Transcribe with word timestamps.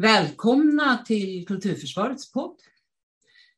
Välkomna 0.00 0.98
till 0.98 1.46
Kulturförsvarets 1.46 2.32
podd. 2.32 2.56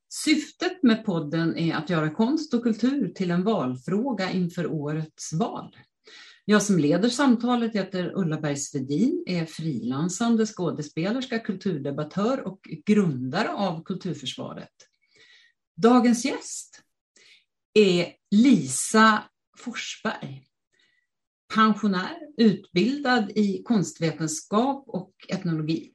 Syftet 0.09 0.83
med 0.83 1.05
podden 1.05 1.57
är 1.57 1.75
att 1.75 1.91
göra 1.91 2.11
konst 2.11 2.55
och 2.55 2.63
kultur 2.63 3.09
till 3.09 3.31
en 3.31 3.45
valfråga 3.45 4.31
inför 4.31 4.67
årets 4.67 5.33
val. 5.33 5.77
Jag 6.45 6.63
som 6.63 6.79
leder 6.79 7.09
samtalet 7.09 7.75
heter 7.75 8.13
Ulla 8.15 8.41
Bergsvedin, 8.41 9.25
är 9.27 9.47
frilansande 9.47 10.47
skådespelerska, 10.47 11.39
kulturdebattör 11.39 12.47
och 12.47 12.61
grundare 12.87 13.49
av 13.49 13.83
Kulturförsvaret. 13.83 14.75
Dagens 15.77 16.25
gäst 16.25 16.83
är 17.75 18.13
Lisa 18.31 19.23
Forsberg 19.59 20.45
pensionär, 21.55 22.19
utbildad 22.37 23.31
i 23.31 23.63
konstvetenskap 23.63 24.85
och 24.87 25.13
etnologi. 25.29 25.93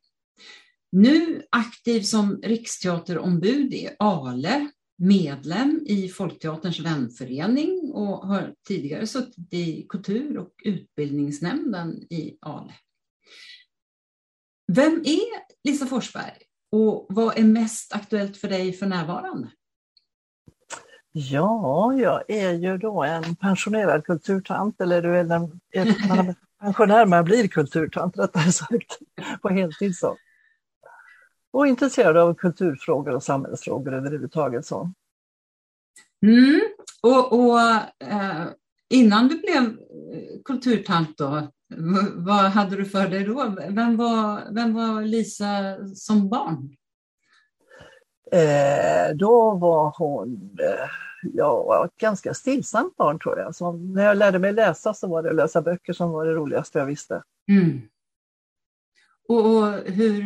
Nu 0.91 1.43
aktiv 1.51 2.01
som 2.01 2.41
riksteaterombud 2.43 3.73
i 3.73 3.89
Ale, 3.99 4.69
medlem 4.97 5.83
i 5.85 6.09
Folkteaterns 6.09 6.79
vänförening 6.79 7.91
och 7.93 8.27
har 8.27 8.53
tidigare 8.67 9.07
suttit 9.07 9.53
i 9.53 9.85
kultur 9.89 10.37
och 10.37 10.53
utbildningsnämnden 10.63 11.89
i 12.09 12.37
Ale. 12.41 12.73
Vem 14.73 14.93
är 14.93 15.47
Lisa 15.63 15.85
Forsberg 15.85 16.37
och 16.71 17.05
vad 17.09 17.37
är 17.37 17.43
mest 17.43 17.93
aktuellt 17.93 18.37
för 18.37 18.47
dig 18.47 18.73
för 18.73 18.85
närvarande? 18.85 19.51
Ja, 21.11 21.93
jag 21.93 22.23
är 22.27 22.51
ju 22.51 22.77
då 22.77 23.03
en 23.03 23.35
pensionerad 23.35 24.05
kulturtant, 24.05 24.81
eller 24.81 25.01
du 25.01 25.17
är 25.17 25.19
en, 25.19 25.29
man 26.07 26.29
är 26.29 26.35
pensionär 26.59 27.05
man 27.05 27.25
blir 27.25 27.47
kulturtant 27.47 28.17
rättare 28.17 28.51
sagt, 28.51 28.99
på 29.41 29.49
heltid 29.49 29.97
så. 29.97 30.17
Och 31.57 31.67
intresserad 31.67 32.17
av 32.17 32.33
kulturfrågor 32.33 33.15
och 33.15 33.23
samhällsfrågor 33.23 33.93
överhuvudtaget. 33.93 34.65
Så. 34.65 34.91
Mm. 36.25 36.61
Och, 37.01 37.33
och 37.39 37.59
eh, 38.07 38.45
innan 38.89 39.27
du 39.27 39.39
blev 39.39 39.63
eh, 39.63 40.41
kulturtant 40.45 41.17
då, 41.17 41.47
vad 42.15 42.45
hade 42.45 42.75
du 42.75 42.85
för 42.85 43.07
dig 43.07 43.23
då? 43.23 43.55
Vem 43.69 43.97
var, 43.97 44.53
vem 44.53 44.73
var 44.73 45.01
Lisa 45.01 45.77
som 45.95 46.29
barn? 46.29 46.75
Eh, 48.31 49.15
då 49.15 49.51
var 49.51 49.93
hon 49.97 50.57
eh, 50.59 50.89
ja, 51.33 51.85
ett 51.85 51.97
ganska 51.97 52.33
stillsamt 52.33 52.95
barn 52.97 53.19
tror 53.19 53.39
jag. 53.39 53.55
Så 53.55 53.71
när 53.71 54.05
jag 54.05 54.17
lärde 54.17 54.39
mig 54.39 54.53
läsa 54.53 54.93
så 54.93 55.07
var 55.07 55.23
det 55.23 55.29
att 55.29 55.35
läsa 55.35 55.61
böcker 55.61 55.93
som 55.93 56.11
var 56.11 56.25
det 56.25 56.33
roligaste 56.33 56.79
jag 56.79 56.85
visste. 56.85 57.23
Mm. 57.49 57.81
Och, 59.29 59.67
hur, 59.85 60.21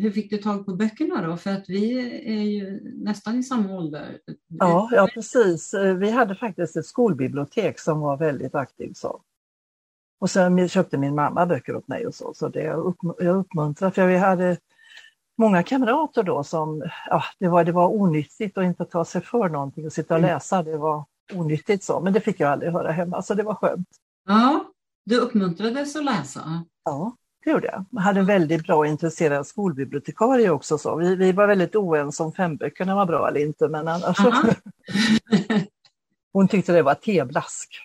hur 0.00 0.10
fick 0.10 0.30
du 0.30 0.36
tag 0.36 0.66
på 0.66 0.74
böckerna 0.74 1.26
då? 1.26 1.36
För 1.36 1.50
att 1.50 1.68
vi 1.68 1.98
är 2.26 2.42
ju 2.42 2.80
nästan 3.04 3.38
i 3.38 3.42
samma 3.42 3.76
ålder. 3.76 4.18
Ja, 4.48 4.88
ja 4.92 5.08
precis. 5.14 5.74
Vi 5.74 6.10
hade 6.10 6.34
faktiskt 6.34 6.76
ett 6.76 6.86
skolbibliotek 6.86 7.78
som 7.80 8.00
var 8.00 8.16
väldigt 8.16 8.54
aktivt. 8.54 8.96
Så. 8.96 9.20
Och 10.20 10.30
sen 10.30 10.68
köpte 10.68 10.98
min 10.98 11.14
mamma 11.14 11.46
böcker 11.46 11.76
åt 11.76 11.88
mig 11.88 12.06
och 12.06 12.14
så, 12.14 12.34
så 12.34 12.48
det 12.48 12.62
jag, 12.62 12.94
jag 13.18 13.36
uppmuntrar. 13.36 13.90
För 13.90 14.06
vi 14.06 14.16
hade 14.16 14.56
många 15.38 15.62
kamrater 15.62 16.22
då 16.22 16.44
som, 16.44 16.82
ja, 17.06 17.22
det 17.38 17.48
var, 17.48 17.64
det 17.64 17.72
var 17.72 17.88
onyttigt 17.88 18.58
att 18.58 18.64
inte 18.64 18.84
ta 18.84 19.04
sig 19.04 19.20
för 19.20 19.48
någonting 19.48 19.86
och 19.86 19.92
sitta 19.92 20.14
och 20.14 20.18
mm. 20.18 20.30
läsa. 20.30 20.62
Det 20.62 20.76
var 20.76 21.04
onyttigt 21.32 21.84
så, 21.84 22.00
men 22.00 22.12
det 22.12 22.20
fick 22.20 22.40
jag 22.40 22.50
aldrig 22.50 22.72
höra 22.72 22.92
hemma, 22.92 23.22
så 23.22 23.34
det 23.34 23.42
var 23.42 23.54
skönt. 23.54 23.88
Ja, 24.28 24.64
du 25.04 25.18
uppmuntrades 25.18 25.96
att 25.96 26.04
läsa? 26.04 26.64
Ja, 26.84 27.16
det 27.44 27.50
gjorde 27.50 27.66
jag. 27.66 27.84
Jag 27.90 28.00
hade 28.00 28.20
en 28.20 28.26
väldigt 28.26 28.66
bra 28.66 28.76
och 28.76 28.86
intresserad 28.86 29.46
skolbibliotekarie 29.46 30.50
också. 30.50 30.78
Så. 30.78 30.96
Vi, 30.96 31.16
vi 31.16 31.32
var 31.32 31.46
väldigt 31.46 31.76
oense 31.76 32.22
om 32.22 32.32
femböckerna 32.32 32.94
var 32.94 33.06
bra 33.06 33.28
eller 33.28 33.40
inte, 33.40 33.68
men 33.68 33.88
annars... 33.88 34.16
hon 36.32 36.48
tyckte 36.48 36.72
det 36.72 36.82
var 36.82 36.94
teblask. 36.94 37.80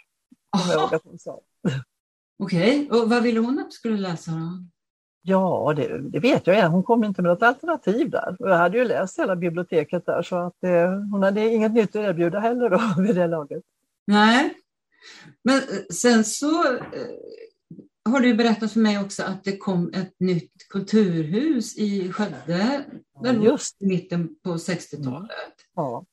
Okej, 2.44 2.88
okay. 2.88 3.00
och 3.00 3.10
vad 3.10 3.24
ville 3.24 3.40
hon 3.40 3.60
att 3.60 3.66
du 3.66 3.72
skulle 3.72 3.98
läsa 3.98 4.32
då? 4.32 4.64
Ja, 5.22 5.74
det, 5.76 6.10
det, 6.10 6.20
vet 6.20 6.48
jag. 6.48 6.70
Hon 6.70 6.84
kom 6.84 7.04
inte 7.04 7.22
med 7.22 7.32
något 7.32 7.44
alternativ 7.44 8.10
där. 8.10 8.36
Och 8.40 8.50
jag 8.50 8.58
hade 8.58 8.78
ju 8.78 8.84
läst 8.84 9.20
hela 9.20 9.36
biblioteket 9.36 10.06
där 10.06 10.22
så 10.22 10.36
att 10.36 10.64
eh, 10.64 10.92
hon 11.12 11.24
hade 11.24 11.50
inget 11.50 11.74
nytt 11.74 11.90
att 11.90 12.02
erbjuda 12.02 12.40
heller 12.40 12.70
då 12.70 12.82
vid 13.02 13.16
det 13.16 13.28
laget. 13.28 13.64
Nej, 14.08 14.54
men 15.44 15.58
eh, 15.58 15.86
sen 15.94 16.24
så 16.24 16.74
eh, 16.74 16.80
har 18.10 18.20
du 18.20 18.34
berättat 18.34 18.72
för 18.72 18.80
mig 18.80 19.00
också 19.00 19.24
att 19.24 19.44
det 19.44 19.58
kom 19.58 19.92
ett 19.94 20.20
nytt 20.20 20.70
kulturhus 20.70 21.78
i 21.78 22.12
Skövde, 22.12 22.86
ja, 23.24 23.34
just 23.34 23.82
i 23.82 23.86
mitten 23.86 24.30
på 24.44 24.50
60-talet. 24.50 25.32
Ja. 25.76 26.06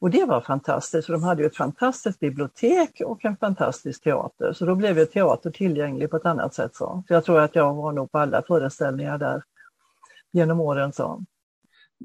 Och 0.00 0.10
det 0.10 0.24
var 0.24 0.40
fantastiskt, 0.40 1.06
för 1.06 1.12
de 1.12 1.22
hade 1.22 1.42
ju 1.42 1.46
ett 1.46 1.56
fantastiskt 1.56 2.20
bibliotek 2.20 3.02
och 3.04 3.24
en 3.24 3.36
fantastisk 3.36 4.02
teater. 4.02 4.52
Så 4.52 4.66
då 4.66 4.74
blev 4.74 4.98
ju 4.98 5.06
teater 5.06 5.50
tillgänglig 5.50 6.10
på 6.10 6.16
ett 6.16 6.26
annat 6.26 6.54
sätt. 6.54 6.76
Så. 6.76 7.04
så 7.08 7.14
jag 7.14 7.24
tror 7.24 7.40
att 7.40 7.54
jag 7.54 7.74
var 7.74 7.92
nog 7.92 8.12
på 8.12 8.18
alla 8.18 8.42
föreställningar 8.42 9.18
där 9.18 9.42
genom 10.32 10.60
åren. 10.60 10.92
Så. 10.92 11.24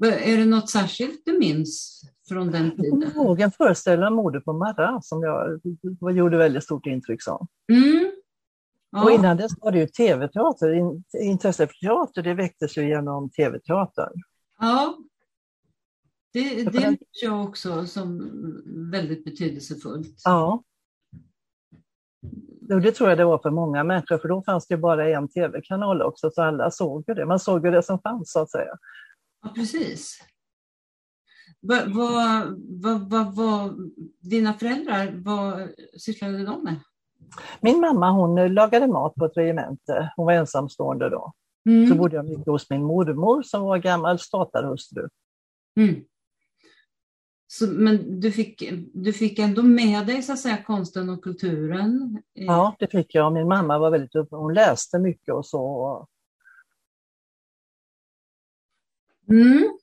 Är 0.04 0.36
det 0.36 0.44
något 0.44 0.70
särskilt 0.70 1.22
du 1.24 1.38
minns 1.38 2.02
från 2.28 2.50
den 2.50 2.70
tiden? 2.70 3.00
Jag 3.02 3.12
kommer 3.12 3.26
ihåg 3.26 3.40
en 3.40 3.50
föreställning 3.50 4.06
om 4.06 4.14
mordet 4.14 4.44
på 4.44 4.52
Marra 4.52 5.00
som 5.02 5.22
jag 5.22 6.16
gjorde 6.16 6.36
väldigt 6.36 6.64
stort 6.64 6.86
intryck. 6.86 7.22
Så. 7.22 7.46
Mm. 7.72 8.10
Ja. 8.90 9.04
Och 9.04 9.10
innan 9.10 9.36
dess 9.36 9.52
var 9.60 9.72
det 9.72 9.78
ju 9.78 9.86
tv-teater. 9.86 10.92
Intresset 11.22 11.70
för 11.70 11.86
teater 11.86 12.22
det 12.22 12.34
väcktes 12.34 12.78
ju 12.78 12.88
genom 12.88 13.30
tv-teater. 13.30 14.12
Ja, 14.58 14.98
det, 16.32 16.64
det 16.64 16.88
minns 16.88 16.98
jag 17.22 17.44
också 17.44 17.86
som 17.86 18.30
väldigt 18.90 19.24
betydelsefullt. 19.24 20.20
Ja. 20.24 20.62
Det 22.60 22.92
tror 22.92 23.08
jag 23.08 23.18
det 23.18 23.24
var 23.24 23.38
för 23.38 23.50
många 23.50 23.84
människor, 23.84 24.18
för 24.18 24.28
då 24.28 24.42
fanns 24.42 24.66
det 24.66 24.76
bara 24.76 25.10
en 25.10 25.28
tv-kanal 25.28 26.02
också, 26.02 26.30
så 26.30 26.42
alla 26.42 26.70
såg 26.70 27.04
ju 27.08 27.14
det. 27.14 27.26
Man 27.26 27.40
såg 27.40 27.64
ju 27.64 27.70
det 27.70 27.82
som 27.82 28.00
fanns, 28.00 28.32
så 28.32 28.40
att 28.40 28.50
säga. 28.50 28.76
Ja, 29.42 29.52
precis. 29.54 30.18
Vad, 31.60 31.94
vad, 31.94 33.10
vad, 33.10 33.34
vad, 33.34 33.92
dina 34.20 34.54
föräldrar, 34.54 35.12
vad 35.14 35.68
sysslade 35.98 36.44
de 36.44 36.64
med? 36.64 36.80
Min 37.60 37.80
mamma 37.80 38.10
hon 38.10 38.54
lagade 38.54 38.86
mat 38.86 39.14
på 39.14 39.24
ett 39.24 39.36
regemente. 39.36 40.12
Hon 40.16 40.26
var 40.26 40.32
ensamstående 40.32 41.08
då. 41.08 41.32
Mm. 41.68 41.88
Så 41.88 41.94
bodde 41.94 42.16
jag 42.16 42.28
mycket 42.28 42.46
hos 42.46 42.70
min 42.70 42.82
mormor 42.82 43.42
som 43.42 43.62
var 43.62 43.78
gammal 43.78 44.18
statarhustru. 44.18 45.08
Mm. 45.76 46.04
Så, 47.46 47.66
men 47.66 48.20
du 48.20 48.32
fick, 48.32 48.72
du 48.94 49.12
fick 49.12 49.38
ändå 49.38 49.62
med 49.62 50.06
dig 50.06 50.22
så 50.22 50.32
att 50.32 50.38
säga, 50.38 50.62
konsten 50.62 51.10
och 51.10 51.24
kulturen? 51.24 52.22
Ja, 52.32 52.76
det 52.78 52.86
fick 52.86 53.14
jag. 53.14 53.32
Min 53.32 53.48
mamma 53.48 53.78
var 53.78 53.90
väldigt 53.90 54.14
upp, 54.14 54.28
hon 54.30 54.54
läste 54.54 54.98
mycket 54.98 55.34
och 55.34 55.46
så. 55.46 56.06
Mm. 59.28 59.78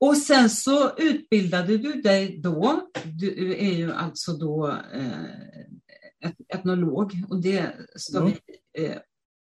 Och 0.00 0.16
sen 0.16 0.50
så 0.50 0.96
utbildade 0.96 1.78
du 1.78 1.92
dig 1.92 2.38
då. 2.38 2.88
Du 3.04 3.56
är 3.56 3.72
ju 3.72 3.92
alltså 3.92 4.32
då 4.32 4.68
eh, 4.92 5.24
etnolog 6.48 7.12
och 7.30 7.42
det 7.42 7.72
ska 7.96 8.18
mm. 8.18 8.32
vi 8.74 8.84
eh, 8.84 8.98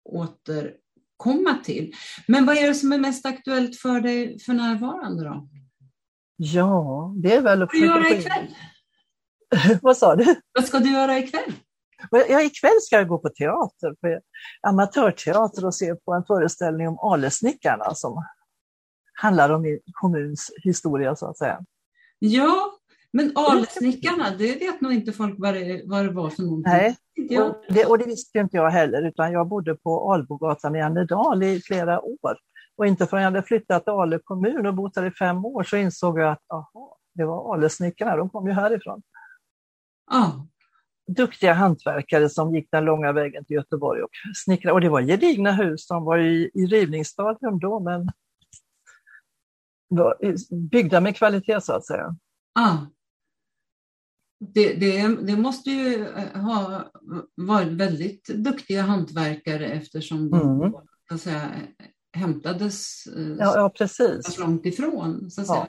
återkomma 0.04 1.58
till. 1.64 1.94
Men 2.28 2.46
vad 2.46 2.58
är 2.58 2.68
det 2.68 2.74
som 2.74 2.92
är 2.92 2.98
mest 2.98 3.26
aktuellt 3.26 3.76
för 3.76 4.02
dig 4.02 4.40
för 4.40 4.54
närvarande 4.54 5.24
då? 5.24 5.50
Ja, 6.36 7.14
det 7.24 7.36
är 7.36 7.42
väl. 7.42 7.60
Vad 7.60 7.70
ska 7.70 7.78
du 7.78 7.86
göra 7.86 8.10
ikväll? 8.10 8.56
Vad 9.82 9.98
sa 9.98 10.16
du? 10.16 10.36
Vad 10.54 10.66
ska 10.66 10.80
du 10.80 10.92
göra 10.92 11.18
ikväll? 11.18 11.54
Ja, 12.12 12.42
ikväll 12.42 12.82
ska 12.82 12.96
jag 12.96 13.08
gå 13.08 13.18
på 13.18 13.30
teater, 13.30 13.94
på 14.02 14.20
amatörteater 14.62 15.66
och 15.66 15.76
se 15.76 15.96
på 15.96 16.14
en 16.14 16.24
föreställning 16.26 16.88
om 16.88 17.00
Alesnickarna 17.00 17.96
som 17.96 18.24
handlar 19.13 19.50
om 19.50 19.62
min 19.62 19.80
kommuns 19.92 20.52
historia 20.63 21.16
så 21.16 21.30
att 21.30 21.38
säga. 21.38 21.60
Ja, 22.20 22.76
men 23.13 23.31
Alesnickarna, 23.36 24.36
det 24.38 24.59
vet 24.59 24.81
nog 24.81 24.94
inte 24.94 25.12
folk 25.12 25.36
vad 25.38 25.54
det, 25.54 25.81
vad 25.86 26.06
det 26.06 26.12
var 26.12 26.30
för 26.30 26.44
någonting. 26.44 26.74
Nej, 26.74 26.98
och 27.39 27.63
det, 27.69 27.86
och 27.86 27.98
det 27.98 28.06
visste 28.06 28.39
inte 28.39 28.57
jag 28.57 28.69
heller, 28.69 29.07
utan 29.07 29.31
jag 29.31 29.48
bodde 29.48 29.75
på 29.75 30.13
Albogatan 30.13 30.75
i 30.75 30.81
Annedal 30.81 31.44
i 31.44 31.62
flera 31.62 32.01
år. 32.01 32.38
Och 32.77 32.88
inte 32.88 33.07
förrän 33.07 33.24
jag 33.24 33.31
hade 33.31 33.44
flyttat 33.44 33.83
till 33.83 33.94
Ale 33.94 34.19
kommun 34.24 34.65
och 34.65 34.74
bott 34.74 34.94
där 34.94 35.06
i 35.06 35.12
fem 35.12 35.45
år 35.45 35.63
så 35.63 35.77
insåg 35.77 36.19
jag 36.19 36.31
att 36.31 36.51
aha, 36.54 36.98
det 37.15 37.25
var 37.25 37.54
Alesnickarna, 37.54 38.15
de 38.15 38.30
kom 38.30 38.48
ju 38.48 38.54
härifrån. 38.54 39.01
Ah. 40.12 40.31
Duktiga 41.07 41.53
hantverkare 41.53 42.30
som 42.30 42.56
gick 42.56 42.71
den 42.71 42.86
långa 42.86 43.12
vägen 43.12 43.45
till 43.45 43.56
Göteborg 43.56 44.03
och 44.03 44.10
snickrade. 44.36 44.74
Och 44.74 44.81
det 44.81 44.89
var 44.89 45.01
gedigna 45.01 45.51
hus, 45.51 45.88
de 45.88 46.03
var 46.03 46.18
i, 46.18 46.51
i 46.53 46.65
rivningsstadium 46.65 47.60
då 47.60 47.80
men 47.80 48.12
byggda 50.71 51.01
med 51.01 51.15
kvalitet 51.15 51.62
så 51.62 51.74
att 51.74 51.86
säga. 51.86 52.15
Ah. 52.60 52.77
Det, 54.39 54.74
det, 54.74 55.07
det, 55.07 55.38
måste 55.38 55.72
ju 55.72 56.06
ha 56.34 56.92
varit 57.36 57.68
väldigt 57.68 58.28
duktiga 58.28 58.81
hantverkare 58.81 59.66
eftersom 59.66 60.30
de 60.30 60.62
mm. 60.62 60.74
så 61.12 61.18
säga, 61.18 61.51
hämtades 62.13 63.07
eh, 63.18 63.36
ja, 63.39 63.54
ja, 63.56 63.69
precis. 63.69 64.39
långt 64.39 64.66
ifrån. 64.66 65.31
Så 65.31 65.42
ja. 65.42 65.45
säga. 65.45 65.68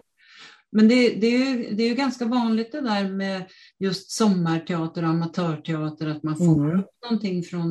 Men 0.73 0.89
det, 0.89 1.15
det, 1.15 1.27
är 1.27 1.39
ju, 1.39 1.75
det 1.75 1.83
är 1.83 1.89
ju 1.89 1.95
ganska 1.95 2.25
vanligt 2.25 2.73
det 2.73 2.81
där 2.81 3.09
med 3.09 3.43
just 3.79 4.11
sommarteater 4.11 5.03
och 5.03 5.09
amatörteater, 5.09 6.07
att 6.07 6.23
man 6.23 6.37
får 6.37 6.65
mm. 6.65 6.79
upp 6.79 6.91
någonting 7.05 7.43
från, 7.43 7.71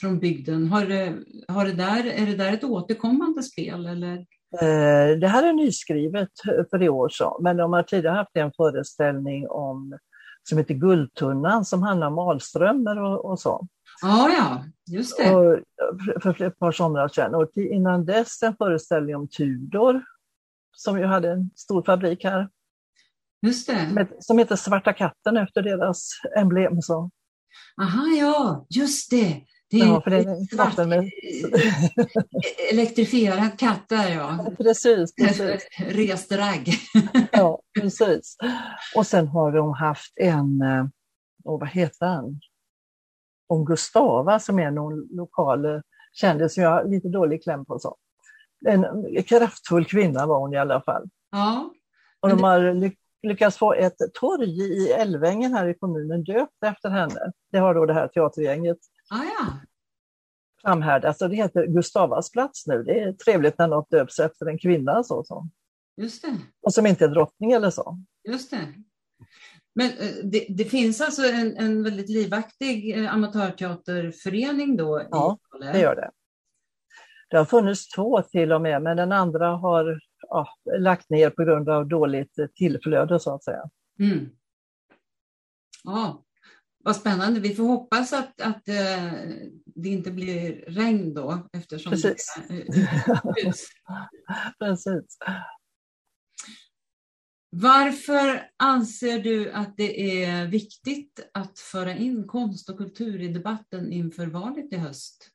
från 0.00 0.18
bygden. 0.18 0.66
Har 0.66 0.86
det, 0.86 1.18
har 1.48 1.64
det 1.64 1.72
där, 1.72 2.06
är 2.06 2.26
det 2.26 2.36
där 2.36 2.52
ett 2.52 2.64
återkommande 2.64 3.42
spel? 3.42 3.86
Eller? 3.86 4.16
Eh, 4.62 5.18
det 5.18 5.28
här 5.28 5.48
är 5.48 5.52
nyskrivet 5.52 6.30
för 6.70 6.82
i 6.82 6.88
år, 6.88 7.08
så. 7.08 7.38
men 7.42 7.56
de 7.56 7.72
har 7.72 7.82
tidigare 7.82 8.16
haft 8.16 8.36
en 8.36 8.52
föreställning 8.56 9.48
om, 9.48 9.98
som 10.48 10.58
heter 10.58 10.74
Guldtunnan 10.74 11.64
som 11.64 11.82
handlar 11.82 12.06
om 12.06 12.18
Alströmer 12.18 13.02
och, 13.02 13.24
och 13.24 13.40
så. 13.40 13.68
Ah, 14.02 14.28
ja, 14.28 14.64
just 14.86 15.16
det. 15.18 15.34
Och, 15.34 15.58
för 16.22 16.42
ett 16.42 16.58
par 16.58 16.72
somrar 16.72 17.08
sedan. 17.08 17.34
Och 17.34 17.50
innan 17.56 18.04
dess 18.04 18.42
en 18.42 18.56
föreställning 18.56 19.16
om 19.16 19.28
Tudor 19.28 20.02
som 20.76 20.98
ju 20.98 21.04
hade 21.04 21.30
en 21.32 21.50
stor 21.56 21.82
fabrik 21.82 22.24
här. 22.24 22.48
Just 23.46 23.66
det. 23.66 24.08
som 24.20 24.38
heter 24.38 24.56
Svarta 24.56 24.92
katten 24.92 25.36
efter 25.36 25.62
deras 25.62 26.10
emblem. 26.36 26.82
Så. 26.82 27.10
Aha, 27.82 28.06
ja, 28.06 28.66
just 28.70 29.10
det. 29.10 29.42
Det 29.70 29.80
är, 29.80 29.86
ja, 29.86 30.00
för 30.00 30.10
är 30.10 30.56
svart, 30.56 30.88
med... 30.88 31.10
elektrifierad 32.72 33.58
katt 33.58 33.88
där 33.88 34.14
ja. 34.14 34.46
Precis, 34.58 35.14
precis. 35.14 35.68
Rest 35.78 36.32
ragg. 36.32 36.68
ja, 37.32 37.60
precis. 37.80 38.36
Och 38.96 39.06
sen 39.06 39.28
har 39.28 39.52
de 39.52 39.72
haft 39.72 40.12
en, 40.16 40.62
och 41.44 41.54
eh, 41.54 41.60
vad 41.60 41.68
heter 41.68 42.06
han? 42.06 42.40
Om 43.46 43.64
Gustava 43.64 44.38
som 44.38 44.58
är 44.58 44.70
någon 44.70 45.08
lokal 45.10 45.64
eh, 45.64 45.80
kändis 46.12 46.54
som 46.54 46.62
jag 46.62 46.70
har 46.70 46.84
lite 46.84 47.08
dålig 47.08 47.42
kläm 47.42 47.64
på. 47.64 47.78
Så 47.78 47.96
en 48.66 48.86
kraftfull 49.22 49.84
kvinna 49.84 50.26
var 50.26 50.40
hon 50.40 50.52
i 50.52 50.56
alla 50.56 50.80
fall. 50.80 51.08
Ja. 51.30 51.70
Och 52.20 52.28
de 52.28 52.42
har 52.42 52.90
lyckats 53.22 53.58
få 53.58 53.74
ett 53.74 53.96
torg 54.14 54.60
i 54.60 54.92
Älvängen 54.92 55.54
här 55.54 55.68
i 55.68 55.74
kommunen 55.74 56.24
döpt 56.24 56.64
efter 56.66 56.90
henne. 56.90 57.32
Det 57.52 57.58
har 57.58 57.74
då 57.74 57.86
det 57.86 57.94
här 57.94 58.08
teatergänget 58.08 58.78
ah, 59.10 59.24
ja. 59.24 59.46
framhärdat. 60.62 61.18
Så 61.18 61.28
det 61.28 61.36
heter 61.36 61.66
Gustavas 61.66 62.30
plats 62.30 62.66
nu. 62.66 62.82
Det 62.82 63.00
är 63.00 63.12
trevligt 63.12 63.58
när 63.58 63.68
något 63.68 63.90
döps 63.90 64.18
efter 64.18 64.46
en 64.46 64.58
kvinna. 64.58 65.04
Så, 65.04 65.24
så. 65.24 65.48
Just 65.96 66.22
det. 66.22 66.38
Och 66.62 66.74
som 66.74 66.86
inte 66.86 67.04
är 67.04 67.08
drottning 67.08 67.52
eller 67.52 67.70
så. 67.70 67.98
Just 68.28 68.50
det. 68.50 68.74
Men 69.74 69.90
eh, 69.90 70.14
det, 70.24 70.46
det, 70.48 70.64
finns 70.64 71.00
alltså 71.00 71.22
en, 71.22 71.56
en 71.56 71.82
väldigt 71.82 72.08
livaktig 72.08 72.98
eh, 72.98 73.14
amatörteaterförening 73.14 74.76
då? 74.76 75.02
Ja, 75.10 75.38
i 75.54 75.64
det 75.72 75.80
gör 75.80 75.96
det. 75.96 76.10
Det 77.30 77.36
har 77.36 77.44
funnits 77.44 77.88
två 77.88 78.22
till 78.22 78.52
och 78.52 78.62
med, 78.62 78.82
men 78.82 78.96
den 78.96 79.12
andra 79.12 79.46
har 79.48 80.00
ja, 80.28 80.48
lagt 80.78 81.10
ner 81.10 81.30
på 81.30 81.44
grund 81.44 81.68
av 81.68 81.88
dåligt 81.88 82.34
tillflöde 82.54 83.20
så 83.20 83.34
att 83.34 83.44
säga. 83.44 83.70
Mm. 84.00 84.30
Ja, 85.84 86.24
vad 86.88 86.96
spännande. 86.96 87.40
Vi 87.40 87.54
får 87.54 87.64
hoppas 87.64 88.12
att, 88.12 88.40
att 88.40 88.68
eh, 88.68 89.12
det 89.64 89.88
inte 89.88 90.10
blir 90.10 90.64
regn 90.68 91.14
då 91.14 91.48
eftersom 91.52 91.92
Precis. 91.92 92.38
det 92.48 92.54
är 92.54 93.54
Precis. 94.58 95.18
Varför 97.50 98.50
anser 98.56 99.18
du 99.18 99.52
att 99.52 99.76
det 99.76 100.24
är 100.24 100.46
viktigt 100.46 101.30
att 101.34 101.58
föra 101.58 101.94
in 101.94 102.26
konst 102.26 102.70
och 102.70 102.78
kultur 102.78 103.20
i 103.20 103.28
debatten 103.28 103.92
inför 103.92 104.26
valet 104.26 104.72
i 104.72 104.76
höst? 104.76 105.28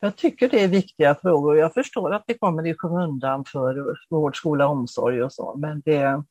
Jag 0.00 0.16
tycker 0.16 0.48
det 0.48 0.62
är 0.64 0.68
viktiga 0.68 1.14
frågor. 1.14 1.56
Jag 1.56 1.74
förstår 1.74 2.14
att 2.14 2.24
det 2.26 2.38
kommer 2.38 2.66
i 2.66 2.74
skymundan 2.78 3.44
för 3.44 3.96
vård, 4.10 4.36
skola, 4.36 4.68
omsorg 4.68 5.22
och 5.22 5.32
så, 5.32 5.56
men 5.56 5.80
det, 5.80 6.24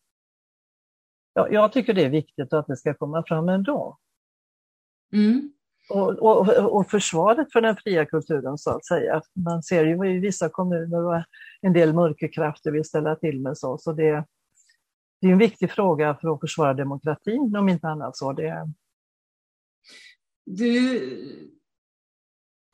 ja, 1.33 1.47
jag 1.49 1.71
tycker 1.71 1.93
det 1.93 2.03
är 2.03 2.09
viktigt 2.09 2.53
att 2.53 2.67
det 2.67 2.77
ska 2.77 2.93
komma 2.93 3.23
fram 3.27 3.49
ändå. 3.49 3.97
Mm. 5.13 5.51
Och, 5.89 6.09
och, 6.09 6.49
och 6.75 6.89
försvaret 6.89 7.51
för 7.53 7.61
den 7.61 7.75
fria 7.75 8.05
kulturen 8.05 8.57
så 8.57 8.69
att 8.69 8.85
säga. 8.85 9.21
Man 9.33 9.63
ser 9.63 9.85
ju 9.85 10.15
i 10.15 10.19
vissa 10.19 10.49
kommuner 10.49 11.03
och 11.03 11.23
en 11.61 11.73
del 11.73 11.93
mörkerkrafter 11.93 12.71
vill 12.71 12.85
ställa 12.85 13.15
till 13.15 13.41
med 13.41 13.57
så, 13.57 13.77
så 13.77 13.93
det, 13.93 14.25
det 15.21 15.27
är 15.27 15.31
en 15.31 15.37
viktig 15.37 15.71
fråga 15.71 16.17
för 16.21 16.33
att 16.33 16.39
försvara 16.39 16.73
demokratin 16.73 17.55
om 17.55 17.69
inte 17.69 17.87
annat. 17.87 18.17
så. 18.17 18.33
Det... 18.33 18.69
Du, 20.45 21.01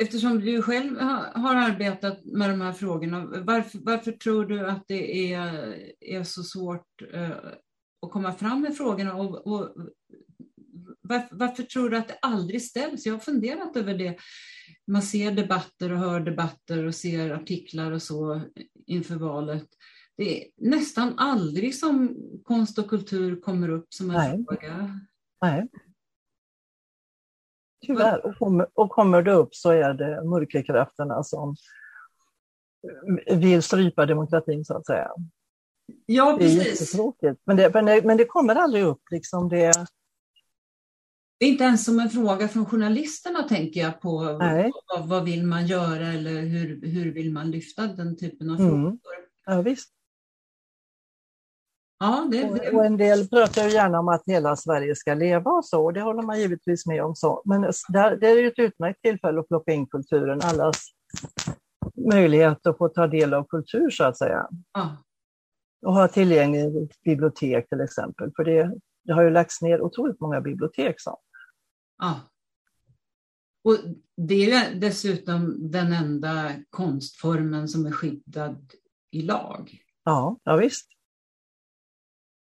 eftersom 0.04 0.40
du 0.40 0.62
själv 0.62 1.00
har 1.36 1.56
arbetat 1.56 2.26
med 2.26 2.50
de 2.50 2.62
här 2.62 2.74
frågorna, 2.74 3.26
varför, 3.26 3.80
varför 3.84 4.12
tror 4.12 4.46
du 4.46 4.68
att 4.68 4.84
det 4.88 5.34
är, 5.34 5.76
är 6.00 6.24
så 6.24 6.44
svårt 6.44 7.02
uh, 7.14 7.32
att 8.02 8.12
komma 8.12 8.34
fram 8.34 8.62
med 8.62 8.78
frågorna? 8.78 9.16
Och, 9.16 9.48
och 9.48 9.76
varför, 11.12 11.36
varför, 11.36 11.64
tror 11.64 11.90
du 11.90 11.98
att 11.98 12.08
det 12.08 12.18
aldrig 12.22 12.62
ställs? 12.62 13.06
Jag 13.06 13.14
har 13.14 13.20
funderat 13.20 13.78
över 13.78 13.94
det. 13.94 14.18
Man 14.88 15.02
ser 15.02 15.32
debatter 15.32 15.92
och 15.92 15.98
hör 15.98 16.20
debatter 16.20 16.86
och 16.86 16.96
ser 16.96 17.32
artiklar 17.32 17.92
och 17.92 18.02
så 18.02 18.42
inför 18.88 19.16
valet. 19.16 19.68
Det 20.18 20.44
är 20.44 20.48
nästan 20.58 21.20
aldrig 21.20 21.76
som 21.76 22.18
konst 22.44 22.80
och 22.80 22.90
kultur 22.90 23.42
kommer 23.42 23.70
upp 23.70 23.94
som 23.94 24.10
en 24.10 24.18
Nej. 24.18 24.46
fråga. 24.46 25.00
Nej. 25.42 25.68
Tyvärr. 27.86 28.26
Och 28.26 28.38
kommer, 28.38 28.68
och 28.74 28.90
kommer 28.90 29.22
det 29.22 29.32
upp 29.32 29.56
så 29.56 29.72
är 29.72 29.94
det 29.94 30.24
mörkerkrafterna 30.24 31.24
som 31.24 31.56
vill 33.32 33.64
strypa 33.64 34.06
demokratin 34.06 34.66
så 34.66 34.78
att 34.78 34.86
säga. 34.86 35.12
Ja, 36.06 36.38
precis. 36.40 36.60
Det 36.60 36.66
är 36.66 36.72
jättetråkigt. 36.72 37.42
Men 37.46 37.58
det, 37.58 37.74
men 37.74 37.86
det, 37.86 38.06
men 38.06 38.18
det 38.18 38.26
kommer 38.26 38.56
aldrig 38.56 38.84
upp. 38.84 39.02
Liksom 39.12 39.50
det... 39.50 39.86
det 41.42 41.46
är 41.46 41.50
inte 41.50 41.64
ens 41.64 41.86
som 41.86 42.00
en 42.00 42.10
fråga 42.10 42.48
från 42.48 42.66
journalisterna 42.66 43.44
tänker 43.44 43.82
jag 43.82 44.02
på. 44.02 44.18
Vad, 44.18 45.08
vad, 45.08 45.24
vill 45.24 45.46
man 45.46 45.68
göra 45.68 46.08
eller 46.08 46.42
hur, 46.42 46.88
hur 46.88 47.12
vill 47.12 47.32
man 47.32 47.52
lyfta 47.52 47.88
den 47.88 48.18
typen 48.18 48.50
av 48.50 48.60
mm. 48.60 48.72
frågor? 48.72 49.00
Ja, 49.46 49.62
visst. 49.62 49.90
Ja, 52.00 52.28
det, 52.32 52.42
det... 52.42 52.72
Och 52.72 52.86
en 52.86 52.98
del 52.98 53.28
pratar 53.28 53.64
ju 53.64 53.70
gärna 53.70 54.00
om 54.00 54.08
att 54.08 54.24
hela 54.26 54.56
Sverige 54.56 54.96
ska 54.96 55.14
leva 55.14 55.52
och 55.52 55.66
så, 55.66 55.86
och 55.86 55.94
det 55.94 56.02
håller 56.02 56.22
man 56.22 56.40
givetvis 56.40 56.86
med 56.86 57.04
om. 57.04 57.16
så. 57.16 57.42
Men 57.46 57.62
där, 57.90 58.16
det 58.16 58.28
är 58.28 58.42
ju 58.42 58.48
ett 58.48 58.60
utmärkt 58.60 59.02
tillfälle 59.02 59.40
att 59.40 59.48
plocka 59.48 59.72
in 59.72 59.88
kulturen, 59.88 60.40
allas 60.44 60.86
möjlighet 62.12 62.68
att 62.68 62.78
få 62.78 62.90
ta 62.90 63.08
del 63.08 63.34
av 63.34 63.44
kultur 63.44 63.90
så 63.90 64.04
att 64.04 64.18
säga. 64.18 64.48
Ja. 64.74 64.98
Och 65.86 65.94
ha 65.94 66.08
tillgängligt 66.08 67.02
bibliotek 67.04 67.70
till 67.70 67.82
exempel, 67.82 68.32
för 68.36 68.44
det, 68.44 68.76
det 69.04 69.14
har 69.14 69.24
ju 69.24 69.30
lagts 69.30 69.62
ner 69.62 69.82
otroligt 69.82 70.20
många 70.20 70.42
bibliotek. 70.42 70.96
Så. 70.98 71.18
Ja. 72.02 72.20
Och 73.64 73.78
det 74.18 74.52
är 74.52 74.76
dessutom 74.76 75.72
den 75.72 75.94
enda 75.94 76.52
konstformen 76.70 77.68
som 77.68 77.86
är 77.86 77.92
skyddad 77.92 78.74
i 79.12 79.22
lag. 79.22 79.78
Ja, 80.04 80.40
ja 80.44 80.56
visst. 80.56 80.88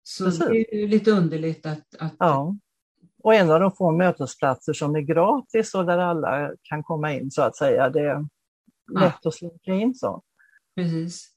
Så 0.03 0.25
Precis. 0.25 0.39
det 0.39 0.83
är 0.83 0.89
lite 0.89 1.11
underligt 1.11 1.67
att, 1.67 1.95
att... 1.99 2.15
Ja. 2.19 2.57
Och 3.23 3.35
en 3.35 3.51
av 3.51 3.61
de 3.61 3.73
få 3.73 3.93
mötesplatser 3.93 4.73
som 4.73 4.97
är 4.97 5.01
gratis 5.01 5.75
och 5.75 5.87
där 5.87 5.99
alla 5.99 6.53
kan 6.63 6.83
komma 6.83 7.13
in 7.13 7.31
så 7.31 7.43
att 7.43 7.57
säga. 7.57 7.91
Det 7.91 8.01
är 8.01 8.21
lätt 9.01 9.19
ja. 9.23 9.29
att 9.29 9.35
slinka 9.35 9.75
in 9.75 9.95
så. 9.95 10.23
Precis. 10.77 11.34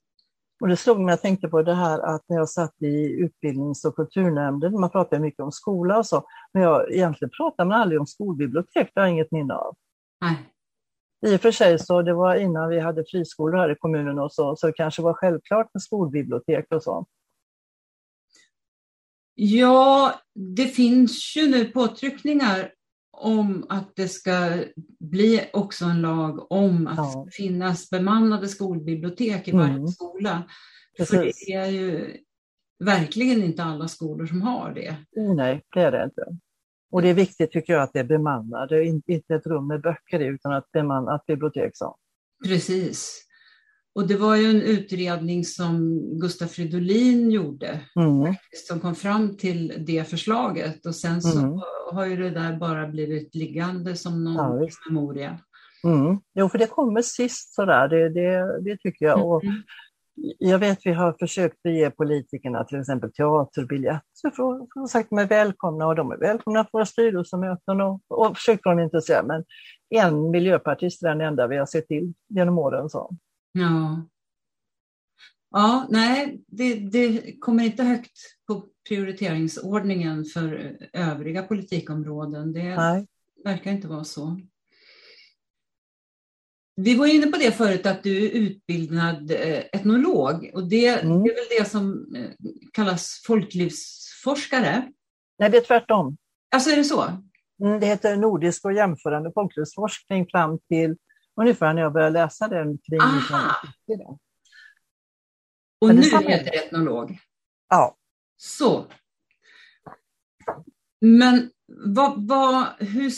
Och 0.59 0.67
det 0.67 0.77
slog 0.77 0.99
mig, 0.99 1.11
jag 1.11 1.21
tänkte 1.21 1.47
på 1.47 1.61
det 1.61 1.73
här 1.73 1.99
att 1.99 2.23
när 2.27 2.37
jag 2.37 2.49
satt 2.49 2.81
i 2.81 3.11
utbildnings 3.11 3.85
och 3.85 3.95
kulturnämnden, 3.95 4.79
man 4.79 4.89
pratar 4.89 5.19
mycket 5.19 5.39
om 5.39 5.51
skola 5.51 5.97
och 5.97 6.05
så, 6.05 6.23
men 6.53 6.63
jag 6.63 6.91
egentligen 6.91 7.31
pratar 7.37 7.65
man 7.65 7.81
aldrig 7.81 7.99
om 7.99 8.07
skolbibliotek, 8.07 8.91
det 8.93 8.99
har 8.99 9.07
jag 9.07 9.13
inget 9.13 9.31
minne 9.31 9.53
av. 9.53 9.75
Nej. 10.21 10.37
I 11.25 11.35
och 11.35 11.41
för 11.41 11.51
sig 11.51 11.79
så 11.79 12.01
det 12.01 12.13
var 12.13 12.35
innan 12.35 12.69
vi 12.69 12.79
hade 12.79 13.03
friskolor 13.11 13.57
här 13.57 13.71
i 13.71 13.75
kommunen 13.75 14.19
och 14.19 14.33
så, 14.33 14.55
så 14.55 14.67
det 14.67 14.73
kanske 14.73 15.01
var 15.01 15.13
självklart 15.13 15.73
med 15.73 15.81
skolbibliotek 15.81 16.65
och 16.69 16.83
så. 16.83 17.05
Ja, 19.35 20.13
det 20.33 20.67
finns 20.67 21.37
ju 21.37 21.49
nu 21.49 21.65
påtryckningar 21.65 22.71
om 23.17 23.65
att 23.69 23.95
det 23.95 24.07
ska 24.07 24.63
bli 24.99 25.49
också 25.53 25.85
en 25.85 26.01
lag 26.01 26.51
om 26.51 26.87
att 26.87 26.97
ja. 26.97 27.27
finnas 27.31 27.89
bemannade 27.89 28.47
skolbibliotek 28.47 29.47
i 29.47 29.51
varje 29.51 29.73
mm. 29.73 29.87
skola. 29.87 30.43
Precis. 30.97 31.15
För 31.15 31.25
det 31.25 31.53
är 31.53 31.67
ju 31.67 32.17
verkligen 32.83 33.43
inte 33.43 33.63
alla 33.63 33.87
skolor 33.87 34.25
som 34.25 34.41
har 34.41 34.73
det. 34.73 34.95
Oh, 35.11 35.35
nej, 35.35 35.63
det 35.73 35.81
är 35.81 35.91
det 35.91 36.03
inte. 36.03 36.37
Och 36.91 37.01
det 37.01 37.09
är 37.09 37.13
viktigt 37.13 37.51
tycker 37.51 37.73
jag 37.73 37.83
att 37.83 37.93
det 37.93 37.99
är 37.99 38.03
bemannade, 38.03 38.85
inte 38.85 39.35
ett 39.35 39.47
rum 39.47 39.67
med 39.67 39.81
böcker 39.81 40.19
utan 40.19 40.53
att 40.53 40.71
bemannat 40.71 41.25
bibliotek. 41.25 41.71
Så. 41.73 41.97
Precis. 42.47 43.26
Och 43.97 44.07
det 44.07 44.17
var 44.17 44.35
ju 44.35 44.49
en 44.49 44.61
utredning 44.61 45.45
som 45.45 45.99
Gustaf 46.19 46.51
Fridolin 46.51 47.31
gjorde, 47.31 47.79
mm. 47.95 48.35
som 48.67 48.79
kom 48.79 48.95
fram 48.95 49.37
till 49.37 49.73
det 49.87 50.09
förslaget. 50.09 50.85
Och 50.85 50.95
sen 50.95 51.21
så 51.21 51.39
mm. 51.39 51.59
har 51.91 52.05
ju 52.05 52.15
det 52.15 52.29
där 52.29 52.57
bara 52.57 52.87
blivit 52.87 53.35
liggande 53.35 53.95
som 53.95 54.23
någon 54.23 54.61
ja, 54.61 54.69
memoria. 54.89 55.39
Mm. 55.83 56.19
Jo, 56.33 56.49
för 56.49 56.57
det 56.57 56.67
kommer 56.67 57.01
sist 57.01 57.55
sådär, 57.55 57.87
det, 57.87 58.09
det, 58.09 58.61
det 58.61 58.77
tycker 58.77 59.05
jag. 59.05 59.27
Och 59.27 59.43
Mm. 59.43 59.61
jag 60.39 60.59
vet 60.59 60.79
vi 60.85 60.93
har 60.93 61.15
försökt 61.19 61.65
att 61.65 61.71
ge 61.71 61.89
politikerna 61.89 62.63
till 62.63 62.79
exempel 62.79 63.11
teaterbiljetter 63.11 64.01
för, 64.35 64.67
för 64.73 64.83
att 64.83 64.89
sagt 64.89 65.09
de 65.09 65.19
är 65.19 65.27
välkomna 65.27 65.87
och 65.87 65.95
de 65.95 66.11
är 66.11 66.17
välkomna 66.17 66.63
på 66.63 66.69
våra 66.73 66.85
styrelsemöten 66.85 67.81
och, 67.81 68.01
och 68.07 68.37
försökt 68.37 68.63
dem 68.63 68.79
intresserade. 68.79 69.27
Men 69.27 69.43
en 69.89 70.31
miljöpartist 70.31 71.03
är 71.03 71.09
den 71.09 71.21
enda 71.21 71.47
vi 71.47 71.57
har 71.57 71.65
sett 71.65 71.87
till 71.87 72.13
genom 72.29 72.57
åren. 72.57 72.89
Så. 72.89 73.17
Ja. 73.59 74.07
Ja, 75.51 75.87
nej, 75.89 76.41
det, 76.47 76.75
det 76.75 77.35
kommer 77.39 77.63
inte 77.63 77.83
högt 77.83 78.17
på 78.47 78.65
prioriteringsordningen 78.87 80.25
för 80.25 80.77
övriga 80.93 81.43
politikområden. 81.43 82.53
Det 82.53 82.75
Nej. 82.75 83.07
verkar 83.43 83.71
inte 83.71 83.87
vara 83.87 84.03
så. 84.03 84.39
Vi 86.75 86.95
var 86.95 87.07
inne 87.07 87.27
på 87.27 87.37
det 87.37 87.51
förut 87.51 87.85
att 87.85 88.03
du 88.03 88.25
är 88.25 88.29
utbildad 88.29 89.31
eh, 89.31 89.57
etnolog 89.71 90.51
och 90.53 90.69
det, 90.69 90.87
Mm. 90.87 91.23
det 91.23 91.29
är 91.29 91.35
väl 91.35 91.59
det 91.63 91.69
som 91.69 92.15
eh, 92.15 92.29
kallas 92.73 93.21
folklivsforskare. 93.27 94.91
Nej, 95.39 95.49
det 95.49 95.57
är 95.57 95.61
tvärtom. 95.61 96.17
Alltså 96.51 96.69
är 96.69 96.75
det 96.75 96.83
så? 96.83 97.03
Mm, 97.63 97.79
Det 97.79 97.85
heter 97.85 98.15
Nordisk 98.17 98.65
och 98.65 98.73
jämförande 98.73 99.31
folklivsforskning 99.33 100.27
fram 100.31 100.59
till 100.69 100.97
ungefär 101.41 101.73
när 101.73 101.81
jag 101.81 101.93
började 101.93 102.13
läsa 102.13 102.47
den 102.47 102.77
kring 102.77 103.01
Aha. 103.01 103.55
1990. 103.87 104.19
Och 105.81 105.95
nu 105.95 106.01
heter 106.01 106.51
det 106.51 106.65
etnolog. 106.65 107.19
Ja, 107.69 107.97
Så. 108.37 108.85
Men 111.01 111.49
vad, 111.67 112.27
vad, 112.27 112.65
hur, 112.79 113.11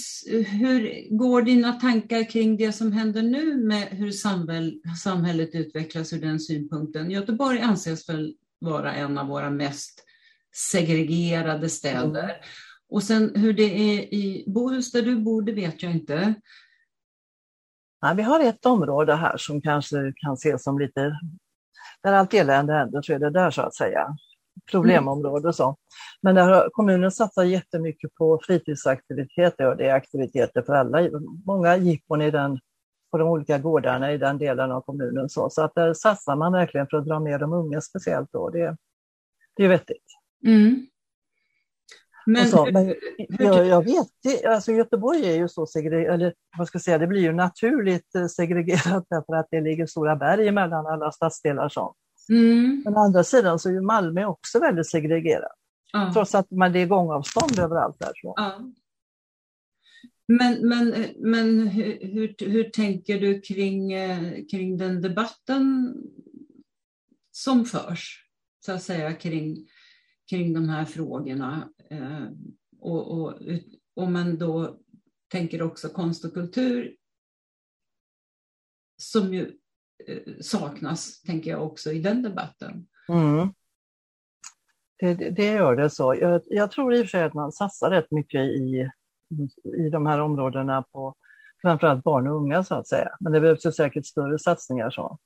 hur 0.43 1.07
går 1.17 1.41
dina 1.41 1.73
tankar 1.73 2.29
kring 2.29 2.57
det 2.57 2.71
som 2.71 2.91
händer 2.91 3.21
nu 3.21 3.57
med 3.57 3.87
hur 3.87 4.11
samhäll, 4.11 4.81
samhället 5.03 5.55
utvecklas 5.55 6.13
ur 6.13 6.21
den 6.21 6.39
synpunkten? 6.39 7.11
Göteborg 7.11 7.61
anses 7.61 8.09
väl 8.09 8.35
vara 8.59 8.93
en 8.93 9.17
av 9.17 9.27
våra 9.27 9.49
mest 9.49 10.05
segregerade 10.71 11.69
städer. 11.69 12.35
Och 12.89 13.03
sen 13.03 13.31
hur 13.35 13.53
det 13.53 13.63
är 13.63 14.13
i 14.13 14.43
Bohus 14.47 14.91
där 14.91 15.01
du 15.01 15.15
bor, 15.15 15.41
det 15.41 15.53
vet 15.53 15.83
jag 15.83 15.91
inte. 15.91 16.33
Nej, 18.01 18.15
vi 18.15 18.21
har 18.21 18.39
ett 18.39 18.65
område 18.65 19.15
här 19.15 19.37
som 19.37 19.61
kanske 19.61 20.13
kan 20.15 20.33
ses 20.33 20.63
som 20.63 20.79
lite, 20.79 21.19
där 22.03 22.13
allt 22.13 22.33
elände 22.33 22.73
händer, 22.73 23.01
så 23.01 23.13
är 23.13 23.19
det 23.19 23.29
där 23.29 23.51
så 23.51 23.61
att 23.61 23.75
säga. 23.75 24.15
Problemområde 24.71 25.47
och 25.47 25.55
så. 25.55 25.75
Men 26.21 26.35
där 26.35 26.49
har 26.49 26.69
kommunen 26.69 27.11
satsar 27.11 27.43
jättemycket 27.43 28.15
på 28.15 28.39
fritidsaktiviteter 28.43 29.67
och 29.67 29.77
det 29.77 29.87
är 29.87 29.93
aktiviteter 29.93 30.61
för 30.61 30.73
alla. 30.73 31.09
Många 31.45 31.77
jippon 31.77 32.21
i 32.21 32.31
den, 32.31 32.59
på 33.11 33.17
de 33.17 33.27
olika 33.27 33.57
gårdarna 33.57 34.13
i 34.13 34.17
den 34.17 34.37
delen 34.37 34.71
av 34.71 34.81
kommunen. 34.81 35.29
Så, 35.29 35.49
så 35.49 35.61
att 35.61 35.75
där 35.75 35.93
satsar 35.93 36.35
man 36.35 36.51
verkligen 36.51 36.87
för 36.87 36.97
att 36.97 37.05
dra 37.05 37.19
med 37.19 37.39
de 37.39 37.53
unga 37.53 37.81
speciellt. 37.81 38.29
Då. 38.31 38.49
Det, 38.49 38.77
det 39.55 39.65
är 39.65 39.69
vettigt. 39.69 40.05
Mm. 40.45 40.87
Men, 42.29 42.43
Och 42.43 42.49
så, 42.49 42.69
men 42.71 42.95
jag, 43.39 43.67
jag 43.67 43.85
vet, 43.85 44.07
det, 44.23 44.45
alltså 44.45 44.71
Göteborg 44.71 45.25
är 45.25 45.35
ju 45.35 45.47
så 45.47 45.65
segregerat, 45.65 46.13
eller 46.13 46.33
vad 46.57 46.67
ska 46.67 46.75
jag 46.75 46.83
säga, 46.83 46.97
det 46.97 47.07
blir 47.07 47.21
ju 47.21 47.33
naturligt 47.33 48.15
eh, 48.15 48.27
segregerat 48.27 49.05
därför 49.09 49.35
att 49.35 49.47
det 49.51 49.61
ligger 49.61 49.85
stora 49.85 50.15
berg 50.15 50.47
emellan 50.47 50.87
alla 50.87 51.11
stadsdelar. 51.11 51.69
Så. 51.69 51.95
mm, 52.29 52.81
Men 52.85 52.97
å 52.97 52.99
andra 52.99 53.23
sidan 53.23 53.59
så 53.59 53.69
är 53.69 53.73
ju 53.73 53.81
Malmö 53.81 54.25
också 54.25 54.59
väldigt 54.59 54.89
segregerat, 54.89 55.51
ja. 55.93 56.11
trots 56.13 56.35
att 56.35 56.51
man, 56.51 56.73
det 56.73 56.79
är 56.79 56.85
gångavstånd 56.85 57.59
överallt 57.59 57.99
där. 57.99 58.11
Så. 58.15 58.33
Ja. 58.37 58.59
Men, 60.27 60.67
men, 60.67 61.05
men 61.17 61.67
hur, 61.67 61.99
hur, 62.01 62.35
hur 62.39 62.63
tänker 62.63 63.19
du 63.19 63.41
kring, 63.41 63.93
eh, 63.93 64.45
kring 64.51 64.77
den 64.77 65.01
debatten 65.01 65.95
som 67.31 67.65
förs, 67.65 68.25
så 68.65 68.71
att 68.71 68.83
säga, 68.83 69.13
kring, 69.13 69.67
kring 70.29 70.53
de 70.53 70.69
här 70.69 70.85
frågorna? 70.85 71.69
Eh, 71.91 72.27
och, 72.79 73.21
och, 73.21 73.33
om 73.95 74.13
man 74.13 74.37
då 74.37 74.79
tänker 75.27 75.61
också 75.61 75.89
konst 75.89 76.25
och 76.25 76.33
kultur, 76.33 76.95
som 78.97 79.33
ju 79.33 79.57
eh, 80.07 80.33
saknas, 80.41 81.21
tänker 81.21 81.51
jag 81.51 81.63
också, 81.65 81.91
i 81.91 81.99
den 81.99 82.23
debatten. 82.23 82.87
Mm. 83.09 83.53
Det, 84.99 85.13
det, 85.13 85.29
det 85.29 85.45
gör 85.45 85.75
det 85.75 85.89
så. 85.89 86.15
Jag, 86.15 86.41
jag 86.45 86.71
tror 86.71 86.93
i 86.93 86.97
och 87.01 87.05
för 87.05 87.09
sig 87.09 87.23
att 87.23 87.33
man 87.33 87.51
satsar 87.51 87.89
rätt 87.89 88.11
mycket 88.11 88.41
i, 88.41 88.89
i 89.77 89.89
de 89.89 90.05
här 90.05 90.19
områdena 90.19 90.83
på 90.83 91.15
framförallt 91.61 92.03
barn 92.03 92.27
och 92.27 92.35
unga 92.35 92.63
så 92.63 92.75
att 92.75 92.87
säga. 92.87 93.17
Men 93.19 93.33
det 93.33 93.39
behövs 93.41 93.65
ju 93.65 93.71
säkert 93.71 94.05
större 94.05 94.39
satsningar 94.39 94.89
så. 94.89 95.19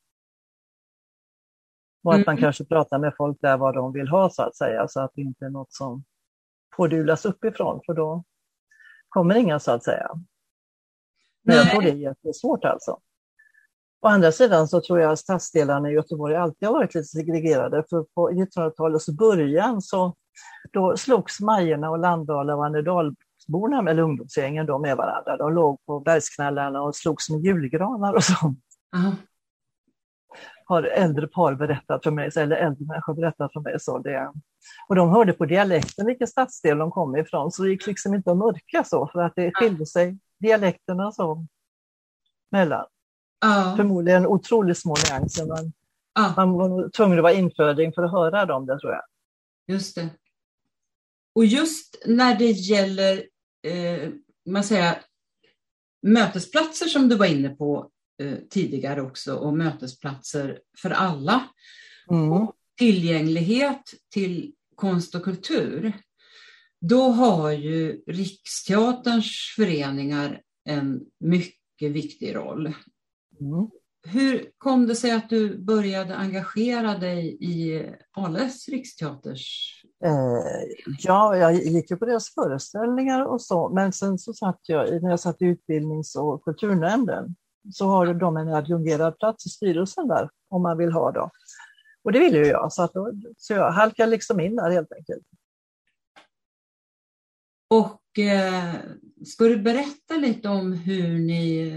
Och 2.04 2.14
att 2.14 2.26
man 2.26 2.34
Mm. 2.36 2.42
kanske 2.42 2.66
pratar 2.66 3.00
med 3.00 3.14
folk 3.18 3.42
där 3.42 3.58
vad 3.58 3.76
de 3.76 3.94
vill 3.94 4.08
ha 4.08 4.30
så 4.30 4.44
att 4.44 4.56
säga, 4.56 4.88
så 4.88 5.00
att 5.02 5.12
det 5.16 5.22
inte 5.22 5.46
är 5.46 5.50
något 5.50 5.74
som 5.74 6.04
pådyvlas 6.78 7.26
uppifrån, 7.26 7.82
för 7.86 7.94
då 7.94 8.24
kommer 9.10 9.36
inga 9.36 9.60
så 9.60 9.72
att 9.72 9.84
säga. 9.84 10.12
Men 11.44 11.56
jag 11.56 11.72
tror 11.72 11.82
det 11.82 11.90
är 11.90 11.96
jättesvårt 11.96 12.66
alltså. 12.66 13.00
Å 14.02 14.08
andra 14.08 14.32
sidan 14.32 14.68
så 14.68 14.82
tror 14.82 15.00
jag 15.00 15.12
att 15.12 15.20
stadsdelarna 15.20 15.90
i 15.90 15.94
Göteborg 15.94 16.36
alltid 16.36 16.68
har 16.68 16.74
varit 16.76 16.96
lite 16.96 17.08
segregerade. 17.08 17.84
För 17.90 18.04
på 18.04 18.30
1900-talets 18.30 19.10
början 19.10 19.82
så 19.82 20.16
då 20.72 20.98
slogs 20.98 21.40
Majerna 21.40 21.90
och 21.90 22.00
Landala 22.00 22.56
och 22.56 22.66
Annedalsborna, 22.66 23.92
eller 23.92 24.04
ungdomsgängen, 24.04 24.66
då 24.66 24.80
med 24.80 24.98
varandra. 24.98 25.38
De 25.38 25.54
låg 25.54 25.86
på 25.86 26.00
bergsknallarna 26.00 26.82
och 26.82 26.96
slogs 26.96 27.30
med 27.30 27.40
julgranar 27.46 28.14
och 28.14 28.24
sånt. 28.24 28.60
Aha. 28.96 29.12
Har 30.66 30.84
äldre 30.84 31.28
par 31.28 31.56
berättat 31.56 32.04
för 32.04 32.12
mig, 32.12 32.32
eller 32.36 32.56
äldre 32.56 32.86
människor 32.86 33.14
berättat 33.14 33.54
för 33.54 33.60
mig. 33.60 33.80
Så 33.80 33.98
det, 33.98 34.32
och 34.88 34.96
de 34.96 35.10
hörde 35.10 35.34
på 35.34 35.46
dialekten 35.46 36.06
vilken 36.06 36.28
stadsdel 36.28 36.78
de 36.78 36.92
kom 36.92 37.16
ifrån, 37.16 37.52
så 37.52 37.64
det 37.64 37.70
gick 37.70 37.88
liksom 37.88 38.14
inte 38.14 38.32
att 38.32 38.38
mörka 38.38 38.84
så, 38.84 39.08
för 39.08 39.20
att 39.22 39.34
det 39.36 39.52
skilde 39.54 39.86
sig 39.86 40.18
dialekterna 40.40 41.12
så 41.12 41.46
mellan. 42.52 42.86
Ja, 43.42 43.74
Förmodligen 43.78 44.28
otroligt 44.28 44.78
små 44.78 44.96
nyanser, 45.10 45.46
men 45.46 45.74
ja. 46.16 46.34
man 46.38 46.54
var 46.54 46.90
tvungen 46.90 47.18
att 47.18 47.24
vara 47.24 47.34
inföding 47.34 47.94
för 47.94 48.04
att 48.04 48.12
höra 48.12 48.46
dem, 48.46 48.66
det 48.66 48.80
tror 48.80 48.92
jag. 48.92 49.04
Just 49.68 49.96
det. 49.96 50.10
Och 51.36 51.46
just 51.46 52.04
när 52.06 52.36
det 52.36 52.52
gäller 52.52 53.24
eh, 53.68 54.10
man 54.46 54.64
säger, 54.64 54.96
mötesplatser 56.02 56.86
som 56.86 57.10
du 57.10 57.16
var 57.16 57.26
inne 57.26 57.50
på 57.50 57.90
tidigare 58.50 59.02
också 59.02 59.36
och 59.36 59.58
mötesplatser 59.58 60.60
för 60.78 60.90
alla. 60.90 61.44
Mm. 62.12 62.32
Och 62.32 62.56
tillgänglighet 62.78 63.94
till 64.14 64.54
konst 64.76 65.16
och 65.16 65.24
kultur. 65.24 65.94
Då 66.82 67.02
har 67.02 67.52
ju 67.52 68.04
Riksteaterns 68.08 69.54
föreningar 69.56 70.42
en 70.66 71.02
mycket 71.20 71.92
viktig 71.92 72.36
roll. 72.36 72.66
Mm. 73.40 73.70
Hur 74.08 74.52
kom 74.58 74.88
det 74.88 74.96
sig 74.96 75.12
att 75.12 75.30
du 75.30 75.58
började 75.58 76.16
engagera 76.16 76.98
dig 76.98 77.38
i 77.42 77.86
Ales 78.12 78.70
Riksteaters 78.70 79.84
Eh, 80.06 80.94
ja, 81.00 81.38
jag 81.38 81.54
gick 81.54 81.92
ju 81.92 81.98
på 81.98 82.06
deras 82.06 82.34
föreställningar 82.34 83.26
och 83.26 83.42
så, 83.42 83.70
men 83.70 83.94
sen 83.94 84.18
så 84.18 84.34
satt 84.34 84.60
jag, 84.68 85.04
när 85.04 85.10
jag 85.10 85.20
satt 85.20 85.42
i 85.42 85.46
utbildnings 85.46 86.16
och 86.16 86.44
kulturnämnden, 86.44 87.36
så 87.72 87.88
har 87.88 88.14
de 88.14 88.38
en 88.38 88.54
adjungerad 88.54 89.20
plats 89.20 89.46
i 89.46 89.50
styrelsen 89.50 90.08
där, 90.08 90.30
om 90.50 90.62
man 90.62 90.78
vill 90.78 90.92
ha 90.92 91.12
då. 91.12 91.32
Och 92.04 92.12
det 92.12 92.20
ville 92.20 92.38
ju 92.38 92.46
jag, 92.46 92.74
så, 92.74 92.84
att 92.84 92.94
då, 92.94 93.12
så 93.38 93.54
jag 93.54 93.72
halkade 93.72 94.12
liksom 94.12 94.40
in 94.40 94.56
där 94.56 94.72
helt 94.72 94.92
enkelt. 94.92 95.24
Och 97.70 98.20
eh, 98.20 98.76
ska 99.26 99.44
du 99.44 99.58
berätta 99.58 100.16
lite 100.18 100.50
om 100.50 100.74
hur, 100.74 101.20
ni, 101.20 101.70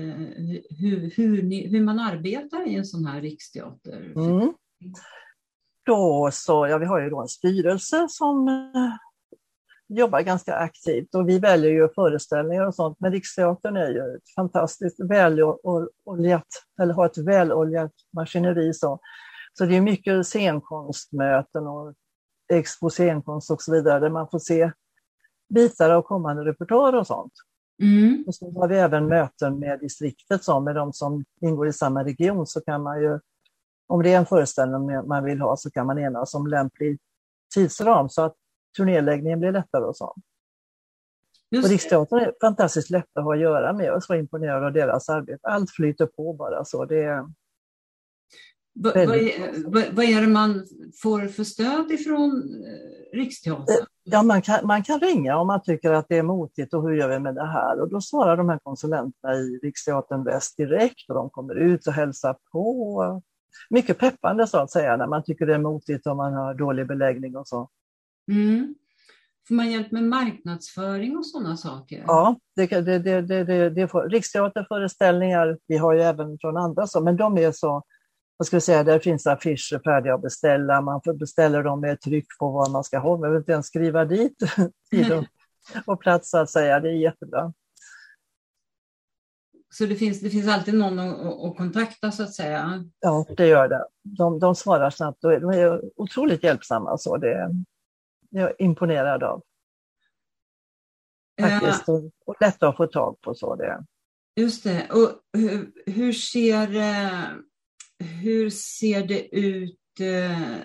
hur, 0.78 1.11
hur, 1.16 1.43
ni, 1.43 1.69
hur 1.69 1.81
man 1.81 1.99
arbetar 1.99 2.69
i 2.69 2.75
en 2.75 2.85
sån 2.85 3.07
här 3.07 3.21
riksteater? 3.21 4.12
Mm. 4.16 4.55
Då 5.85 6.31
så, 6.33 6.66
ja, 6.66 6.78
vi 6.78 6.87
har 6.87 7.00
ju 7.00 7.11
då 7.11 7.21
en 7.21 7.28
styrelse 7.28 8.07
som 8.11 8.49
eh, 8.49 8.95
jobbar 9.88 10.21
ganska 10.21 10.55
aktivt 10.55 11.14
och 11.14 11.28
vi 11.28 11.38
väljer 11.38 11.71
ju 11.71 11.88
föreställningar 11.95 12.66
och 12.66 12.75
sånt. 12.75 12.97
Men 13.00 13.12
Riksteatern 13.12 13.76
är 13.76 13.90
ju 13.90 14.16
ett 14.16 14.35
fantastiskt 14.35 15.00
väloljat, 15.00 16.47
eller 16.83 16.95
har 16.95 17.07
ett 17.07 17.19
väloljat 17.19 17.93
maskineri. 18.16 18.75
Så, 18.75 19.00
så 19.52 19.64
det 19.64 19.76
är 19.76 19.81
mycket 19.81 20.26
scenkonstmöten 20.26 21.66
och 21.66 21.95
expo 22.52 22.90
scenkonst 22.90 23.50
och 23.50 23.62
så 23.62 23.73
vidare 23.73 24.00
där 24.00 24.11
man 24.11 24.28
får 24.31 24.38
se 24.38 24.73
bitar 25.55 25.90
av 25.90 26.02
kommande 26.02 26.45
repertoar 26.45 26.93
och 26.93 27.07
sånt. 27.07 27.33
Mm. 27.83 28.25
Och 28.26 28.35
så 28.35 28.61
har 28.61 28.69
vi 28.69 28.76
även 28.76 29.09
möten 29.09 29.59
med 29.59 29.81
distriktet, 29.81 30.45
så 30.45 30.61
med 30.61 30.75
de 30.75 30.93
som 30.93 31.25
ingår 31.40 31.69
i 31.69 31.73
samma 31.73 32.05
region 32.05 32.47
så 32.47 32.61
kan 32.61 32.83
man 32.83 33.00
ju, 33.00 33.21
om 33.87 34.02
det 34.02 34.12
är 34.12 34.19
en 34.19 34.26
föreställning 34.26 35.09
man 35.09 35.25
vill 35.25 35.40
ha 35.40 35.57
så 35.57 35.71
kan 35.71 35.87
man 35.87 35.99
enas 35.99 36.35
om 36.35 36.47
lämplig 36.47 36.99
tidsram 37.55 38.09
så 38.09 38.23
att 38.23 38.35
turnéläggningen 38.76 39.40
blir 39.40 39.52
lättare 39.52 39.85
och 39.85 39.97
så. 39.97 40.14
Just 41.50 41.64
och 41.64 41.71
Riksteatern 41.71 42.18
är 42.18 42.33
fantastiskt 42.40 42.90
lätt 42.90 43.16
att 43.16 43.25
ha 43.25 43.35
att 43.35 43.40
göra 43.40 43.73
med. 43.73 43.87
Jag 43.87 43.97
är 43.97 44.00
så 44.00 44.14
imponerad 44.14 44.64
av 44.64 44.73
deras 44.73 45.09
arbete. 45.09 45.49
Allt 45.49 45.71
flyter 45.71 46.06
på 46.06 46.33
bara 46.33 46.64
så. 46.64 46.85
Det 46.85 47.02
är 47.02 47.25
vad, 48.78 48.95
vad, 48.95 49.16
är, 49.16 49.92
vad 49.92 50.04
är 50.04 50.21
det 50.21 50.26
man 50.26 50.66
får 51.02 51.28
för 51.28 51.45
stöd 51.45 51.90
ifrån 51.90 52.30
eh, 52.33 53.18
Riksteatern? 53.18 53.87
Ja, 54.04 54.23
man 54.23 54.42
kan, 54.42 54.66
man 54.66 54.83
kan 54.83 55.00
ringa 55.00 55.37
om 55.37 55.47
man 55.47 55.62
tycker 55.62 55.92
att 55.92 56.06
det 56.09 56.16
är 56.16 56.23
motigt 56.23 56.75
och 56.75 56.83
hur 56.83 56.97
gör 56.97 57.09
vi 57.09 57.18
med 57.18 57.35
det 57.35 57.47
här? 57.47 57.80
Och 57.80 57.90
då 57.90 58.00
svarar 58.00 58.37
de 58.37 58.49
här 58.49 58.59
konsulenterna 58.59 59.35
i 59.35 59.59
Riksteatern 59.62 60.25
Väst 60.25 60.56
direkt 60.56 61.09
och 61.09 61.14
de 61.14 61.30
kommer 61.30 61.54
ut 61.54 61.87
och 61.87 61.92
hälsar 61.92 62.37
på. 62.52 63.23
Mycket 63.71 63.99
peppande 63.99 64.47
så 64.47 64.59
att 64.59 64.71
säga 64.71 64.97
när 64.97 65.06
man 65.06 65.25
tycker 65.25 65.47
det 65.47 65.54
är 65.54 65.59
motigt 65.59 66.06
och 66.06 66.16
man 66.16 66.33
har 66.33 66.54
dålig 66.54 66.87
beläggning 66.87 67.37
och 67.37 67.49
så. 67.49 67.68
Mm. 68.28 68.75
Får 69.49 69.54
man 69.54 69.71
hjälp 69.71 69.92
med 69.92 70.02
marknadsföring 70.02 71.16
och 71.16 71.26
sådana 71.26 71.56
saker? 71.56 72.04
Ja, 72.06 72.37
det, 72.56 72.66
det, 72.66 72.99
det, 72.99 73.21
det, 73.21 73.71
det 73.71 73.88
får, 73.88 74.09
Riksteaterföreställningar, 74.09 75.59
vi 75.66 75.76
har 75.76 75.92
ju 75.92 76.00
även 76.00 76.38
från 76.38 76.56
andra 76.56 76.87
så, 76.87 77.00
men 77.00 77.16
de 77.16 77.38
är 77.38 77.52
så 77.52 77.83
vad 78.37 78.47
ska 78.47 78.56
vi 78.56 78.61
säga, 78.61 78.85
där 78.85 78.99
finns 78.99 79.26
affischer 79.26 79.83
färdiga 79.85 80.14
att 80.14 80.23
beställa. 80.23 80.80
Man 80.80 81.00
får 81.04 81.14
beställa 81.14 81.62
dem 81.62 81.80
med 81.80 82.00
tryck 82.00 82.26
på 82.38 82.50
vad 82.50 82.71
man 82.71 82.85
ska 82.85 82.99
ha. 82.99 83.11
Man 83.11 83.21
behöver 83.21 83.38
inte 83.38 83.52
ens 83.52 83.66
skriva 83.66 84.04
dit 84.04 84.37
tid 84.90 85.12
och, 85.12 85.25
och 85.87 86.00
plats 86.00 86.30
så 86.30 86.38
att 86.38 86.50
säga. 86.50 86.80
Det 86.80 86.88
är 86.88 86.92
jättebra. 86.92 87.52
Så 89.75 89.87
det 89.87 89.97
finns, 89.97 90.21
det 90.21 90.30
finns 90.30 90.49
alltid 90.49 90.75
någon 90.75 90.99
att, 90.99 91.45
att 91.45 91.56
kontakta 91.56 92.12
så 92.12 92.23
att 92.23 92.35
säga? 92.35 92.85
Ja, 93.00 93.26
det 93.37 93.47
gör 93.47 93.68
det. 93.68 93.87
De, 94.02 94.38
de 94.38 94.54
svarar 94.54 94.90
snabbt 94.90 95.25
och 95.25 95.40
de 95.40 95.50
är 95.50 95.80
otroligt 95.97 96.45
hjälpsamma. 96.45 96.99
Så 96.99 97.16
det, 97.16 97.50
det 98.30 98.38
är 98.38 98.42
jag 98.42 98.52
imponerad 98.59 99.23
av. 99.23 99.42
Faktiskt, 101.40 101.88
och, 101.88 102.11
och 102.25 102.37
lätta 102.40 102.68
att 102.68 102.76
få 102.76 102.87
tag 102.87 103.21
på. 103.21 103.35
så 103.35 103.56
det. 103.56 103.85
Just 104.37 104.64
det. 104.64 104.90
Och 104.90 105.21
hur, 105.33 105.73
hur 105.87 106.12
ser 106.12 106.75
eh, 106.75 107.38
hur 107.99 108.50
ser 108.50 109.06
det 109.06 109.37
ut 109.37 110.00
eh, 110.00 110.59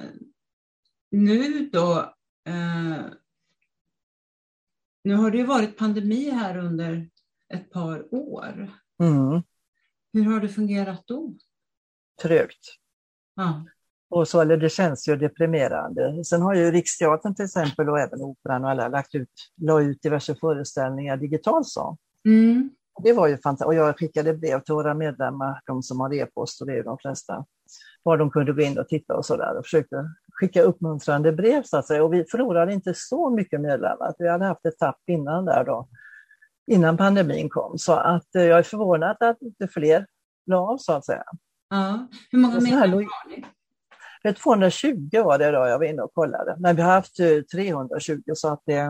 nu 1.12 1.70
då? 1.70 2.16
Eh, 2.46 3.06
nu 5.04 5.16
har 5.16 5.32
det 5.32 5.38
ju 5.38 5.46
varit 5.46 5.78
pandemi 5.78 6.30
här 6.30 6.58
under 6.58 7.10
ett 7.54 7.72
par 7.72 8.16
år. 8.16 8.72
Mm. 9.04 9.44
Hur 10.14 10.34
har 10.34 10.40
det 10.40 10.50
fungerat 10.50 11.08
då? 11.08 11.36
Trögt. 12.22 12.78
Ja. 13.36 13.66
Och 14.12 14.28
så, 14.28 14.42
eller 14.42 14.58
det 14.58 14.70
känns 14.70 15.08
ju 15.08 15.16
deprimerande. 15.16 16.24
Sen 16.24 16.42
har 16.42 16.54
ju 16.54 16.72
Riksteatern 16.72 17.36
till 17.36 17.46
exempel 17.46 17.90
och 17.90 18.00
även 18.00 18.22
Operan 18.22 18.64
och 18.64 18.70
alla 18.70 18.88
lagt 18.88 19.16
ut, 19.16 19.30
la 19.62 19.82
ut 19.82 20.02
diverse 20.02 20.36
föreställningar 20.36 21.18
digitalt. 21.18 21.68
Så. 21.68 21.98
Mm. 22.26 22.70
Det 23.04 23.14
var 23.14 23.28
ju 23.28 23.38
fantastiskt. 23.38 23.68
Och 23.68 23.76
jag 23.76 24.00
skickade 24.00 24.34
brev 24.34 24.60
till 24.60 24.74
våra 24.74 24.94
medlemmar, 24.94 25.62
de 25.66 25.84
som 25.84 26.00
har 26.00 26.14
e-post 26.14 26.62
och 26.62 26.68
det 26.68 26.78
är 26.78 26.84
de 26.84 26.98
flesta, 26.98 27.46
var 28.04 28.18
de 28.18 28.30
kunde 28.32 28.54
gå 28.54 28.62
in 28.62 28.80
och 28.80 28.88
titta 28.88 29.16
och 29.16 29.26
så 29.26 29.38
där 29.38 29.58
och 29.58 29.66
försökte 29.66 30.10
skicka 30.34 30.62
uppmuntrande 30.62 31.32
brev 31.32 31.64
så 31.64 31.78
att 31.78 31.88
säga. 31.88 32.04
Och 32.04 32.14
vi 32.14 32.26
förlorade 32.32 32.74
inte 32.74 32.94
så 32.96 33.30
mycket 33.30 33.62
medlemmar. 33.62 34.14
Vi 34.20 34.30
hade 34.30 34.46
haft 34.46 34.66
ett 34.66 34.78
tapp 34.78 35.00
innan 35.08 35.46
där 35.46 35.64
då, 35.64 35.88
innan 36.72 36.98
pandemin 36.98 37.50
kom. 37.50 37.78
Så 37.78 37.94
att 37.94 38.36
eh, 38.36 38.44
jag 38.44 38.60
är 38.60 38.64
förvånad 38.64 39.18
att 39.20 39.42
inte 39.42 39.68
fler 39.68 40.06
la 40.46 40.58
av 40.58 40.78
så 40.78 40.94
att 40.94 41.06
säga. 41.06 41.24
Ja. 41.70 42.08
Hur 42.32 42.40
många 42.40 42.60
medlemmar 42.60 42.88
har 42.88 43.30
ni? 43.30 43.46
220 44.38 45.10
var 45.24 45.38
det 45.38 45.52
då 45.52 45.68
jag 45.68 45.80
var 45.80 45.86
inne 45.86 46.02
och 46.02 46.14
kollade. 46.14 46.56
Men 46.60 46.76
vi 46.76 46.82
har 46.82 46.92
haft 46.92 47.18
320 47.52 48.12
eh, 48.12 48.34
så 48.34 48.54
att 48.54 48.62
det, 48.66 48.90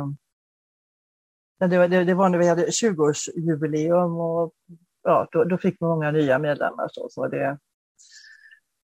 det 1.68 1.78
var, 1.78 1.88
det, 1.88 2.04
det 2.04 2.14
var 2.14 2.30
när 2.30 2.38
vi 2.38 2.48
hade 2.48 2.66
20-årsjubileum 2.66 4.22
och 4.22 4.54
ja, 5.04 5.28
då, 5.32 5.44
då 5.44 5.58
fick 5.58 5.78
vi 5.80 5.86
många 5.86 6.12
nya 6.12 6.40
medlemmar. 6.40 6.88
Så, 6.92 7.08
så 7.10 7.28
det, 7.28 7.58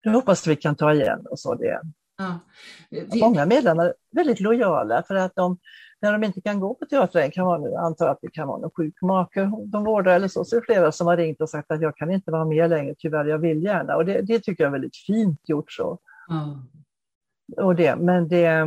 det 0.04 0.10
hoppas 0.10 0.48
vi 0.48 0.56
kan 0.56 0.75
ta 0.75 0.94
igen. 0.94 1.25
Och 1.30 1.39
så 1.39 1.56
det. 1.56 1.82
Ja. 2.18 2.39
Vi... 2.89 3.22
Många 3.22 3.46
medlemmar 3.46 3.86
är 3.86 3.94
väldigt 4.12 4.39
lojala 4.39 5.03
för 5.03 5.16
att 5.16 5.36
de, 5.36 5.57
när 6.01 6.12
de 6.12 6.24
inte 6.24 6.42
kan 6.42 6.60
gå 6.60 6.74
på 6.74 6.86
teatern, 6.86 7.31
kan 7.31 7.46
vara 7.46 7.57
nu, 7.57 7.75
antar 7.75 8.07
att 8.07 8.20
det 8.22 8.31
kan 8.31 8.48
vara 8.48 8.57
någon 8.57 8.72
sjuk 8.72 9.01
make 9.01 9.51
de 9.66 9.83
vårdar 9.83 10.16
eller 10.16 10.27
så, 10.27 10.46
så 10.46 10.55
är 10.55 10.60
det 10.60 10.66
flera 10.66 10.92
som 10.92 11.07
har 11.07 11.18
ringt 11.18 11.42
och 11.42 11.50
sagt 11.50 11.72
att 11.72 11.81
jag 11.81 11.98
kan 11.98 12.12
inte 12.12 12.31
vara 12.31 12.46
med 12.46 12.70
längre, 12.70 12.96
tyvärr, 12.98 13.25
jag 13.25 13.38
vill 13.38 13.64
gärna. 13.64 13.96
Och 13.96 14.05
det, 14.05 14.22
det 14.22 14.40
tycker 14.40 14.64
jag 14.64 14.70
är 14.70 14.72
väldigt 14.72 14.98
fint 14.98 15.50
gjort 15.50 15.72
så. 15.72 16.00
Ja. 16.27 16.64
Och 17.57 17.75
det, 17.75 17.96
men 17.96 18.27
det, 18.27 18.66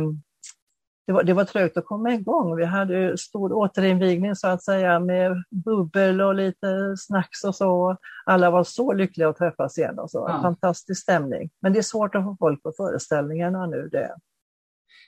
det 1.07 1.13
var, 1.13 1.23
det 1.23 1.33
var 1.33 1.45
trögt 1.45 1.77
att 1.77 1.85
komma 1.85 2.13
igång. 2.13 2.55
Vi 2.55 2.65
hade 2.65 3.17
stor 3.17 3.53
återinvigning 3.53 4.35
så 4.35 4.47
att 4.47 4.63
säga 4.63 4.99
med 4.99 5.43
bubbel 5.65 6.21
och 6.21 6.35
lite 6.35 6.95
snacks 6.97 7.43
och 7.43 7.55
så. 7.55 7.97
Alla 8.25 8.51
var 8.51 8.63
så 8.63 8.93
lyckliga 8.93 9.29
att 9.29 9.37
träffas 9.37 9.77
igen 9.77 9.99
och 9.99 10.11
så. 10.11 10.25
Ja. 10.27 10.41
Fantastisk 10.41 11.01
stämning. 11.01 11.49
Men 11.61 11.73
det 11.73 11.79
är 11.79 11.83
svårt 11.83 12.15
att 12.15 12.23
få 12.23 12.35
folk 12.39 12.63
på 12.63 12.73
föreställningarna 12.77 13.65
nu. 13.65 13.89
Det. 13.91 14.15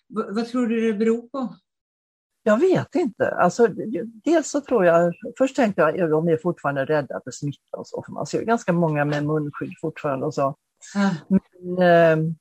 V 0.09 0.21
vad 0.29 0.47
tror 0.47 0.67
du 0.67 0.81
det 0.91 0.97
beror 0.97 1.21
på? 1.29 1.55
Jag 2.43 2.59
vet 2.59 2.95
inte. 2.95 3.31
Alltså, 3.31 3.67
dels 4.23 4.49
så 4.49 4.61
tror 4.61 4.85
jag, 4.85 5.13
först 5.37 5.55
tänkte 5.55 5.81
jag 5.81 6.01
att 6.01 6.09
de 6.09 6.27
är 6.27 6.37
fortfarande 6.37 6.85
rädda 6.85 7.21
för 7.23 7.31
smitta 7.31 7.77
och 7.77 7.87
så, 7.87 8.03
för 8.05 8.11
man 8.11 8.25
ser 8.25 8.43
ganska 8.43 8.73
många 8.73 9.05
med 9.05 9.25
munskydd 9.25 9.73
fortfarande 9.81 10.25
och 10.25 10.33
så. 10.33 10.55
Ja. 10.93 11.15
Men, 11.27 11.77
eh, 11.77 12.33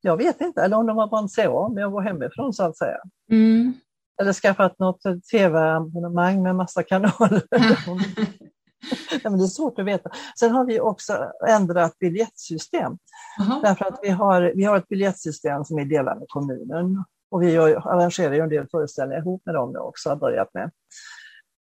jag 0.00 0.16
vet 0.16 0.40
inte, 0.40 0.62
eller 0.62 0.76
om 0.76 0.86
de 0.86 0.98
har 0.98 1.08
vant 1.08 1.32
sig 1.32 1.46
av 1.46 1.74
med 1.74 1.86
att 1.86 1.92
gå 1.92 2.00
hemifrån 2.00 2.52
så 2.52 2.64
att 2.64 2.76
säga. 2.76 2.98
Mm. 3.30 3.72
Eller 4.20 4.32
skaffat 4.32 4.78
något 4.78 5.02
tv-abonnemang 5.32 6.42
med 6.42 6.56
massa 6.56 6.82
kanaler. 6.82 7.42
ja, 9.22 9.30
men 9.30 9.38
det 9.38 9.44
är 9.44 9.46
svårt 9.46 9.78
att 9.78 9.86
veta. 9.86 10.10
Sen 10.38 10.50
har 10.50 10.64
vi 10.64 10.80
också 10.80 11.32
ändrat 11.48 11.98
biljettsystem. 11.98 12.98
Aha. 13.40 13.60
Därför 13.62 13.84
att 13.84 13.98
vi 14.02 14.08
har, 14.08 14.52
vi 14.54 14.64
har 14.64 14.76
ett 14.76 14.88
biljettsystem 14.88 15.64
som 15.64 15.78
är 15.78 15.84
delat 15.84 16.18
med 16.18 16.28
kommunen. 16.28 17.04
Och 17.30 17.42
vi 17.42 17.56
arrangerar 17.58 18.34
ju 18.34 18.40
en 18.40 18.48
del 18.48 18.66
föreställningar 18.70 19.20
ihop 19.20 19.42
med 19.46 19.54
dem 19.54 19.72
nu 19.72 19.78
också, 19.78 20.08
har 20.08 20.16
börjat 20.16 20.54
med. 20.54 20.70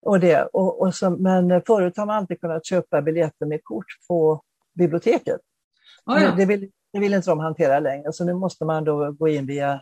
Och 0.02 0.20
det, 0.20 0.44
och, 0.44 0.82
och 0.82 0.96
så, 0.96 1.10
men 1.10 1.62
förut 1.62 1.98
har 1.98 2.06
man 2.06 2.16
alltid 2.16 2.42
kunnat 2.42 2.66
köpa 2.66 3.02
biljetter 3.02 3.46
med 3.46 3.64
kort 3.64 3.86
på 4.08 4.42
biblioteket. 4.78 5.42
Oh 6.06 6.24
ja. 6.24 6.32
det, 6.38 6.46
vill, 6.46 6.72
det 6.94 7.00
vill 7.00 7.14
inte 7.14 7.30
de 7.30 7.40
hantera 7.40 7.80
längre, 7.80 8.14
så 8.14 8.26
nu 8.26 8.34
måste 8.34 8.66
man 8.66 8.84
då 8.84 9.12
gå 9.12 9.28
in 9.28 9.46
via 9.46 9.82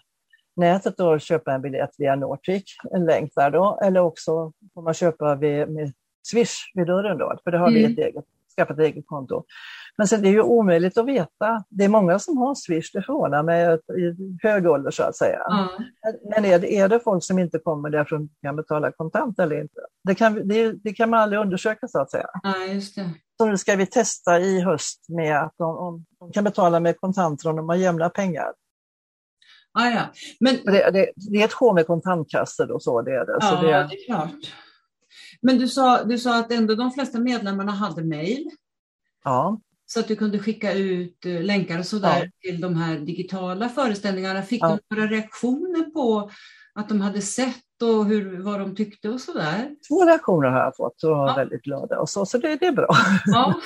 nätet 0.56 1.00
och 1.00 1.22
köpa 1.22 1.54
en 1.54 1.62
biljett 1.62 1.92
via 1.98 2.16
Nordic, 2.16 2.64
en 2.92 3.06
länk 3.06 3.32
där 3.36 3.52
då, 3.52 3.80
eller 3.84 4.00
också 4.00 4.52
får 4.74 4.82
man 4.82 4.94
köpa 4.94 5.36
vid, 5.36 5.70
med 5.70 5.94
Swish 6.32 6.72
vid 6.74 6.88
dörren 6.88 7.18
då, 7.18 7.38
för 7.44 7.52
det 7.52 7.58
har 7.58 7.68
mm. 7.68 7.78
vi 7.78 7.94
ett 7.94 8.00
eget, 8.00 8.26
skaffat 8.56 8.80
ett 8.80 8.86
eget 8.86 9.08
konto. 9.08 9.44
Men 9.98 10.08
sen 10.08 10.22
det 10.22 10.28
är 10.28 10.32
ju 10.32 10.42
omöjligt 10.42 10.98
att 10.98 11.06
veta. 11.06 11.64
Det 11.70 11.84
är 11.84 11.90
många 11.90 12.20
som 12.20 12.38
har 12.38 12.56
Swish, 12.56 12.92
det 12.94 13.02
förvånar 13.02 13.44
mig, 13.44 13.74
i 13.76 14.38
hög 14.44 14.68
ålder 14.68 14.92
så 14.92 15.04
att 15.04 15.16
säga. 15.16 15.40
Mm. 15.52 15.68
Men 16.36 16.46
är 16.46 16.60
det, 16.60 16.74
är 16.74 16.90
det 16.90 17.00
folk 17.00 17.24
som 17.24 17.40
inte 17.40 17.60
kommer 17.60 17.90
därifrån 17.90 18.30
kan 18.42 18.56
betala 18.56 18.92
kontant 18.92 19.40
eller 19.40 19.62
inte? 19.62 19.82
Det 20.04 20.16
kan, 20.16 20.48
det, 20.48 20.72
det 20.72 20.94
kan 20.94 21.10
man 21.10 21.20
aldrig 21.20 21.42
undersöka 21.42 21.88
så 21.88 22.02
att 22.02 22.12
säga. 22.12 22.28
Ja, 22.44 22.66
just 22.66 22.96
det. 22.96 23.10
Så 23.38 23.46
nu 23.46 23.58
ska 23.58 23.76
vi 23.76 23.86
testa 23.86 24.40
i 24.40 24.62
höst 24.62 25.06
med 25.10 25.44
att 25.44 25.54
de, 25.58 25.78
om, 25.78 26.06
de 26.20 26.32
kan 26.32 26.44
betala 26.44 26.80
med 26.80 27.00
kontanter 27.00 27.50
om 27.50 27.56
de 27.56 27.70
har 27.70 27.76
jämna 27.76 28.10
pengar. 28.10 28.54
Ah, 29.74 29.90
ja. 29.90 30.06
Men... 30.40 30.56
Det, 30.66 30.92
det, 30.92 31.12
det 31.16 31.42
är 31.42 31.46
ett 31.46 31.54
sjå 31.54 31.74
med 31.74 31.88
kontantkassor 31.88 32.72
och 32.72 32.84
så. 32.84 33.02
Det 33.02 33.12
är 33.12 33.26
det. 33.26 33.38
Ja, 33.40 33.50
så 33.50 33.56
det... 33.56 33.72
det 33.72 33.96
är 33.96 34.06
klart. 34.06 34.54
Men 35.42 35.58
du 35.58 35.68
sa, 35.68 36.04
du 36.04 36.18
sa 36.18 36.40
att 36.40 36.52
ändå 36.52 36.76
de 36.76 36.92
flesta 36.92 37.20
medlemmarna 37.20 37.72
hade 37.72 38.04
mejl. 38.04 38.50
Ja. 39.24 39.60
Så 39.86 40.00
att 40.00 40.08
du 40.08 40.16
kunde 40.16 40.40
skicka 40.40 40.74
ut 40.74 41.26
eh, 41.26 41.42
länkar 41.42 41.80
och 41.80 41.86
sådär 41.86 42.24
ja. 42.24 42.50
till 42.50 42.62
de 42.62 42.76
här 42.76 43.00
digitala 43.00 43.70
föreställningarna. 43.70 44.42
Fick 44.42 44.64
ja. 44.64 44.80
du 44.90 44.96
några 44.96 45.12
reaktioner 45.12 45.84
på 45.84 46.32
att 46.74 46.90
de 46.90 47.02
hade 47.02 47.22
sett 47.22 47.64
och 47.82 48.06
hur, 48.06 48.42
vad 48.44 48.60
de 48.60 48.76
tyckte 48.76 49.10
och 49.10 49.22
sådär? 49.22 49.70
Två 49.88 50.06
reaktioner 50.06 50.50
har 50.50 50.60
jag 50.60 50.76
fått 50.76 51.04
och 51.04 51.10
var 51.10 51.28
ja. 51.28 51.36
väldigt 51.36 51.62
glada 51.62 52.00
och 52.00 52.10
så, 52.10 52.26
så 52.26 52.38
det, 52.38 52.56
det 52.56 52.66
är 52.66 52.72
bra. 52.72 52.90
Ja. 53.26 53.54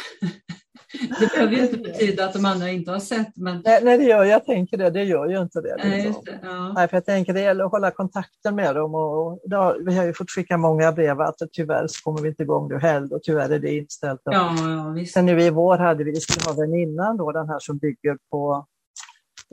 Det 1.19 1.33
behöver 1.33 1.55
ju 1.55 1.61
inte 1.61 1.77
betyda 1.77 2.25
att 2.25 2.33
de 2.33 2.45
andra 2.45 2.69
inte 2.69 2.91
har 2.91 2.99
sett. 2.99 3.37
Men... 3.37 3.61
Nej, 3.65 3.79
nej 3.83 3.97
det 3.97 4.03
gör, 4.03 4.23
jag 4.23 4.45
tänker 4.45 4.77
det, 4.77 4.89
det 4.89 5.03
gör 5.03 5.29
ju 5.29 5.41
inte 5.41 5.61
det. 5.61 5.75
Nej, 5.83 6.05
just 6.05 6.25
det 6.25 6.39
ja. 6.43 6.73
nej, 6.73 6.87
för 6.87 6.97
jag 6.97 7.05
tänker 7.05 7.33
det 7.33 7.41
gäller 7.41 7.63
att 7.63 7.71
hålla 7.71 7.91
kontakten 7.91 8.55
med 8.55 8.75
dem. 8.75 8.95
Och, 8.95 9.39
då, 9.43 9.77
vi 9.85 9.97
har 9.97 10.05
ju 10.05 10.13
fått 10.13 10.29
skicka 10.29 10.57
många 10.57 10.91
brev 10.91 11.21
att 11.21 11.35
tyvärr 11.51 11.87
så 11.87 12.03
kommer 12.03 12.21
vi 12.21 12.29
inte 12.29 12.43
igång 12.43 12.69
nu 12.69 12.79
heller 12.79 13.15
och 13.15 13.23
tyvärr 13.23 13.49
är 13.49 13.59
det 13.59 13.75
inställt. 13.75 14.21
Ja, 14.23 14.55
ja, 14.57 14.93
visst. 14.95 15.13
Sen 15.13 15.25
nu 15.25 15.41
i 15.41 15.49
vår 15.49 15.77
hade 15.77 16.03
vi, 16.03 16.11
vi 16.11 16.19
skulle 16.19 16.45
ha 16.45 16.61
väninnan 16.61 17.17
då, 17.17 17.31
den 17.31 17.49
här 17.49 17.59
som 17.59 17.77
bygger 17.77 18.17
på 18.31 18.67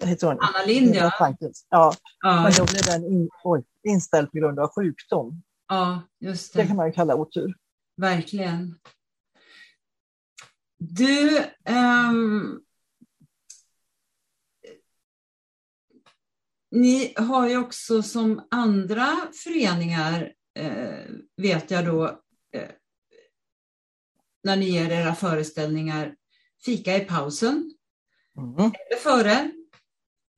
heter 0.02 0.26
hon? 0.26 0.38
Anna 0.40 0.66
Lind, 0.66 0.94
ja. 0.94 1.12
ja. 1.20 1.94
ja. 2.20 2.42
Men 2.42 2.52
då 2.52 2.64
blev 2.64 2.82
den 2.84 3.04
in, 3.04 3.30
oj, 3.44 3.64
inställd 3.88 4.30
på 4.30 4.38
grund 4.38 4.58
av 4.58 4.68
sjukdom. 4.68 5.42
Ja, 5.68 6.02
just 6.20 6.52
det. 6.52 6.62
Det 6.62 6.66
kan 6.66 6.76
man 6.76 6.86
ju 6.86 6.92
kalla 6.92 7.14
otur. 7.14 7.54
Verkligen. 7.96 8.78
Du, 10.78 11.38
um, 12.10 12.60
ni 16.70 17.14
har 17.16 17.48
ju 17.48 17.56
också 17.56 18.02
som 18.02 18.46
andra 18.50 19.16
föreningar 19.44 20.32
eh, 20.58 21.04
vet 21.36 21.70
jag 21.70 21.84
då 21.84 22.06
eh, 22.52 22.70
när 24.44 24.56
ni 24.56 24.70
ger 24.70 24.90
era 24.90 25.14
föreställningar 25.14 26.14
fika 26.64 26.96
i 26.96 27.00
pausen 27.00 27.74
Mm. 28.38 28.54
eller 28.56 29.00
före. 29.02 29.50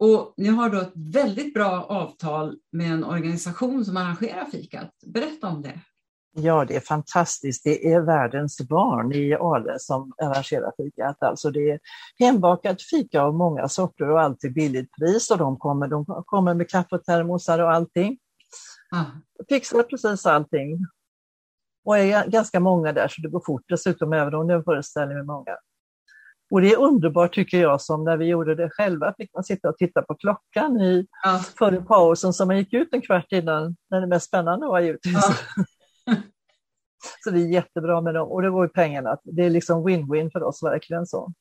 Och 0.00 0.34
ni 0.36 0.48
har 0.48 0.70
då 0.70 0.80
ett 0.80 0.92
väldigt 0.94 1.54
bra 1.54 1.86
avtal 1.88 2.58
med 2.72 2.92
en 2.92 3.04
organisation 3.04 3.84
som 3.84 3.96
arrangerar 3.96 4.44
fikat. 4.44 4.90
Berätta 5.06 5.48
om 5.48 5.62
det. 5.62 5.80
Ja, 6.32 6.64
det 6.64 6.76
är 6.76 6.80
fantastiskt. 6.80 7.64
Det 7.64 7.92
är 7.92 8.00
världens 8.00 8.60
barn 8.68 9.12
i 9.12 9.34
Ale 9.34 9.78
som 9.78 10.12
arrangerar 10.22 10.72
fikat. 10.76 11.22
Alltså 11.22 11.50
det 11.50 11.70
är 11.70 11.80
hembakat 12.18 12.82
fika 12.82 13.22
av 13.22 13.34
många 13.34 13.68
sorter 13.68 14.10
och 14.10 14.20
alltid 14.20 14.54
billigt 14.54 14.88
pris 14.98 15.30
och 15.30 15.38
de 15.38 15.56
kommer, 15.56 15.88
de 15.88 16.04
kommer 16.26 16.54
med 16.54 16.70
kaffetermosar 16.70 17.58
och 17.58 17.72
allting. 17.72 18.18
Ah, 18.94 19.04
Fixar 19.48 19.82
precis 19.82 20.26
allting. 20.26 20.78
Och 21.84 21.98
är 21.98 22.26
ganska 22.26 22.60
många 22.60 22.92
där 22.92 23.08
så 23.08 23.22
det 23.22 23.28
går 23.28 23.42
fort 23.46 23.64
dessutom 23.68 24.12
även 24.12 24.34
om 24.34 24.46
det 24.46 24.54
är 24.54 24.58
en 24.58 24.64
föreställning 24.64 25.16
med 25.16 25.26
många. 25.26 25.56
Och 26.50 26.60
det 26.60 26.72
är 26.72 26.78
underbart 26.78 27.34
tycker 27.34 27.60
jag 27.60 27.80
som 27.80 28.04
när 28.04 28.16
vi 28.16 28.24
gjorde 28.26 28.54
det 28.54 28.70
själva 28.70 29.14
fick 29.16 29.34
man 29.34 29.44
sitta 29.44 29.68
och 29.68 29.76
titta 29.76 30.02
på 30.02 30.14
klockan 30.14 30.80
i 30.80 31.06
ja, 31.22 31.40
före 31.58 31.80
pausen 31.80 32.32
så 32.32 32.46
man 32.46 32.58
gick 32.58 32.72
ut 32.72 32.88
en 32.92 33.00
kvart 33.02 33.32
innan 33.32 33.76
när 33.90 34.00
det 34.00 34.06
mest 34.06 34.26
spännande 34.26 34.66
var 34.66 34.80
givetvis. 34.80 35.12
Ja. 35.14 36.14
så 37.24 37.30
det 37.30 37.40
är 37.40 37.46
jättebra 37.46 38.00
med 38.00 38.14
dem 38.14 38.28
och 38.28 38.42
det 38.42 38.50
går 38.50 38.64
ju 38.64 38.68
pengarna. 38.68 39.18
Det 39.24 39.44
är 39.44 39.50
liksom 39.50 39.88
win-win 39.88 40.30
för 40.32 40.42
oss 40.42 40.62
verkligen 40.62 41.06
så. 41.06 41.32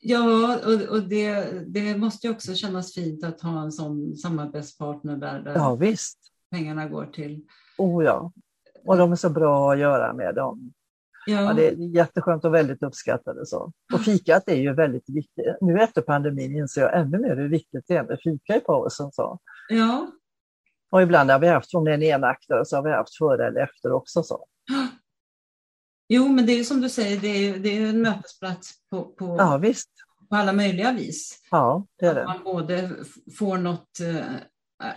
ja 0.00 0.58
och, 0.66 0.96
och 0.96 1.02
det, 1.02 1.50
det 1.66 1.96
måste 1.96 2.26
ju 2.26 2.32
också 2.32 2.54
kännas 2.54 2.94
fint 2.94 3.24
att 3.24 3.40
ha 3.40 3.62
en 3.62 3.72
sån 3.72 4.16
samarbetspartner 4.16 5.16
där, 5.16 5.40
där 5.40 5.54
Ja 5.54 5.74
visst, 5.74 6.18
pengarna 6.50 6.88
går 6.88 7.06
till. 7.06 7.44
oh 7.78 8.04
ja. 8.04 8.32
Och 8.84 8.96
de 8.96 9.12
är 9.12 9.16
så 9.16 9.30
bra 9.30 9.72
att 9.72 9.78
göra 9.78 10.12
med 10.12 10.34
dem. 10.34 10.72
Ja, 11.26 11.40
Ja, 11.42 11.52
det 11.52 11.68
är 11.68 11.72
jätteskönt 11.96 12.44
och 12.44 12.54
väldigt 12.54 12.82
uppskattade. 12.82 13.46
Så. 13.46 13.72
Och 13.94 14.00
fikat 14.00 14.48
är 14.48 14.54
ju 14.56 14.74
väldigt 14.74 15.08
viktigt. 15.08 15.56
Nu 15.60 15.80
efter 15.80 16.02
pandemin 16.02 16.56
inser 16.56 16.80
jag 16.80 17.00
ännu 17.00 17.18
mer 17.18 17.36
hur 17.36 17.48
viktigt 17.48 17.84
det 17.88 17.96
är 17.96 18.02
med 18.04 18.18
fika 18.24 18.56
i 18.56 18.60
pausen. 18.60 19.12
Så. 19.12 19.38
ja, 19.68 20.10
Och 20.90 21.02
ibland 21.02 21.30
har 21.30 21.38
vi 21.38 21.48
haft, 21.48 21.74
om 21.74 21.84
det 21.84 21.90
är 21.90 21.94
en 21.94 22.02
enaktare, 22.02 22.64
så 22.64 22.76
har 22.76 22.82
vi 22.82 22.90
haft 22.90 23.16
före 23.16 23.46
eller 23.46 23.60
efter 23.60 23.92
också. 23.92 24.22
Så. 24.22 24.46
jo 26.08 26.28
men 26.28 26.46
det 26.46 26.52
är 26.52 26.64
som 26.64 26.80
du 26.80 26.88
säger, 26.88 27.20
det 27.20 27.28
är, 27.28 27.58
det 27.58 27.68
är 27.78 27.86
en 27.88 28.02
mötesplats 28.02 28.70
på, 28.90 29.04
på, 29.04 29.36
Ja 29.38 29.56
visst, 29.58 29.90
på 30.28 30.36
alla 30.36 30.52
möjliga 30.52 30.92
vis. 30.92 31.40
ja 31.50 31.86
det 31.98 32.06
är 32.06 32.10
Att 32.10 32.16
det. 32.16 32.24
man 32.24 32.44
både 32.44 32.90
får 33.38 33.58
något 33.58 34.00
eh, 34.00 34.24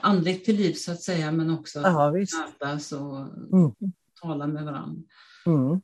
andligt 0.02 0.46
till 0.46 0.56
liv 0.56 0.74
så 0.74 0.92
att 0.92 1.02
säga, 1.02 1.32
men 1.32 1.50
också 1.54 1.80
Ja 1.80 2.10
visst. 2.10 2.34
mötas 2.62 2.92
och 2.92 3.18
Mm. 3.54 3.72
tala 4.22 4.48
med 4.48 4.66
varandra. 4.66 5.02
Mm. 5.46 5.82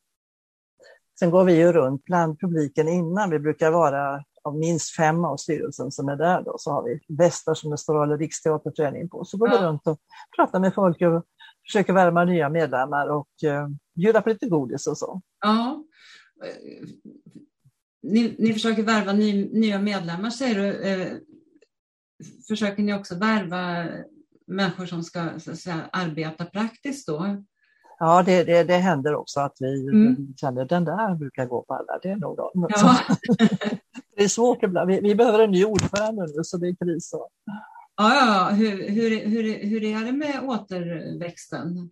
Sen 1.20 1.32
går 1.32 1.44
vi 1.44 1.56
ju 1.58 1.72
runt 1.72 2.04
bland 2.06 2.40
publiken 2.40 2.88
innan. 2.88 3.30
Vi 3.30 3.40
brukar 3.40 3.72
vara 3.72 4.24
av 4.44 4.58
minst 4.58 4.96
fem 4.96 5.26
av 5.26 5.38
styrelsen 5.38 5.92
som 5.92 6.10
är 6.10 6.16
där. 6.16 6.42
Då. 6.42 6.56
Så 6.58 6.72
har 6.72 6.84
vi 6.84 7.00
västar 7.18 7.54
som 7.54 7.72
det 7.72 7.78
står 7.78 8.04
eller 8.04 8.18
Riksteaterföreningen 8.18 9.10
på. 9.10 9.26
Så 9.26 9.38
går 9.38 9.50
vi 9.50 9.56
Ja. 9.56 9.62
runt 9.68 9.88
och 9.88 10.00
pratar 10.36 10.60
med 10.60 10.74
folk 10.74 11.02
och 11.02 11.24
försöker 11.68 11.94
värma 11.94 12.26
nya 12.26 12.50
medlemmar 12.50 13.08
och 13.08 13.44
eh, 13.44 13.68
bjuda 13.96 14.22
på 14.22 14.30
lite 14.30 14.50
godis 14.50 14.88
och 14.88 14.98
så. 14.98 15.22
Ja. 15.42 15.84
Ni, 18.04 18.36
ni 18.40 18.54
försöker 18.54 18.84
värva 18.84 19.14
ny, 19.14 19.50
nya 19.60 19.80
medlemmar 19.80 20.30
säger 20.30 20.56
du. 20.56 20.82
Eh, 20.82 21.14
Försöker 22.48 22.84
ni 22.84 22.94
också 22.94 23.16
värva 23.16 23.86
människor 24.48 24.86
som 24.86 25.04
ska 25.04 25.40
säga, 25.40 25.90
arbeta 25.92 26.46
praktiskt 26.46 27.08
då? 27.08 27.44
Ja, 28.00 28.24
det, 28.24 28.44
det, 28.44 28.64
det 28.64 28.78
händer 28.78 29.16
också 29.16 29.40
att 29.40 29.56
vi 29.60 29.88
Mm. 29.88 30.34
känner 30.38 30.66
den 30.66 30.86
där 30.86 31.16
brukar 31.16 31.46
gå 31.46 31.62
på 31.62 31.74
alla. 31.74 32.00
Det 32.02 32.10
är 32.10 32.16
nog 32.16 32.38
de. 32.38 32.68
Ja, 32.70 32.98
Det 34.16 34.24
är 34.24 34.28
svårt 34.28 34.64
ibland. 34.64 34.88
Vi, 34.88 35.00
vi 35.02 35.16
behöver 35.16 35.40
en 35.40 35.52
ny 35.52 35.66
ordförande 35.66 36.22
nu 36.22 36.44
så 36.44 36.58
det 36.58 36.68
är 36.68 36.76
kris. 36.86 37.12
Ja, 37.14 37.30
ja. 37.98 38.50
Hur, 38.56 38.90
hur, 38.90 39.26
hur, 39.30 39.66
hur 39.70 39.84
är 39.84 40.06
det 40.06 40.12
med 40.12 40.44
återväxten? 40.44 41.90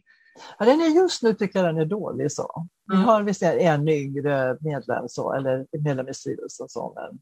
Ja, 0.60 0.66
den 0.66 0.82
är 0.82 0.88
just 0.88 1.24
nu 1.24 1.34
tycker 1.34 1.60
jag 1.60 1.76
den 1.76 1.82
är 1.82 1.86
dålig. 1.86 2.32
Så. 2.32 2.68
Vi 2.92 2.96
har 2.96 3.22
visst 3.24 3.44
en 3.44 3.88
yngre 3.90 4.58
medlem 4.62 5.04
så, 5.08 5.34
eller 5.34 5.66
medlem 5.84 6.08
i 6.08 6.14
styrelsen. 6.14 6.70
Så, 6.70 6.94
men 6.96 7.20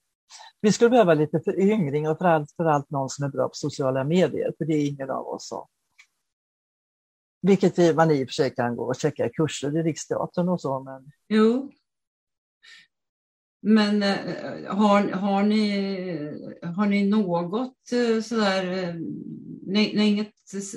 vi 0.62 0.72
skulle 0.72 0.90
behöva 0.90 1.14
lite 1.14 1.40
föryngring 1.40 2.10
och 2.10 2.18
framförallt 2.18 2.52
för 2.58 2.66
allt 2.66 2.90
någon 2.90 3.10
som 3.10 3.26
är 3.26 3.30
bra 3.30 3.44
på 3.48 3.54
sociala 3.54 4.04
medier, 4.04 4.54
för 4.58 4.66
det 4.66 4.74
är 4.74 4.88
ingen 4.90 5.10
av 5.10 5.28
oss. 5.28 5.48
Så. 5.48 5.68
Vilket 7.42 7.80
vi, 7.80 7.94
man 7.94 8.12
i 8.12 8.24
och 8.24 8.28
för 8.28 8.34
sig 8.34 8.56
kan 8.56 8.76
gå 8.76 8.84
och 8.84 8.96
checka 8.96 9.30
kurser 9.30 9.78
i 9.78 9.84
Riksteatern 9.84 10.50
och 10.50 10.62
så, 10.62 10.80
men 10.80 11.12
Jo. 11.28 11.72
Men 13.62 14.04
eh, 14.04 14.16
har, 14.76 15.12
har, 15.12 15.44
ni, 15.44 15.80
har 16.76 16.86
ni 16.86 17.10
något 17.10 17.92
eh, 17.92 18.22
sådär, 18.22 18.84
eh, 18.84 18.96
nej, 19.66 19.92
nej, 19.96 20.10
inget 20.10 20.34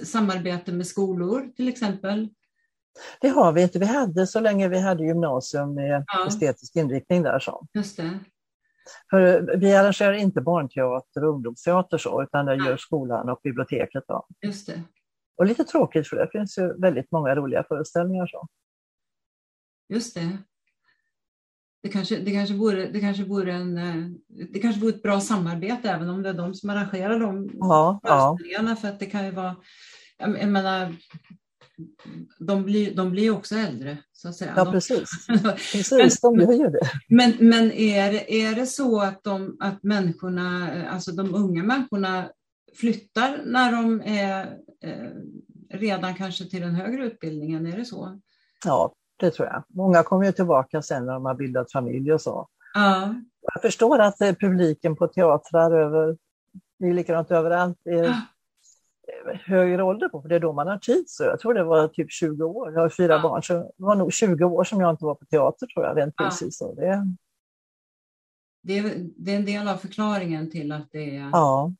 samarbete 0.06 0.72
med 0.72 0.86
skolor 0.86 1.52
till 1.56 1.68
exempel? 1.68 2.28
det 3.20 3.28
har 3.28 3.52
vi 3.52 3.62
inte. 3.62 3.78
Vi 3.78 3.86
hade 3.86 4.26
så 4.26 4.40
länge 4.40 4.68
vi 4.68 4.78
hade 4.80 5.04
gymnasium 5.04 5.74
med 5.74 6.04
Ja. 6.06 6.26
estetisk 6.26 6.76
inriktning 6.76 7.22
där. 7.22 7.38
Så. 7.38 7.66
Just 7.74 7.96
det. 7.96 8.18
För 9.10 9.56
vi 9.56 9.74
arrangerar 9.74 10.12
inte 10.12 10.40
barnteater 10.40 11.24
och 11.24 11.34
ungdomsteater 11.34 11.98
så, 11.98 12.22
utan 12.22 12.46
det 12.46 12.56
Nej. 12.56 12.66
gör 12.66 12.76
skolan 12.76 13.28
och 13.28 13.40
biblioteket. 13.42 14.04
Då. 14.08 14.26
Just 14.42 14.66
det. 14.66 14.82
Och 15.36 15.46
lite 15.46 15.64
tråkigt 15.64 16.08
för 16.08 16.16
det 16.16 16.28
finns 16.32 16.58
ju 16.58 16.80
väldigt 16.80 17.12
många 17.12 17.34
roliga 17.34 17.64
föreställningar. 17.68 18.26
Så. 18.26 18.48
Just 19.88 20.14
det. 20.14 20.38
Det 21.82 21.88
kanske, 21.88 22.18
det, 22.18 22.30
kanske 22.32 22.54
vore, 22.54 22.86
det, 22.86 23.00
kanske 23.00 23.24
vore 23.24 23.52
en, 23.52 23.78
eh, 23.78 24.10
det 24.52 24.58
kanske 24.58 24.80
vore 24.80 24.94
ett 24.94 25.02
bra 25.02 25.20
samarbete 25.20 25.90
även 25.90 26.08
om 26.08 26.22
det 26.22 26.28
är 26.28 26.34
de 26.34 26.54
som 26.54 26.70
arrangerar 26.70 27.20
de 27.20 27.50
Ja, 27.54 28.00
ja, 28.02 28.36
föreställningarna. 28.36 28.76
För 28.76 28.88
att 28.88 29.00
det 29.00 29.06
kan 29.06 29.24
ju 29.24 29.30
vara, 29.30 29.56
jag 30.18 30.48
menar, 30.48 30.94
de 32.38 32.64
blir, 32.64 32.94
de 32.94 33.10
blir 33.10 33.30
också 33.30 33.54
äldre 33.54 33.98
så 34.12 34.28
att 34.28 34.34
säga. 34.36 34.52
ja 34.56 34.64
De- 34.64 34.72
precis. 34.72 35.26
precis. 35.72 36.20
De 36.20 36.40
gör 36.40 36.52
ju 36.52 36.70
det. 36.70 36.90
Men, 37.08 37.32
men 37.38 37.72
är, 37.72 38.30
är 38.30 38.54
det 38.54 38.66
så 38.66 39.00
att, 39.00 39.24
de, 39.24 39.56
att 39.60 39.82
människorna, 39.82 40.70
alltså 40.90 41.12
de 41.12 41.34
unga 41.34 41.62
människorna 41.62 42.30
flyttar 42.74 43.42
när 43.44 43.72
de 43.72 44.02
är 44.04 44.42
eh, 44.42 44.52
redan 45.70 46.14
kanske 46.14 46.44
till 46.44 46.60
den 46.60 46.74
högre 46.74 47.04
utbildningen? 47.06 47.66
Är 47.66 47.76
det 47.76 47.84
så? 47.84 48.20
Ja, 48.64 48.94
det 49.16 49.30
tror 49.30 49.48
jag. 49.48 49.64
Många 49.68 50.02
kommer 50.02 50.26
ju 50.26 50.32
tillbaka 50.32 50.82
sen 50.82 51.06
när 51.06 51.12
de 51.12 51.24
har 51.24 51.34
bildat 51.34 51.72
familj 51.72 52.12
och 52.12 52.20
så. 52.20 52.48
Ja, 52.74 53.14
Jag 53.54 53.62
förstår 53.62 53.98
att 53.98 54.20
eh, 54.20 54.34
publiken 54.34 54.96
på 54.96 55.06
teatrar 55.08 55.70
över, 55.78 56.16
det 56.78 56.86
är 56.86 56.92
likadant 56.94 57.30
överallt, 57.30 57.78
är 57.86 58.08
Ah. 58.08 58.16
är 59.28 59.34
högre 59.44 59.82
ålder 59.82 60.08
på, 60.08 60.22
för 60.22 60.28
det 60.28 60.34
är 60.34 60.40
då 60.40 60.52
man 60.52 60.66
har 60.68 60.78
tid. 60.78 61.04
Så 61.06 61.24
jag 61.24 61.40
tror 61.40 61.54
det 61.54 61.64
var 61.64 61.88
typ 61.88 62.10
20 62.12 62.44
år. 62.44 62.72
Jag 62.72 62.80
har 62.80 62.88
fyra 62.88 63.12
Ja. 63.12 63.22
barn, 63.22 63.42
så 63.42 63.52
det 63.54 63.70
var 63.76 63.94
nog 63.96 64.12
20 64.12 64.44
år 64.44 64.64
som 64.64 64.80
jag 64.80 64.90
inte 64.90 65.04
var 65.04 65.14
på 65.14 65.24
teater 65.24 65.66
tror 65.66 65.84
jag, 65.86 65.96
rent 65.98 66.14
Ja. 66.18 66.30
fysiskt. 66.30 66.58
Så 66.58 66.74
det, 66.74 67.06
det 68.62 68.78
är, 68.78 68.94
det 69.16 69.32
är 69.32 69.36
en 69.36 69.44
del 69.44 69.68
av 69.68 69.76
förklaringen 69.76 70.50
till 70.50 70.72
att 70.72 70.88
det 70.92 71.16
är 71.16 71.30
ja. 71.32 71.72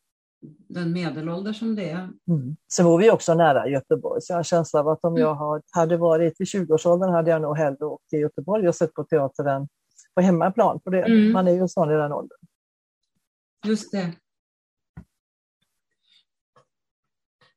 Den 0.68 0.92
medelålder 0.92 1.52
som 1.52 1.74
det 1.74 1.90
är. 1.90 2.10
Mm. 2.28 2.56
Sen 2.72 2.86
var 2.86 2.98
vi 2.98 3.10
också 3.10 3.34
nära 3.34 3.68
Göteborg, 3.68 4.22
så 4.22 4.32
jag 4.32 4.36
har 4.36 4.40
en 4.40 4.44
känsla 4.44 4.80
av 4.80 4.88
att 4.88 5.04
om 5.04 5.16
jag 5.16 5.62
hade 5.70 5.96
varit 5.96 6.40
i 6.40 6.44
20-årsåldern 6.44 7.10
hade 7.10 7.30
jag 7.30 7.42
nog 7.42 7.56
hellre 7.56 7.86
åkt 7.86 8.08
till 8.08 8.18
Göteborg 8.18 8.68
och 8.68 8.74
sett 8.74 8.94
på 8.94 9.04
teater 9.04 9.44
än 9.44 9.68
på 10.14 10.20
hemmaplan. 10.20 10.80
För 10.84 10.90
det, 10.90 11.02
Mm. 11.02 11.32
Man 11.32 11.48
är 11.48 11.52
ju 11.52 11.68
sån 11.68 11.90
i 11.90 11.94
den 11.94 12.12
åldern. 12.12 12.38
Just 13.66 13.92
det. 13.92 14.12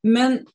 Men 0.03 0.45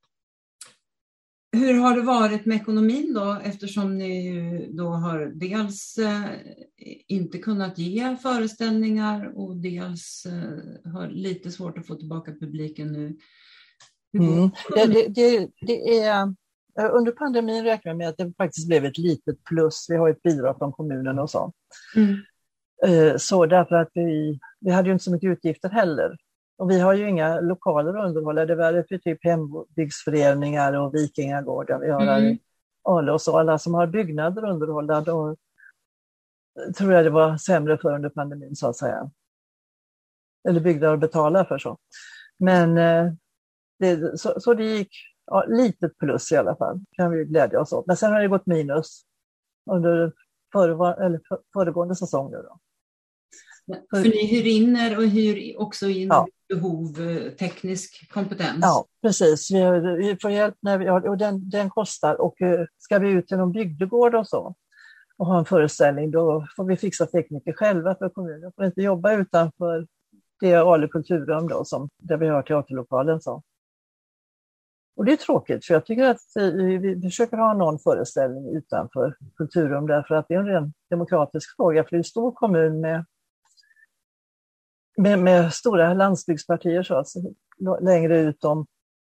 hur 1.53 1.75
har 1.75 1.97
det 1.97 2.03
varit 2.03 2.47
med 2.47 2.57
ekonomin 2.57 3.15
då 3.15 3.41
eftersom 3.45 3.99
ni 3.99 4.71
då 4.73 4.89
har 4.89 5.33
dels 5.35 5.99
eh, 5.99 6.31
inte 7.09 7.39
kunnat 7.39 7.79
ge 7.79 8.17
föreställningar 8.17 9.33
och 9.35 9.57
dels 9.57 10.27
eh, 10.27 10.93
har 10.93 11.09
lite 11.09 11.51
svårt 11.51 11.79
att 11.79 11.87
få 11.87 11.95
tillbaka 11.95 12.33
publiken 12.41 12.93
nu? 12.93 13.17
Mm. 14.19 14.51
Det, 14.75 15.09
det, 15.09 15.49
det, 15.61 15.99
är, 15.99 16.23
eh, 16.81 16.91
under 16.93 17.13
pandemin 17.13 17.65
räknar 17.65 17.91
jag 17.91 17.99
med 17.99 18.09
att 18.09 18.17
det 18.17 18.33
faktiskt 18.37 18.69
blev 18.69 18.85
ett 18.85 18.99
litet 18.99 19.45
plus. 19.45 19.87
Vi 19.89 19.97
har 19.97 20.11
ett 20.11 20.23
bidrag 20.23 20.59
från 20.59 20.73
kommunen 20.73 21.19
och 21.19 21.31
så. 21.31 21.53
Mm. 21.97 22.17
Så 23.19 23.47
därför 23.47 23.75
att 23.75 23.91
vi, 23.95 24.39
vi 24.61 24.71
hade 24.71 24.89
ju 24.89 24.93
inte 24.93 25.05
så 25.05 25.13
mycket 25.13 25.31
utgifter 25.31 25.69
heller. 25.69 26.17
Och 26.63 26.71
vi 26.71 26.81
har 26.81 26.95
ju 26.95 27.09
inga 27.09 27.41
lokaler 27.41 27.95
att 27.95 28.07
underhålla. 28.09 28.47
Det 28.47 28.55
var 28.55 28.85
för 28.89 28.99
typ 28.99 29.25
hembygdsföreningar 29.25 30.73
och 30.73 30.95
vikingagårdar. 30.95 31.79
Vi 31.79 31.91
har 31.91 32.01
här 32.01 32.19
Mm. 32.19 32.33
i 32.33 32.41
Ale 32.83 33.13
och 33.13 33.23
så. 33.23 33.39
Alla 33.39 33.59
som 33.59 33.75
har 33.75 33.87
byggnader 33.87 34.45
underhållna, 34.45 35.01
då 35.01 35.37
tror 36.77 36.93
jag 36.93 37.05
det 37.05 37.11
var 37.11 37.37
sämre 37.37 37.79
för 37.79 37.95
under 37.95 38.09
pandemin 38.09 38.57
så 38.57 38.69
att 38.69 38.77
säga. 38.77 39.11
Eller 40.49 40.61
byggnader 40.61 40.95
att 40.95 41.01
betala 41.01 41.45
för 41.45 41.59
så. 41.59 41.79
Men 42.39 42.79
eh, 42.79 43.13
det, 43.79 44.19
så, 44.19 44.41
så 44.41 44.55
det 44.55 44.65
gick 44.65 44.93
ja, 45.27 45.45
litet 45.49 45.99
plus 45.99 46.33
i 46.33 46.37
alla 46.37 46.57
fall, 46.57 46.81
kan 46.93 47.11
vi 47.11 47.25
glädja 47.25 47.61
oss 47.61 47.73
åt. 47.73 47.87
Men 47.87 47.97
sen 47.97 48.13
har 48.13 48.21
det 48.21 48.29
gått 48.29 48.47
minus 48.47 49.03
under 49.71 50.13
före, 50.53 51.21
föregående 51.53 51.97
säsong. 51.97 52.31
Nu 52.31 52.37
då. 52.37 52.59
För 53.91 54.03
ni 54.03 54.27
hyr 54.27 54.47
in 54.47 54.77
er 54.77 54.97
och 54.97 55.05
hyr 55.05 55.57
också 55.59 55.87
in 55.87 56.09
ja 56.09 56.27
behov 56.55 57.01
eh, 57.01 57.33
teknisk 57.33 58.13
kompetens? 58.13 58.59
Ja, 58.63 58.85
precis. 59.03 59.51
Vi, 59.51 59.81
vi 59.99 60.17
får 60.23 60.31
hjälp 60.31 60.55
när 60.61 60.79
vi, 60.79 60.91
och 60.91 61.19
den, 61.19 61.51
den 61.51 61.71
kostar. 61.71 62.21
Och 62.21 62.43
eh, 62.43 62.67
ska 62.79 62.99
vi 62.99 63.09
ut 63.11 63.29
till 63.29 63.37
någon 63.37 63.53
bygdegård 63.53 64.15
och 64.15 64.29
så 64.29 64.55
och 65.23 65.27
ha 65.27 65.39
en 65.39 65.45
föreställning, 65.45 66.11
då 66.11 66.47
får 66.57 66.65
vi 66.65 66.77
fixa 66.77 67.07
tekniker 67.07 67.53
själva 67.53 67.95
för 67.95 68.09
kommunen 68.09 68.53
får 68.57 68.65
inte 68.65 68.83
jobba 68.83 69.13
utanför 69.13 69.87
det 70.41 70.55
Ale 70.55 70.89
kulturrum 70.89 71.49
då, 71.49 71.65
som, 71.65 71.89
där 71.99 72.17
vi 72.17 72.29
har 72.29 72.43
teaterlokalen. 72.43 73.21
Så. 73.21 73.43
Och 74.97 75.05
det 75.05 75.13
är 75.13 75.17
tråkigt, 75.17 75.67
för 75.67 75.75
jag 75.75 75.87
tycker 75.87 76.05
att 76.05 76.37
eh, 76.37 76.53
vi 76.81 77.01
försöker 77.03 77.37
ha 77.37 77.55
någon 77.55 77.79
föreställning 77.79 78.57
utanför 78.57 79.17
kulturrum 79.37 79.87
därför 79.87 80.15
att 80.15 80.29
det 80.29 80.35
är 80.35 80.39
en 80.39 80.47
ren 80.47 80.73
demokratisk 80.91 81.57
fråga, 81.57 81.85
för 81.85 81.91
det 81.91 81.97
är 81.97 81.99
en 81.99 82.05
stor 82.05 82.33
kommun 82.33 82.81
med, 82.81 83.05
med, 84.97 85.19
med 85.19 85.53
stora 85.53 85.95
landsbygdspartier 85.95 86.83
så, 86.83 86.97
alltså, 86.97 87.19
längre 87.81 88.21
ut 88.21 88.45
om, 88.45 88.67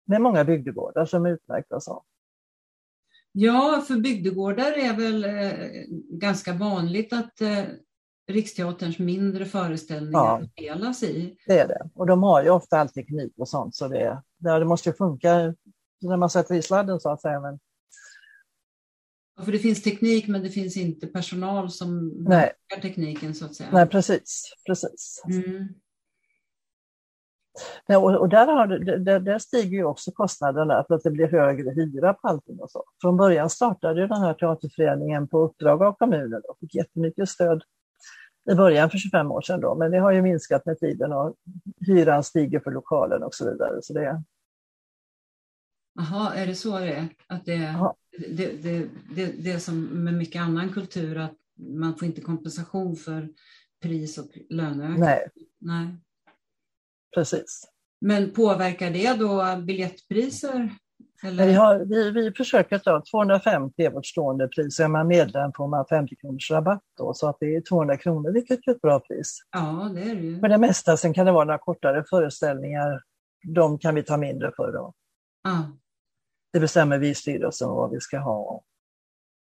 med 0.07 0.21
många 0.21 0.45
bygdegårdar 0.45 1.05
som 1.05 1.27
är 1.27 1.31
utmärkta. 1.31 1.81
Så. 1.81 2.03
Ja, 3.33 3.85
för 3.89 3.97
bygdegårdar 3.97 4.73
är 4.73 4.97
väl 4.97 5.25
eh, 5.25 5.69
ganska 6.11 6.53
vanligt 6.53 7.13
att 7.13 7.41
eh, 7.41 7.65
Riksteaterns 8.29 8.99
mindre 8.99 9.45
föreställningar 9.45 10.41
ja, 10.41 10.49
spelas 10.53 11.03
i. 11.03 11.37
Det 11.47 11.59
är 11.59 11.69
det. 11.69 11.91
Och 11.95 12.07
de 12.07 12.23
har 12.23 12.43
ju 12.43 12.51
ofta 12.51 12.79
all 12.79 12.89
teknik 12.89 13.33
och 13.37 13.49
sånt, 13.49 13.75
så 13.75 13.89
det, 13.89 14.23
det 14.39 14.65
måste 14.65 14.89
ju 14.89 14.95
funka 14.95 15.55
när 16.01 16.17
man 16.17 16.31
sätter 16.31 16.55
i 16.55 16.63
sladden 16.63 17.01
så 17.01 17.11
att 17.11 17.21
säga. 17.21 17.41
Men... 17.41 17.59
För 19.45 19.53
det 19.53 19.59
finns 19.59 19.83
teknik, 19.83 20.29
men 20.29 20.43
det 20.43 20.51
finns 20.51 20.77
inte 20.77 21.07
personal 21.07 21.71
som 21.71 22.09
Nej. 22.09 22.53
tekniken 22.83 23.35
så 23.35 23.45
att 23.45 23.55
säga. 23.55 23.69
Nej, 23.73 23.87
precis. 23.87 24.55
precis. 24.67 25.23
Mm. 25.27 25.69
Nej, 27.89 27.99
och, 27.99 28.21
och 28.21 28.29
där, 28.29 28.47
har, 28.47 28.67
där, 28.99 29.21
där, 29.21 29.39
stiger 29.39 29.77
ju 29.77 29.85
också 29.85 30.13
kostnaderna 30.13 30.85
för 30.89 30.95
att 30.95 31.03
det 31.03 31.11
blir 31.11 31.29
högre 31.29 31.71
hyra 31.71 32.15
på 32.15 32.29
allting 32.29 32.61
och 32.61 32.71
så. 32.71 32.85
Från 33.01 33.17
början 33.17 33.51
startade 33.51 34.07
den 34.07 34.23
här 34.23 34.35
teaterföreningen 34.35 35.29
på 35.29 35.39
uppdrag 35.39 35.83
av 35.83 35.93
kommunen 35.93 36.43
och 36.49 36.59
fick 36.59 36.75
jättemycket 36.75 37.29
stöd 37.29 37.63
i 38.51 38.55
början 38.55 38.91
för 38.91 38.99
25 38.99 39.33
år 39.33 39.41
sedan 39.41 39.61
då, 39.61 39.75
men 39.75 39.91
det 39.91 39.99
har 39.99 40.13
ju 40.13 40.23
minskat 40.23 40.67
med 40.67 40.79
tiden 40.79 41.13
och 41.13 41.35
hyran 41.87 42.25
stiger 42.25 42.61
för 42.61 42.71
lokalen 42.71 43.23
och 43.23 43.35
så 43.35 43.51
vidare. 43.51 43.79
Så 43.83 43.93
det... 43.93 44.23
Jaha, 45.95 46.35
är 46.35 46.47
det 46.47 46.55
så 46.55 46.79
det 46.79 46.93
är? 46.93 47.09
Att 47.27 47.45
det, 47.45 47.77
det, 48.19 48.63
det, 48.63 48.89
det, 49.15 49.27
det 49.27 49.51
är 49.51 49.59
som 49.59 49.81
med 49.81 50.15
mycket 50.15 50.43
annan 50.43 50.73
kultur, 50.73 51.19
att 51.19 51.35
man 51.59 51.97
får 51.97 52.09
inte 52.09 52.21
kompensation 52.21 52.97
för 52.97 53.29
pris 53.83 54.19
och 54.19 54.29
löneökning? 54.51 55.01
Nej. 55.01 55.29
Nej. 55.61 55.87
Precis. 57.15 57.65
Men 58.01 58.31
påverkar 58.31 58.91
det 58.91 59.19
då 59.19 59.63
biljettpriser? 59.67 60.71
Eller? 61.25 61.47
Vi, 61.47 61.53
har, 61.53 61.79
vi, 61.79 62.11
vi 62.11 62.33
försöker 62.33 62.79
ta 62.79 63.03
250 63.11 63.83
är 63.83 63.91
vårt 63.91 64.07
stående 64.07 64.49
pris. 64.49 64.81
Är 64.81 64.89
man 64.89 65.07
medlem 65.07 65.53
får 65.57 65.69
man 65.69 65.87
50 65.87 66.17
kronors 66.17 66.51
rabatt 66.51 66.83
då, 66.99 67.15
så 67.15 67.29
att 67.29 67.37
det 67.41 67.57
är 67.57 67.61
200 67.61 67.97
kronor, 67.97 68.33
vilket 68.33 68.67
är 68.67 68.73
ett 68.73 68.81
bra 68.81 69.01
pris. 69.01 69.39
Ja, 69.51 69.91
det 69.95 70.03
är 70.03 70.15
det 70.15 70.23
ju. 70.23 70.41
För 70.41 70.49
det 70.49 70.59
mesta, 70.59 70.97
sen 70.97 71.15
kan 71.15 71.27
det 71.27 71.33
vara 71.33 71.45
några 71.45 71.59
kortare 71.59 72.05
föreställningar. 72.11 73.03
De 73.55 73.79
kan 73.79 73.95
vi 73.95 74.03
ta 74.03 74.17
mindre 74.17 74.53
för 74.57 74.73
då. 74.73 74.95
Ja. 75.45 75.79
Det 76.57 76.61
bestämmer 76.61 76.99
vi 76.99 77.09
i 77.09 77.15
styrelsen 77.15 77.69
vad 77.69 77.91
vi 77.91 78.01
ska 78.01 78.19
ha. 78.19 78.63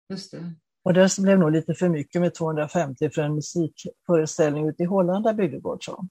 Just 0.09 0.31
det. 0.31 0.55
Och 0.85 0.95
det 0.95 1.19
blev 1.19 1.39
nog 1.39 1.53
lite 1.53 1.75
för 1.75 1.89
mycket 1.89 2.21
med 2.21 2.35
250 2.35 3.11
för 3.11 3.23
en 3.23 3.35
musikföreställning 3.35 4.69
ute 4.69 4.83
i 4.83 4.87
Holland 4.87 5.25
där 5.25 5.33
Bygdegård. 5.33 5.79
Ja. 5.87 6.05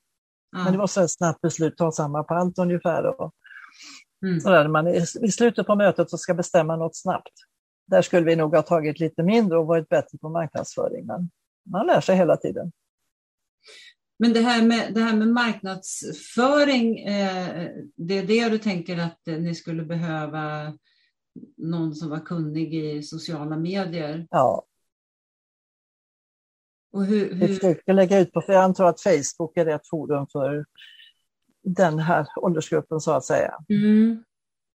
Men 0.52 0.72
det 0.72 0.78
var 0.78 0.88
så 0.88 1.02
ett 1.02 1.12
snabbt 1.12 1.42
beslut, 1.42 1.78
ta 1.78 1.92
samma 1.92 2.24
på 2.24 2.34
allt 2.34 2.60
ungefär. 2.60 3.06
Och, 3.06 3.34
mm. 4.26 4.40
så 4.40 4.50
där, 4.50 4.68
man, 4.68 4.88
I 4.88 5.32
slutet 5.32 5.68
på 5.68 5.76
mötet 5.76 6.10
så 6.10 6.18
ska 6.18 6.34
bestämma 6.34 6.76
något 6.76 6.96
snabbt. 6.96 7.34
Där 7.88 8.02
skulle 8.02 8.26
vi 8.26 8.36
nog 8.36 8.56
ha 8.56 8.62
tagit 8.62 9.00
lite 9.00 9.24
mindre 9.24 9.58
och 9.58 9.68
varit 9.68 9.90
bättre 9.90 10.18
på 10.18 10.30
marknadsföring, 10.30 11.06
men 11.06 11.30
man 11.72 11.88
lär 11.88 12.02
sig 12.02 12.16
hela 12.16 12.38
tiden. 12.38 12.72
Men 14.20 14.34
det 14.34 14.40
här 14.40 14.66
med, 14.66 14.94
det 14.94 15.02
här 15.02 15.16
med 15.16 15.28
marknadsföring, 15.28 17.00
eh, 17.00 17.70
det 17.96 18.18
är 18.18 18.28
det 18.28 18.50
du 18.50 18.58
tänker 18.58 18.98
att 18.98 19.20
ni 19.26 19.56
skulle 19.56 19.84
behöva 19.84 20.74
någon 21.58 21.96
som 21.96 22.10
var 22.10 22.20
kunnig 22.20 22.76
i 22.76 23.04
sociala 23.04 23.58
medier? 23.58 24.28
Ja, 24.30 24.66
och 26.98 27.06
hur, 27.06 27.34
hur... 27.34 27.48
Vi 27.48 27.48
försöker 27.48 27.94
lägga 27.94 28.20
ut 28.20 28.32
på, 28.32 28.42
för 28.42 28.54
jag 28.54 28.64
antar 28.64 28.86
att 28.86 29.02
Facebook 29.02 29.58
är 29.58 29.66
rätt 29.66 29.88
forum 29.88 30.28
för 30.32 30.66
den 31.64 32.00
här 32.00 32.28
åldersgruppen 32.36 33.00
så 33.00 33.12
att 33.12 33.26
säga. 33.26 33.58
Mm. 33.70 34.24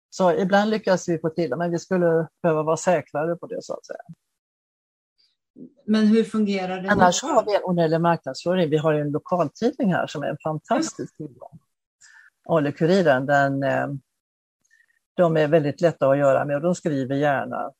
Så 0.09 0.31
ibland 0.31 0.69
lyckas 0.69 1.09
vi 1.09 1.19
få 1.19 1.29
till 1.29 1.49
det, 1.49 1.55
men 1.55 1.71
vi 1.71 1.79
skulle 1.79 2.27
behöva 2.43 2.63
vara 2.63 2.77
säkrare 2.77 3.35
på 3.35 3.47
det 3.47 3.63
så 3.63 3.73
att 3.73 3.85
säga. 3.85 4.03
Men 5.85 6.07
hur 6.07 6.23
fungerar 6.23 6.81
det? 6.81 6.89
Annars 6.89 7.23
har 7.23 7.45
vi 7.45 7.55
en 7.55 7.63
onödig 7.63 8.01
marknadsföring. 8.01 8.69
Vi 8.69 8.77
har 8.77 8.93
en 8.93 9.11
lokaltidning 9.11 9.93
här 9.93 10.07
som 10.07 10.23
är 10.23 10.27
en 10.27 10.37
fantastisk 10.43 11.17
tillgång. 11.17 11.59
Ale-Kuriren, 12.49 13.25
den, 13.25 13.63
eh, 13.63 13.87
de 15.13 15.37
är 15.37 15.47
väldigt 15.47 15.81
lätta 15.81 16.09
att 16.09 16.17
göra 16.17 16.45
med 16.45 16.55
och 16.55 16.61
de 16.61 16.75
skriver 16.75 17.15
gärna. 17.15 17.71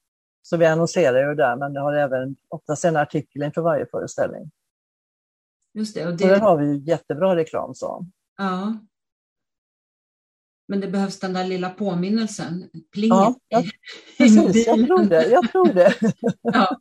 Så 0.42 0.58
vi 0.58 0.66
annonserar 0.66 1.30
ju 1.30 1.36
där, 1.36 1.56
men 1.56 1.74
det 1.74 1.80
har 1.80 1.94
även 1.94 2.36
oftast 2.48 2.86
en 2.86 2.96
artikel 2.96 3.44
inför 3.44 3.62
varje 3.62 3.86
föreställning. 3.86 4.52
Just 5.74 5.96
det. 5.96 6.08
Och 6.08 6.12
det... 6.12 6.24
Så 6.24 6.28
där 6.28 6.40
har 6.40 6.58
vi 6.58 6.78
jättebra 6.78 7.36
reklam. 7.36 7.76
Så. 7.76 8.06
Ja. 8.38 8.78
Men 10.68 10.80
det 10.80 10.88
behövs 10.88 11.20
den 11.20 11.34
där 11.34 11.44
lilla 11.44 11.70
påminnelsen, 11.70 12.70
plinget. 12.92 13.18
Ja, 13.18 13.36
ja, 13.48 13.64
precis, 14.18 14.68
jag 14.68 14.88
tror 14.88 15.06
det. 15.06 15.30
Jag 15.30 15.52
tror 15.52 15.74
det. 15.74 15.94
ja. 16.42 16.80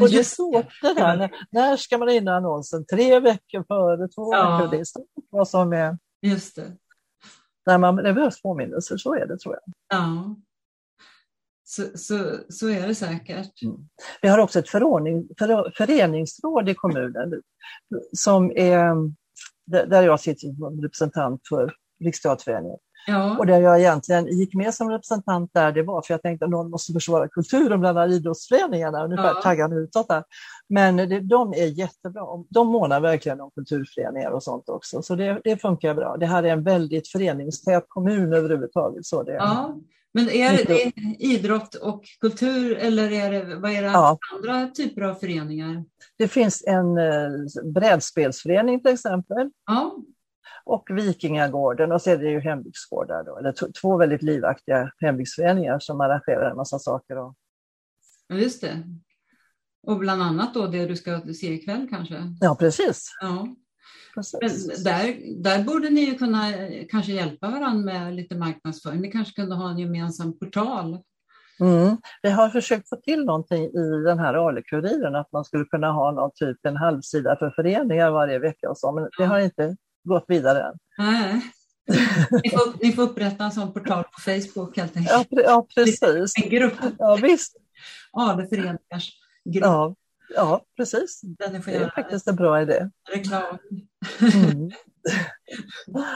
Och 0.00 0.10
det 0.10 0.24
det 0.82 0.94
där, 0.94 1.16
när, 1.16 1.30
när 1.50 1.76
ska 1.76 1.98
man 1.98 2.08
in 2.08 2.24
i 2.24 2.30
annonsen? 2.30 2.86
Tre 2.86 3.20
veckor 3.20 3.64
före, 3.68 4.08
två 4.08 4.34
ja. 4.34 4.56
veckor? 4.56 4.70
Det 4.70 4.76
är 4.76 4.86
vad 5.30 5.48
som 5.48 5.72
är... 5.72 5.98
Just 6.22 6.56
det. 6.56 6.76
När 7.66 7.78
man, 7.78 7.96
det 7.96 8.14
behövs 8.14 8.42
påminnelser, 8.42 8.96
så 8.96 9.14
är 9.14 9.26
det 9.26 9.38
tror 9.38 9.54
jag. 9.54 9.74
Ja. 9.98 10.36
Så, 11.64 11.82
så, 11.94 12.36
så 12.48 12.68
är 12.68 12.88
det 12.88 12.94
säkert. 12.94 13.62
Mm. 13.62 13.76
Vi 14.22 14.28
har 14.28 14.38
också 14.38 14.58
ett 14.58 14.68
förening, 14.68 15.28
för, 15.38 15.72
föreningsråd 15.76 16.68
i 16.68 16.74
kommunen 16.74 17.42
som 18.16 18.50
är, 18.56 18.94
där 19.66 20.02
jag 20.02 20.20
sitter 20.20 20.54
som 20.54 20.82
representant 20.82 21.40
för 21.48 21.74
Riksteaterföreningen. 22.04 22.78
Ja. 23.06 23.38
Och 23.38 23.46
där 23.46 23.60
jag 23.60 23.80
egentligen 23.80 24.26
gick 24.26 24.54
med 24.54 24.74
som 24.74 24.90
representant 24.90 25.50
där, 25.54 25.72
det 25.72 25.82
var 25.82 26.02
för 26.02 26.14
jag 26.14 26.22
tänkte 26.22 26.44
att 26.44 26.50
någon 26.50 26.70
måste 26.70 26.92
försvara 26.92 27.28
kulturen 27.28 27.80
bland 27.80 28.12
idrottsföreningarna, 28.12 29.04
ungefär 29.04 29.32
ja. 29.34 29.42
taggarna 29.42 29.76
utåt 29.76 30.08
där. 30.08 30.24
Men 30.68 30.96
det, 30.96 31.20
de 31.20 31.52
är 31.52 31.66
jättebra, 31.66 32.22
de 32.48 32.66
månar 32.66 33.00
verkligen 33.00 33.40
om 33.40 33.50
kulturföreningar 33.50 34.30
och 34.30 34.42
sånt 34.42 34.68
också, 34.68 35.02
så 35.02 35.14
det, 35.14 35.40
det 35.44 35.56
funkar 35.56 35.94
bra. 35.94 36.16
Det 36.16 36.26
här 36.26 36.42
är 36.42 36.52
en 36.52 36.62
väldigt 36.62 37.08
föreningstät 37.08 37.84
kommun 37.88 38.32
överhuvudtaget. 38.32 39.06
Så 39.06 39.22
det, 39.22 39.34
ja. 39.34 39.76
Men 40.12 40.30
är 40.30 40.56
det, 40.56 40.64
det 40.64 40.92
idrott 41.18 41.74
och 41.74 42.04
kultur 42.20 42.76
eller 42.76 43.12
är 43.12 43.30
det, 43.32 43.56
vad 43.56 43.70
är 43.70 43.82
det 43.82 43.88
ja. 43.88 44.18
andra 44.34 44.66
typer 44.66 45.02
av 45.02 45.14
föreningar? 45.14 45.84
Det 46.18 46.28
finns 46.28 46.64
en 46.66 46.98
eh, 46.98 47.30
brädspelsförening 47.64 48.82
till 48.82 48.92
exempel. 48.92 49.50
Ja. 49.66 49.96
Och 50.64 50.88
Vikingagården 50.90 51.92
och 51.92 52.02
så 52.02 52.10
är 52.10 52.18
det 52.18 52.30
ju 52.30 52.40
hembygdsgårdar, 52.40 53.24
då, 53.24 53.38
eller 53.38 53.72
två 53.80 53.96
väldigt 53.96 54.22
livaktiga 54.22 54.90
hembygdsföreningar 55.00 55.78
som 55.78 56.00
arrangerar 56.00 56.50
en 56.50 56.56
massa 56.56 56.78
saker. 56.78 57.18
Och... 57.18 57.34
Ja, 58.28 58.36
just 58.36 58.60
det. 58.60 58.82
Och 59.86 59.98
bland 59.98 60.22
annat 60.22 60.54
då 60.54 60.66
det 60.66 60.86
du 60.86 60.96
ska 60.96 61.20
se 61.20 61.52
ikväll 61.52 61.86
kanske? 61.90 62.22
Ja, 62.40 62.56
precis. 62.60 63.16
Ja. 63.20 63.48
Men 64.40 64.50
där, 64.84 65.16
där 65.42 65.64
borde 65.64 65.90
ni 65.90 66.00
ju 66.00 66.14
kunna 66.14 66.44
kanske 66.88 67.12
hjälpa 67.12 67.50
varandra 67.50 67.84
med 67.84 68.14
lite 68.14 68.34
marknadsföring. 68.34 69.00
Ni 69.00 69.10
kanske 69.10 69.34
kunde 69.40 69.54
ha 69.54 69.70
en 69.70 69.78
gemensam 69.78 70.38
portal. 70.38 70.98
Mm. 71.60 71.96
Vi 72.22 72.30
har 72.30 72.48
försökt 72.48 72.88
få 72.88 72.96
till 72.96 73.24
någonting 73.24 73.64
i 73.64 74.02
den 74.04 74.18
här 74.18 74.34
Ale-kuriren, 74.34 75.14
att 75.14 75.32
man 75.32 75.44
skulle 75.44 75.64
kunna 75.64 75.92
ha 75.92 76.10
någon 76.10 76.30
typ 76.34 76.66
en 76.66 76.76
halvsida 76.76 77.36
för 77.36 77.50
föreningar 77.50 78.10
varje 78.10 78.38
vecka 78.38 78.70
och 78.70 78.78
så, 78.78 78.92
men 78.92 79.08
det 79.18 79.24
har 79.24 79.38
inte 79.38 79.76
gått 80.04 80.24
vidare 80.28 80.62
än. 80.62 80.78
Nej. 80.98 81.42
Ni 82.44 82.50
får, 82.50 82.84
ni 82.84 82.92
får 82.92 83.02
upprätta 83.02 83.44
en 83.44 83.52
sån 83.52 83.72
portal 83.72 84.04
på 84.04 84.20
Facebook 84.20 84.76
helt 84.76 84.96
enkelt. 84.96 85.26
Ja, 85.30 85.42
ja 85.42 85.66
precis. 85.74 86.32
En 86.44 86.50
grupp. 86.50 86.74
Ja, 86.98 87.16
visst. 87.16 87.56
Ale-föreningars 88.12 89.12
grupp. 89.44 89.64
Ja, 89.64 89.94
Ja, 90.34 90.64
precis. 90.76 91.20
Det 91.22 91.44
är 91.44 91.94
faktiskt 91.94 92.28
en 92.28 92.36
bra 92.36 92.62
idé. 92.62 92.90
Reklam. 93.12 93.58
Mm. 94.20 94.70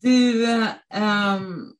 du, 0.00 0.46
um, 0.94 1.76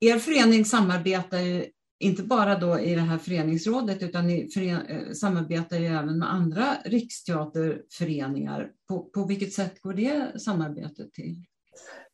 er 0.00 0.18
förening 0.18 0.64
samarbetar 0.64 1.38
ju 1.38 1.70
inte 2.02 2.22
bara 2.22 2.58
då 2.58 2.78
i 2.78 2.94
det 2.94 3.00
här 3.00 3.18
föreningsrådet 3.18 4.02
utan 4.02 4.26
ni 4.26 4.48
fören 4.54 4.86
eh, 4.86 5.12
samarbetar 5.12 5.76
ju 5.76 5.86
även 5.86 6.18
med 6.18 6.32
andra 6.32 6.64
riksteaterföreningar. 6.84 8.70
På, 8.88 9.04
på 9.04 9.24
vilket 9.24 9.52
sätt 9.52 9.82
går 9.82 9.94
det 9.94 10.40
samarbetet 10.40 11.12
till? 11.12 11.44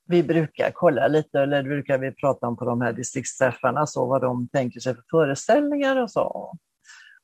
Vi 0.07 0.23
brukar 0.23 0.71
kolla 0.75 1.09
lite, 1.09 1.41
eller 1.41 1.63
brukar 1.63 1.99
vi 1.99 2.13
prata 2.13 2.47
om 2.47 2.57
på 2.57 2.65
de 2.65 2.81
här 2.81 2.93
distriktsträffarna, 2.93 3.87
så 3.87 4.07
vad 4.07 4.21
de 4.21 4.49
tänker 4.49 4.81
sig 4.81 4.95
för 4.95 5.05
föreställningar 5.11 6.03
och 6.03 6.11
så. 6.11 6.57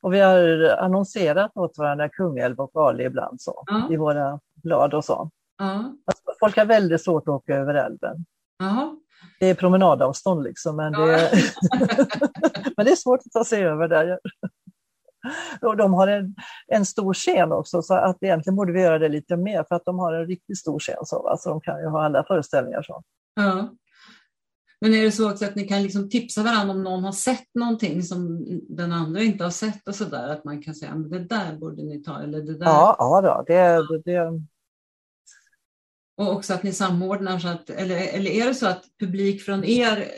Och 0.01 0.13
vi 0.13 0.21
har 0.21 0.69
annonserat 0.79 1.57
åt 1.57 1.79
varandra 1.79 2.09
Kungälv 2.09 2.61
och 2.61 2.89
Ali 2.89 3.05
ibland 3.05 3.41
så, 3.41 3.65
ja. 3.67 3.89
i 3.93 3.97
våra 3.97 4.41
blad 4.63 4.95
och 4.95 5.05
så. 5.05 5.31
Ja. 5.59 5.95
Alltså, 6.05 6.23
folk 6.41 6.57
har 6.57 6.65
väldigt 6.65 7.05
svårt 7.05 7.23
att 7.23 7.29
åka 7.29 7.57
över 7.57 7.75
älven. 7.75 8.25
Ja. 8.59 8.97
Det 9.41 9.47
är 9.47 9.55
promenadavstånd 9.55 10.43
liksom, 10.45 10.77
men, 10.77 10.93
det, 10.93 11.31
men 12.77 12.87
det 12.87 12.93
är 12.93 12.97
svårt 12.97 13.21
att 13.27 13.33
ta 13.33 13.45
sig 13.45 13.65
över 13.65 13.89
där. 13.89 14.19
Och 15.61 15.77
de 15.77 15.95
har 15.95 16.09
en, 16.09 16.35
en 16.67 16.87
stor 16.87 17.15
scen 17.15 17.53
också, 17.53 17.83
så 17.83 17.95
att 17.95 18.23
egentligen 18.23 18.57
borde 18.57 18.73
vi 18.73 18.81
göra 18.81 18.99
det 18.99 19.09
lite 19.09 19.37
mer, 19.37 19.65
för 19.69 19.75
att 19.75 19.85
de 19.85 19.99
har 19.99 20.13
en 20.13 20.27
riktigt 20.27 20.59
stor 20.59 20.79
scen, 20.79 21.05
så, 21.05 21.29
alltså, 21.29 21.49
de 21.49 21.61
kan 21.61 21.81
ju 21.81 21.87
ha 21.87 22.05
alla 22.05 22.25
föreställningar. 22.25 22.83
Så. 22.83 23.03
Ja. 23.35 23.75
Men 24.81 24.95
är 24.95 25.03
det 25.03 25.13
så 25.13 25.31
också 25.31 25.45
att 25.45 25.55
ni 25.55 25.69
kan 25.69 25.83
liksom 25.83 26.11
tipsa 26.11 26.43
varandra 26.43 26.75
om 26.75 26.83
någon 26.83 27.05
har 27.05 27.13
sett 27.13 27.55
någonting 27.55 28.03
som 28.03 28.45
den 28.69 28.93
andra 28.93 29.23
inte 29.23 29.45
har 29.45 29.51
sett 29.51 29.89
och 29.89 29.95
sådär, 29.95 30.29
att 30.29 30.45
man 30.45 30.63
kan 30.63 30.75
säga 30.75 30.93
att 30.93 31.11
det 31.11 31.19
där 31.19 31.57
borde 31.57 31.83
ni 31.83 32.03
ta 32.03 32.23
eller 32.23 32.41
det 32.43 32.59
där. 32.59 32.67
Ja, 32.67 32.97
ja 32.99 33.21
då, 33.21 33.45
det, 33.47 33.87
det, 34.05 34.41
och 36.17 36.33
också 36.33 36.55
att 36.55 36.63
ni 36.63 36.73
samordnar, 36.73 37.39
så 37.39 37.49
att, 37.49 37.71
eller, 37.71 37.97
eller 37.97 38.31
är 38.31 38.47
det 38.47 38.55
så 38.55 38.67
att 38.67 38.85
publik 39.01 39.43
från 39.43 39.65
er 39.65 40.09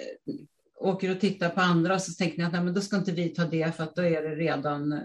åker 0.78 1.10
och 1.10 1.20
tittar 1.20 1.48
på 1.48 1.60
andra 1.60 1.98
så 1.98 2.12
tänker 2.12 2.38
ni 2.38 2.44
att 2.44 2.52
nej, 2.52 2.62
men 2.62 2.74
då 2.74 2.80
ska 2.80 2.96
inte 2.96 3.12
vi 3.12 3.28
ta 3.28 3.44
det 3.44 3.76
för 3.76 3.84
att 3.84 3.94
då 3.94 4.02
är 4.02 4.22
det 4.22 4.34
redan... 4.34 4.92
Eh, 4.92 4.98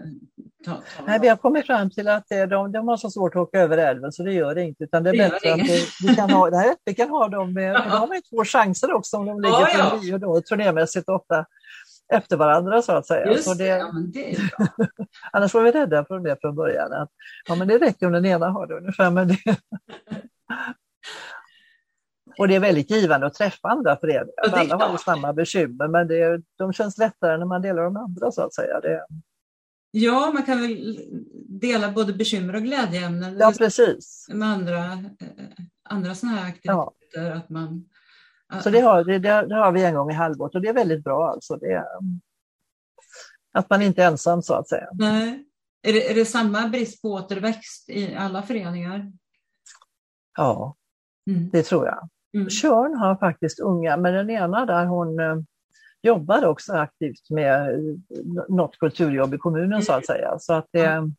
ta, 0.64 0.72
ta. 0.72 1.04
Nej, 1.06 1.18
vi 1.22 1.28
har 1.28 1.36
kommit 1.36 1.66
fram 1.66 1.90
till 1.90 2.08
att 2.08 2.28
de, 2.28 2.72
de 2.72 2.88
har 2.88 2.96
så 2.96 3.10
svårt 3.10 3.34
att 3.34 3.40
åka 3.40 3.58
över 3.58 3.78
älven 3.78 4.12
så 4.12 4.22
det 4.22 4.32
gör 4.32 4.54
det 4.54 4.62
inte. 4.62 4.84
Utan 4.84 5.02
det 5.02 5.10
är 5.10 5.12
det 5.12 5.18
bättre 5.18 5.52
att 5.52 5.60
vi, 5.60 5.86
vi, 6.08 6.14
kan 6.14 6.30
ha, 6.30 6.50
nej, 6.50 6.74
vi 6.84 6.94
kan 6.94 7.08
ha 7.08 7.28
dem 7.28 7.52
med, 7.52 7.74
ja. 7.74 7.82
de 7.84 7.90
har 7.90 8.14
ju 8.14 8.20
två 8.20 8.44
chanser 8.44 8.92
också 8.92 9.16
om 9.16 9.26
de 9.26 9.40
ligger 9.40 9.58
ja, 9.58 9.68
ja. 9.78 9.98
Rio 10.02 10.18
då, 10.18 10.40
turnémässigt 10.40 11.08
ofta 11.08 11.46
efter 12.12 12.36
varandra 12.36 12.82
så 12.82 12.92
att 12.92 13.06
säga. 13.06 13.26
Just 13.26 13.44
så 13.44 13.54
det, 13.54 13.66
ja, 13.66 13.92
det 14.12 14.36
annars 15.32 15.54
var 15.54 15.62
vi 15.62 15.70
rädda 15.70 16.04
för 16.04 16.18
det 16.18 16.36
från 16.40 16.54
början. 16.54 16.92
Att, 16.92 17.10
ja, 17.48 17.54
men 17.54 17.68
det 17.68 17.78
räcker 17.78 18.06
om 18.06 18.12
den 18.12 18.26
ena 18.26 18.48
har 18.48 18.66
det 18.66 18.74
ungefär. 18.74 19.10
Men 19.10 19.28
det, 19.28 19.38
och 22.38 22.48
det 22.48 22.54
är 22.54 22.60
väldigt 22.60 22.90
givande 22.90 23.26
att 23.26 23.34
träffa 23.34 23.68
andra 23.68 23.96
föreningar. 23.96 24.28
Alla 24.52 24.86
har 24.86 24.96
samma 24.96 25.32
bekymmer, 25.32 25.88
men 25.88 26.08
det, 26.08 26.42
de 26.58 26.72
känns 26.72 26.98
lättare 26.98 27.38
när 27.38 27.46
man 27.46 27.62
delar 27.62 27.82
de 27.82 27.96
andra 27.96 28.32
så 28.32 28.42
att 28.42 28.54
säga. 28.54 28.80
Det... 28.80 29.06
Ja, 29.90 30.30
man 30.34 30.42
kan 30.42 30.60
väl 30.60 30.98
dela 31.48 31.92
både 31.92 32.12
bekymmer 32.12 32.56
och 32.56 32.62
glädjeämnen 32.62 33.36
ja, 33.38 33.52
precis. 33.58 34.26
med 34.30 34.48
andra, 34.48 34.84
eh, 34.84 35.64
andra 35.88 36.14
sådana 36.14 36.38
här 36.38 36.48
aktiviteter. 36.48 37.30
Ja. 37.30 37.34
Att 37.34 37.50
man, 37.50 37.84
så 38.62 38.70
det 38.70 38.80
har, 38.80 39.04
det, 39.04 39.18
det, 39.18 39.54
har 39.54 39.72
vi 39.72 39.84
en 39.84 39.94
gång 39.94 40.10
i 40.10 40.14
halvåret 40.14 40.54
och 40.54 40.60
det 40.60 40.68
är 40.68 40.72
väldigt 40.72 41.04
bra. 41.04 41.30
Alltså. 41.30 41.56
Det, 41.56 41.84
att 43.52 43.70
man 43.70 43.82
inte 43.82 44.02
är 44.02 44.06
ensam 44.06 44.42
så 44.42 44.54
att 44.54 44.68
säga. 44.68 44.88
Nej. 44.92 45.44
Är 45.82 45.92
det, 45.92 46.10
är 46.10 46.14
det 46.14 46.24
samma 46.24 46.68
brist 46.68 47.02
på 47.02 47.08
återväxt 47.08 47.90
i 47.90 48.14
alla 48.14 48.42
föreningar? 48.42 49.12
Ja, 50.36 50.76
mm. 51.30 51.50
det 51.50 51.62
tror 51.62 51.86
jag. 51.86 52.08
Mm. 52.34 52.48
Körn 52.48 52.94
har 52.94 53.16
faktiskt 53.16 53.60
unga, 53.60 53.96
men 53.96 54.14
den 54.14 54.30
ena 54.30 54.66
där 54.66 54.86
hon 54.86 55.20
eh, 55.20 55.36
jobbar 56.02 56.44
också 56.44 56.72
aktivt 56.72 57.30
med 57.30 57.74
eh, 57.74 57.96
något 58.48 58.78
kulturjobb 58.78 59.34
i 59.34 59.38
kommunen 59.38 59.72
mm. 59.72 59.82
så 59.82 59.92
att 59.92 60.06
säga. 60.06 60.38
Så 60.38 60.52
att 60.52 60.66
det, 60.72 60.86
mm. 60.86 61.14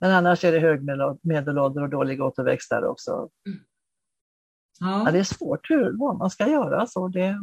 Men 0.00 0.10
annars 0.10 0.44
är 0.44 0.52
det 0.52 0.60
hög 0.60 0.80
medelålder 1.22 1.82
och 1.82 1.90
dålig 1.90 2.22
återväxt 2.22 2.70
där 2.70 2.84
också. 2.84 3.28
Mm. 3.46 3.58
Ja. 4.80 5.02
ja. 5.04 5.10
det 5.10 5.18
är 5.18 5.24
svårt 5.24 5.70
hur, 5.70 5.98
vad 5.98 6.18
man 6.18 6.30
ska 6.30 6.48
göra. 6.48 6.86
Så 6.86 7.08
det... 7.08 7.38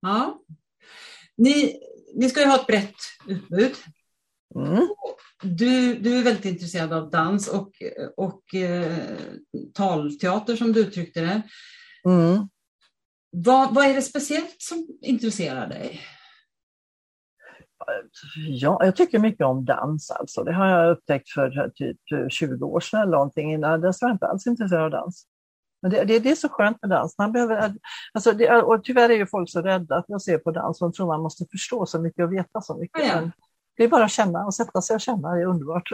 Ja. 0.00 0.40
Ni, 1.36 1.80
ni 2.14 2.28
ska 2.28 2.40
ju 2.40 2.46
ha 2.46 2.60
ett 2.60 2.66
brett 2.66 2.96
utbud. 3.28 3.74
Mm. 4.56 4.88
Du, 5.42 5.94
du 5.94 6.18
är 6.18 6.24
väldigt 6.24 6.44
intresserad 6.44 6.92
av 6.92 7.10
dans 7.10 7.48
och, 7.48 7.72
och 8.16 8.54
eh, 8.54 8.96
talteater 9.74 10.56
som 10.56 10.72
du 10.72 10.80
uttryckte 10.80 11.20
det. 11.20 11.42
Mm. 12.04 12.48
Vad, 13.30 13.74
vad 13.74 13.86
är 13.86 13.94
det 13.94 14.02
speciellt 14.02 14.56
som 14.58 14.86
intresserar 15.02 15.68
dig? 15.68 16.00
Ja, 18.48 18.84
jag 18.84 18.96
tycker 18.96 19.18
mycket 19.18 19.46
om 19.46 19.64
dans 19.64 20.10
alltså. 20.10 20.44
Det 20.44 20.52
har 20.52 20.66
jag 20.66 20.92
upptäckt 20.92 21.30
för 21.30 21.70
typ 21.74 21.96
20 22.32 22.66
år 22.66 22.80
sedan 22.80 23.00
eller 23.00 23.12
någonting. 23.12 23.52
Innan 23.52 23.80
dess 23.80 24.02
var 24.02 24.08
jag 24.08 24.14
inte 24.14 24.26
alls 24.26 24.46
intresserad 24.46 24.82
av 24.82 24.90
dans. 24.90 25.26
Men 25.82 25.90
det, 25.90 26.04
det, 26.04 26.18
det, 26.18 26.30
är 26.30 26.34
så 26.34 26.48
skönt 26.48 26.82
med 26.82 26.90
dans. 26.90 27.18
Man 27.18 27.32
behöver, 27.32 27.74
alltså 28.12 28.32
det, 28.32 28.62
och 28.62 28.84
tyvärr 28.84 29.08
är 29.08 29.14
ju 29.14 29.26
folk 29.26 29.50
så 29.50 29.62
rädda 29.62 29.96
att 29.96 30.22
se 30.22 30.38
på 30.38 30.50
dans. 30.50 30.78
De 30.78 30.92
tror 30.92 31.06
man 31.06 31.22
måste 31.22 31.44
förstå 31.50 31.86
så 31.86 32.00
mycket 32.00 32.24
och 32.24 32.32
veta 32.32 32.60
så 32.60 32.76
mycket. 32.78 33.06
Ja, 33.06 33.22
ja. 33.22 33.30
Det 33.76 33.84
är 33.84 33.88
bara 33.88 34.04
att 34.04 34.10
känna 34.10 34.46
och 34.46 34.54
sätta 34.54 34.82
sig 34.82 34.94
och 34.94 35.00
känna, 35.00 35.34
det 35.34 35.40
är 35.40 35.46
underbart. 35.46 35.88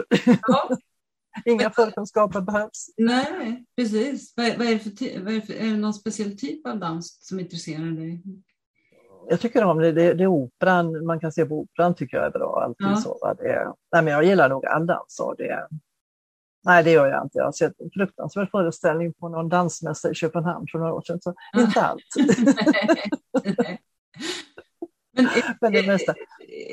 Ja. 0.47 0.69
Inga 1.45 1.69
förkunskaper 1.69 2.41
behövs. 2.41 2.89
Nej, 2.97 3.65
precis. 3.75 4.33
Vad 4.35 4.45
är, 4.45 4.57
vad 4.57 4.67
är, 4.67 4.71
det 4.71 4.79
för, 4.79 5.23
vad 5.23 5.33
är, 5.33 5.39
det 5.39 5.45
för, 5.45 5.53
är 5.53 5.65
det 5.65 5.77
någon 5.77 5.93
speciell 5.93 6.37
typ 6.37 6.67
av 6.67 6.79
dans 6.79 7.17
som 7.21 7.39
intresserar 7.39 7.91
dig? 7.91 8.21
Jag 9.29 9.39
tycker 9.39 9.63
om 9.63 9.77
det, 9.77 9.91
det, 9.91 10.13
det 10.13 10.23
är 10.23 10.27
operan, 10.27 11.05
man 11.05 11.19
kan 11.19 11.31
se 11.31 11.45
på 11.45 11.59
operan 11.59 11.95
tycker 11.95 12.17
jag 12.17 12.25
är 12.25 12.31
bra. 12.31 12.61
Alltid 12.63 12.87
ja. 12.87 12.95
så, 12.95 13.17
va? 13.21 13.33
Det, 13.33 13.73
nej, 13.91 14.03
men 14.03 14.13
jag 14.13 14.23
gillar 14.23 14.49
nog 14.49 14.65
all 14.65 14.85
dans. 14.85 15.05
Så 15.07 15.33
det, 15.33 15.67
nej, 16.65 16.83
det 16.83 16.91
gör 16.91 17.07
jag 17.07 17.23
inte. 17.25 17.37
Jag 17.37 17.45
har 17.45 17.51
sett 17.51 17.79
en 17.79 17.89
fruktansvärd 17.93 18.51
föreställning 18.51 19.13
på 19.13 19.29
någon 19.29 19.49
dansmässa 19.49 20.11
i 20.11 20.15
Köpenhamn 20.15 20.67
för 20.71 20.79
några 20.79 20.93
år 20.93 21.01
sedan. 21.01 21.21
Så 21.21 21.33
ja. 21.53 21.61
inte 21.61 21.81
allt. 21.81 22.03
Men 25.15 25.25
är, 25.25 25.57
Men 25.61 25.73
det 25.73 25.87
mesta. 25.87 26.13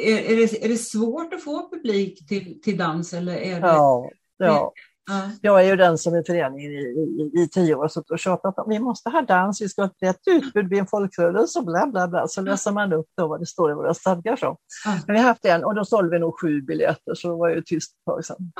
Är, 0.01 0.33
är, 0.33 0.37
det, 0.37 0.65
är 0.65 0.69
det 0.69 0.77
svårt 0.77 1.35
att 1.35 1.43
få 1.43 1.71
publik 1.71 2.29
till, 2.29 2.61
till 2.61 2.77
dans? 2.77 3.13
Eller 3.13 3.37
är 3.37 3.61
det, 3.61 3.67
ja, 3.67 4.11
ja. 4.37 4.73
Ja. 5.11 5.31
Jag 5.43 5.65
är 5.65 5.65
ju 5.65 5.77
den 5.77 5.99
som 5.99 6.17
i 6.17 6.23
föreningen 6.27 6.73
i, 6.73 6.75
i, 6.75 7.43
i 7.43 7.49
tio 7.49 7.75
år 7.75 7.89
suttit 7.89 8.11
och 8.11 8.19
tjatat 8.19 8.59
om 8.59 8.69
vi 8.69 8.79
måste 8.79 9.11
ha 9.11 9.23
dans, 9.23 9.63
vi 9.63 9.69
ska 9.69 9.83
ha 9.83 9.87
ett 9.87 9.99
brett 10.01 10.21
utbud 10.27 10.69
vid 10.69 10.79
en 10.79 10.87
folkrörelse 10.87 11.59
och 11.59 11.65
bla 11.65 11.87
bla 11.87 12.09
bla. 12.09 12.29
Så 12.29 12.41
läser 12.41 12.73
man 12.73 12.93
upp 12.93 13.07
då 13.17 13.27
vad 13.27 13.41
det 13.41 13.47
står 13.47 13.71
i 13.71 13.75
våra 13.75 13.95
stadgar. 13.95 14.37
Så. 14.37 14.57
Ja. 14.85 14.99
Men 15.07 15.15
vi 15.15 15.21
har 15.21 15.29
haft 15.29 15.45
en 15.45 15.65
och 15.65 15.75
då 15.75 15.85
sålde 15.85 16.11
vi 16.11 16.19
nog 16.19 16.41
sju 16.41 16.63
biljetter 16.63 17.15
så 17.15 17.29
det 17.29 17.35
var 17.35 17.49
ju 17.49 17.63
tyst 17.63 17.93
ett 17.93 18.05
tag 18.05 18.25
sedan. 18.25 18.53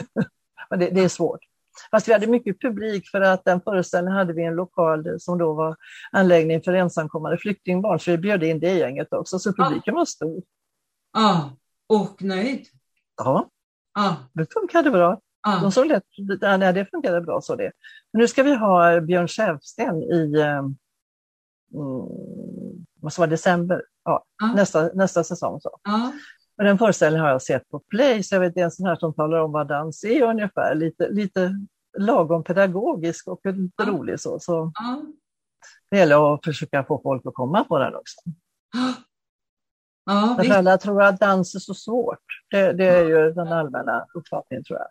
Men 0.70 0.78
det, 0.78 0.90
det, 0.90 1.00
är 1.00 1.08
svårt. 1.08 1.40
Fast 1.90 2.08
vi 2.08 2.12
hade 2.12 2.26
mycket 2.26 2.60
publik 2.60 3.08
för 3.10 3.20
att 3.20 3.44
den 3.44 3.60
föreställningen 3.60 4.18
hade 4.18 4.32
vi 4.32 4.44
en 4.44 4.54
lokal 4.54 5.20
som 5.20 5.38
då 5.38 5.52
var 5.52 5.76
anläggning 6.12 6.62
för 6.62 6.72
ensamkommande 6.72 7.38
flyktingbarn, 7.38 7.98
så 7.98 8.10
vi 8.10 8.18
bjöd 8.18 8.42
in 8.42 8.60
det 8.60 8.74
gänget 8.74 9.12
också, 9.12 9.38
så 9.38 9.52
publiken 9.52 9.94
var 9.94 10.04
stor. 10.04 10.42
Ja, 11.12 11.56
och 11.88 12.22
nöjd? 12.22 12.66
Ja, 13.16 13.50
ja. 13.94 14.16
det 14.32 14.52
funkade 14.52 14.90
bra. 14.90 15.20
Ja. 15.42 15.58
De 15.62 15.72
såg 15.72 15.86
lätt, 15.86 16.04
nej, 16.40 16.72
det 16.72 16.90
funkade 16.90 17.20
bra 17.20 17.40
så 17.40 17.56
det. 17.56 17.72
Men 18.12 18.20
nu 18.20 18.28
ska 18.28 18.42
vi 18.42 18.54
ha 18.54 19.00
Björn 19.00 19.28
Säfsten 19.28 20.02
i 20.02 20.34
eh, 20.38 20.58
mm, 20.58 20.74
vad 23.00 23.18
var 23.18 23.26
december, 23.26 23.82
ja, 24.04 24.24
ja. 24.38 24.46
Nästa, 24.46 24.90
nästa 24.94 25.24
säsong. 25.24 25.60
Så. 25.60 25.78
Ja. 25.82 26.12
Och 26.56 26.64
den 26.64 26.78
föreställningen 26.78 27.24
har 27.24 27.30
jag 27.30 27.42
sett 27.42 27.68
på 27.68 27.78
Play, 27.78 28.22
så 28.22 28.34
jag 28.34 28.40
vet 28.40 28.54
det 28.54 28.60
är 28.60 28.64
en 28.64 28.70
sån 28.70 28.86
här 28.86 28.96
som 28.96 29.14
talar 29.14 29.38
om 29.38 29.52
vad 29.52 29.68
dans 29.68 30.04
är 30.04 30.22
ungefär. 30.22 30.74
Lite, 30.74 31.08
lite 31.08 31.66
lagom 31.98 32.44
pedagogisk 32.44 33.28
och 33.28 33.40
lite 33.44 33.72
ja. 33.76 33.84
rolig. 33.84 34.20
Så, 34.20 34.38
så 34.38 34.72
ja. 34.74 35.02
Det 35.90 35.96
gäller 35.98 36.34
att 36.34 36.44
försöka 36.44 36.84
få 36.84 37.00
folk 37.02 37.26
att 37.26 37.34
komma 37.34 37.64
på 37.64 37.78
den 37.78 37.94
också. 37.94 38.20
Ja, 40.04 40.36
För 40.44 40.50
alla 40.50 40.78
tror 40.78 41.02
att 41.02 41.20
dans 41.20 41.54
är 41.54 41.58
så 41.58 41.74
svårt. 41.74 42.24
Det, 42.50 42.72
det 42.72 42.86
är 42.86 43.04
ju 43.04 43.32
den 43.32 43.48
allmänna 43.48 44.06
uppfattningen 44.14 44.64
tror 44.64 44.78
jag. 44.78 44.88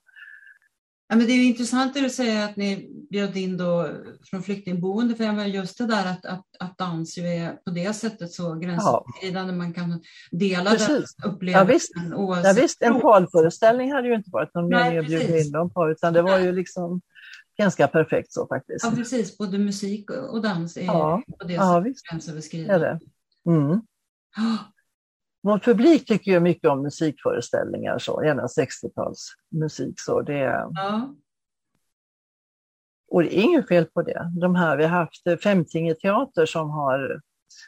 Ja, 1.12 1.16
men 1.16 1.28
det 1.28 1.34
är 1.34 1.46
intressant 1.46 1.96
att 1.98 2.04
du 2.04 2.10
säger 2.10 2.46
att 2.46 2.56
ni 2.56 2.90
bjöd 3.10 3.38
in 3.38 3.58
då 3.58 3.88
från 4.24 4.44
flyktingboende, 4.44 5.16
för 5.16 5.24
just 5.46 5.78
det 5.78 5.86
där 5.86 6.12
att, 6.12 6.26
att, 6.26 6.46
att 6.60 6.78
dans 6.78 7.18
ju 7.18 7.24
är 7.28 7.52
på 7.52 7.72
det 7.72 7.94
sättet 7.94 8.32
så 8.32 8.56
gränsöverskridande, 8.56 9.54
ja. 9.54 9.58
man 9.58 9.74
kan 9.74 10.02
dela 10.32 10.72
Precis. 10.72 11.16
den 11.16 11.32
upplevelsen. 11.32 12.12
Ja, 12.12 12.34
visst. 12.36 12.46
Ja, 12.46 12.54
visst, 12.62 12.82
en 12.82 13.02
parföreställning 13.02 13.92
hade 13.92 14.08
ju 14.08 14.16
inte 14.16 14.30
varit 14.34 14.54
någon 14.54 14.70
mening 14.70 14.98
att 14.98 15.06
bjuda 15.06 15.40
in 15.40 15.52
dem 15.52 15.70
på, 15.70 15.90
utan 15.90 16.14
det 16.14 16.22
var 16.22 16.40
ju 16.40 16.52
liksom 16.52 17.02
ganska 17.58 17.88
perfekt 17.88 18.34
så 18.34 18.48
faktiskt. 18.48 18.86
Ja, 18.86 18.92
precis. 18.92 19.38
Både 19.38 19.58
musik 19.58 20.10
och 20.10 20.42
dans 20.42 20.78
är 20.78 20.86
ja. 20.86 21.22
på 21.40 21.48
det 21.48 21.54
ja, 21.54 21.84
sättet 21.84 22.02
gränsöverskridande. 22.12 22.88
Är 22.88 22.94
det. 22.94 23.00
Mm. 23.52 23.82
Vår 25.44 25.60
publik 25.60 26.08
tycker 26.08 26.32
ju 26.32 26.40
mycket 26.40 26.70
om 26.70 26.82
musikföreställningar, 26.82 28.00
så, 28.00 28.24
gärna 28.24 28.48
60-talsmusik. 28.48 29.94
Så 29.98 30.22
det, 30.22 30.38
ja. 30.76 31.16
Och 33.12 33.24
det 33.24 33.38
är 33.38 33.42
inget 33.42 33.68
fel 33.68 33.86
på 33.86 34.02
det. 34.02 34.32
De 34.42 34.56
här, 34.56 34.78
vi 34.78 34.84
har 34.84 34.90
haft 34.90 35.44
Femtinge 35.44 35.94
teater 35.94 36.46
som 36.46 36.70
har, 36.70 37.22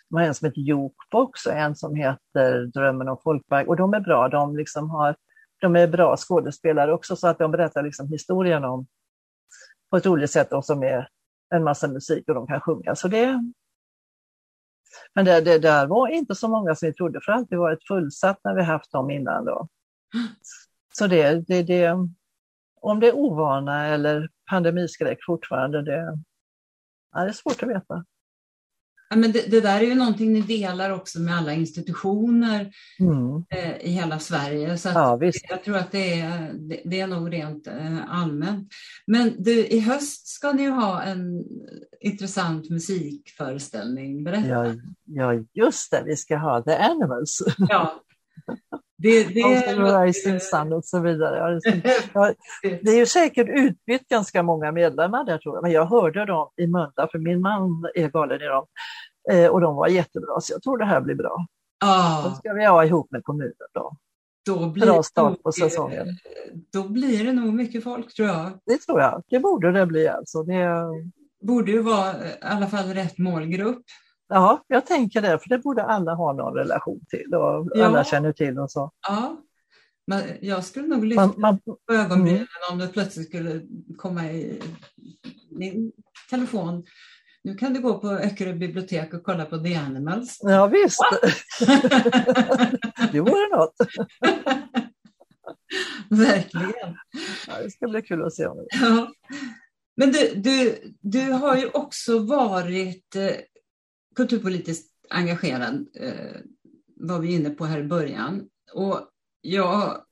de 0.09 0.15
har 0.15 0.23
en 0.23 0.33
som 0.33 0.45
heter 0.45 0.61
Jokbox 0.61 1.45
och 1.45 1.53
en 1.53 1.75
som 1.75 1.95
heter 1.95 2.65
Drömmen 2.65 3.09
om 3.09 3.17
folkpark 3.23 3.67
och 3.67 3.75
de 3.75 3.93
är 3.93 3.99
bra. 3.99 4.29
De, 4.29 4.55
liksom 4.55 4.89
har, 4.89 5.15
de 5.61 5.75
är 5.75 5.87
bra 5.87 6.17
skådespelare 6.17 6.93
också 6.93 7.15
så 7.15 7.27
att 7.27 7.39
de 7.39 7.51
berättar 7.51 7.83
liksom 7.83 8.07
historien 8.07 8.63
om 8.63 8.87
på 9.89 9.97
ett 9.97 10.05
roligt 10.05 10.31
sätt 10.31 10.53
och 10.53 10.65
som 10.65 10.83
är 10.83 11.07
en 11.55 11.63
massa 11.63 11.87
musik 11.87 12.29
och 12.29 12.35
de 12.35 12.47
kan 12.47 12.61
sjunga. 12.61 12.95
Så 12.95 13.07
det, 13.07 13.51
men 15.15 15.25
det, 15.25 15.41
det 15.41 15.59
där 15.59 15.87
var 15.87 16.07
inte 16.07 16.35
så 16.35 16.47
många 16.47 16.75
som 16.75 16.87
vi 16.87 16.93
trodde, 16.93 17.21
för 17.21 17.31
det 17.31 17.35
har 17.35 17.39
alltid 17.39 17.57
varit 17.57 17.87
fullsatt 17.87 18.39
när 18.43 18.55
vi 18.55 18.63
haft 18.63 18.91
dem 18.91 19.11
innan. 19.11 19.45
Då. 19.45 19.67
Så 20.93 21.07
det, 21.07 21.47
det, 21.47 21.63
det, 21.63 21.91
om 22.81 22.99
det 22.99 23.07
är 23.07 23.15
ovana 23.15 23.87
eller 23.87 24.29
pandemiskräck 24.49 25.17
fortfarande, 25.25 25.81
det, 25.81 26.17
ja, 27.11 27.19
det 27.23 27.29
är 27.29 27.31
svårt 27.31 27.63
att 27.63 27.69
veta. 27.69 28.05
Ja, 29.13 29.17
men 29.17 29.31
det, 29.31 29.51
det, 29.51 29.61
där 29.61 29.79
är 29.79 29.85
ju 29.85 29.95
någonting 29.95 30.33
ni 30.33 30.41
delar 30.41 30.89
också 30.89 31.19
med 31.19 31.37
alla 31.37 31.53
institutioner 31.53 32.71
mm. 32.99 33.45
eh, 33.49 33.77
i 33.77 33.89
hela 33.89 34.19
Sverige. 34.19 34.77
Så 34.77 34.89
ja, 34.89 35.19
jag 35.49 35.63
tror 35.63 35.77
att 35.77 35.91
det 35.91 36.19
är, 36.19 36.53
det, 36.53 36.81
det 36.85 36.99
är 36.99 37.07
nog 37.07 37.33
rent 37.33 37.67
eh, 37.67 38.13
allmänt. 38.21 38.69
Men 39.07 39.43
du, 39.43 39.67
i 39.67 39.79
höst 39.79 40.27
ska 40.27 40.51
ni 40.51 40.63
ju 40.63 40.69
ha 40.69 41.03
en 41.03 41.43
intressant 42.01 42.69
musikföreställning. 42.69 44.23
Berätta. 44.23 44.47
Ja, 44.47 44.73
ja, 45.05 45.43
just 45.53 45.91
det. 45.91 46.03
Vi 46.05 46.15
ska 46.15 46.37
ha 46.37 46.63
The 46.63 46.75
Animals. 46.75 47.39
Ja. 47.57 48.03
Det, 49.03 49.23
det, 49.23 50.03
Rising 50.03 50.39
Sun 50.39 50.73
och 50.73 50.85
så 50.85 50.99
vidare. 50.99 51.59
Det 52.61 52.91
är 52.91 52.97
ju 52.97 53.05
säkert 53.05 53.47
utbytt 53.49 54.07
ganska 54.07 54.43
många 54.43 54.71
medlemmar 54.71 55.23
där 55.23 55.37
tror 55.37 55.55
jag, 55.55 55.61
men 55.61 55.71
jag 55.71 55.85
hörde 55.85 56.25
dem 56.25 56.49
i 56.57 56.67
Mölndal, 56.67 57.09
för 57.11 57.19
min 57.19 57.41
man 57.41 57.85
är 57.95 58.07
galen 58.07 58.41
i 58.41 58.45
dem, 58.45 58.65
eh, 59.31 59.47
och 59.47 59.61
de 59.61 59.75
var 59.75 59.87
jättebra, 59.87 60.41
så 60.41 60.53
jag 60.53 60.63
tror 60.63 60.77
det 60.77 60.85
här 60.85 61.01
blir 61.01 61.15
bra. 61.15 61.45
Ah. 61.85 62.23
Då 62.23 62.35
ska 62.35 62.53
vi 62.53 62.65
ha 62.65 62.85
ihop 62.85 63.11
med 63.11 63.23
kommunen 63.23 63.53
då. 63.73 63.97
Då 64.45 64.69
blir, 64.69 64.85
bra 64.85 65.03
start 65.03 65.43
på 65.43 65.51
säsongen. 65.51 66.07
Då 66.73 66.83
blir 66.83 67.25
det 67.25 67.33
nog 67.33 67.53
mycket 67.53 67.83
folk 67.83 68.15
tror 68.15 68.27
jag. 68.27 68.51
Det 68.65 68.77
tror 68.77 69.01
jag, 69.01 69.23
det 69.29 69.39
borde 69.39 69.71
det 69.71 69.85
bli 69.85 70.07
alltså. 70.07 70.43
Det 70.43 70.85
borde 71.41 71.71
ju 71.71 71.81
vara 71.81 72.11
i 72.11 72.33
alla 72.41 72.67
fall 72.67 72.93
rätt 72.93 73.17
målgrupp. 73.17 73.83
Ja, 74.27 74.63
jag 74.67 74.85
tänker 74.85 75.21
det, 75.21 75.39
för 75.39 75.49
det 75.49 75.59
borde 75.59 75.83
alla 75.83 76.13
ha 76.13 76.33
någon 76.33 76.53
relation 76.53 77.01
till 77.09 77.35
och 77.35 77.69
ja. 77.73 77.85
alla 77.85 78.03
känner 78.03 78.31
till 78.31 78.59
och 78.59 78.71
så. 78.71 78.91
Ja, 79.07 79.41
men 80.07 80.23
jag 80.41 80.63
skulle 80.63 80.87
nog 80.87 81.05
lyfta 81.05 81.27
man, 81.27 81.35
man, 81.37 81.59
på 81.59 81.77
ögonbrynen 81.91 82.35
mm. 82.35 82.47
om 82.71 82.77
det 82.77 82.87
plötsligt 82.87 83.27
skulle 83.27 83.61
komma 83.97 84.25
i 84.25 84.61
min 85.49 85.91
telefon. 86.29 86.85
Nu 87.43 87.55
kan 87.55 87.73
du 87.73 87.81
gå 87.81 87.99
på 87.99 88.09
Öckerö 88.09 88.53
bibliotek 88.53 89.13
och 89.13 89.23
kolla 89.23 89.45
på 89.45 89.57
The 89.57 89.75
Animals. 89.75 90.37
Ja 90.41 90.67
visst, 90.67 90.99
det 93.11 93.19
vore 93.19 93.57
något. 93.57 93.75
Verkligen. 96.09 96.97
Ja, 97.47 97.53
det 97.63 97.71
ska 97.71 97.87
bli 97.87 98.01
kul 98.01 98.25
att 98.25 98.33
se. 98.33 98.45
Om 98.45 98.57
det. 98.57 98.67
Ja. 98.71 99.11
Men 99.95 100.11
du, 100.11 100.33
du, 100.35 100.77
du 101.01 101.31
har 101.31 101.57
ju 101.57 101.69
också 101.69 102.19
varit 102.19 103.15
eh, 103.15 103.35
kulturpolitiskt 104.15 104.89
engagerad 105.09 105.87
eh, 105.99 106.41
var 106.95 107.19
vi 107.19 107.33
inne 107.33 107.49
på 107.49 107.65
här 107.65 107.79
i 107.79 107.83
början. 107.83 108.47
Och 108.73 109.09
jag 109.41 110.03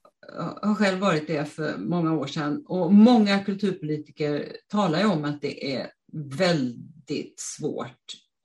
har 0.61 0.75
själv 0.75 0.99
varit 0.99 1.27
det 1.27 1.45
för 1.45 1.77
många 1.77 2.13
år 2.13 2.27
sedan 2.27 2.65
och 2.67 2.93
många 2.93 3.39
kulturpolitiker 3.39 4.55
talar 4.67 4.99
ju 4.99 5.05
om 5.05 5.25
att 5.25 5.41
det 5.41 5.75
är 5.75 5.91
väldigt 6.37 7.39
svårt 7.39 7.97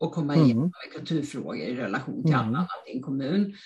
att 0.05 0.13
komma 0.13 0.35
mm. 0.35 0.47
igenom 0.47 0.63
med 0.63 0.99
kulturfrågor 0.99 1.57
i 1.57 1.75
relation 1.75 2.23
till 2.23 2.35
mm. 2.35 2.47
annat 2.47 2.69
i 2.89 2.97
en 2.97 3.03
kommun. 3.03 3.57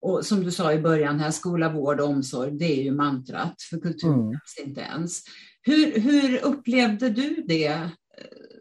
Och 0.00 0.26
som 0.26 0.44
du 0.44 0.50
sa 0.50 0.72
i 0.72 0.78
början 0.78 1.20
här, 1.20 1.30
skola, 1.30 1.72
vård 1.72 2.00
och 2.00 2.08
omsorg, 2.08 2.58
det 2.58 2.80
är 2.80 2.82
ju 2.82 2.92
mantrat 2.92 3.62
för 3.70 3.80
kulturen 3.80 4.20
mm. 4.20 4.38
inte 4.66 4.80
ens. 4.80 5.22
Hur, 5.62 6.00
hur 6.00 6.44
upplevde 6.44 7.10
du 7.10 7.44
det 7.48 7.66
eh, 7.66 7.88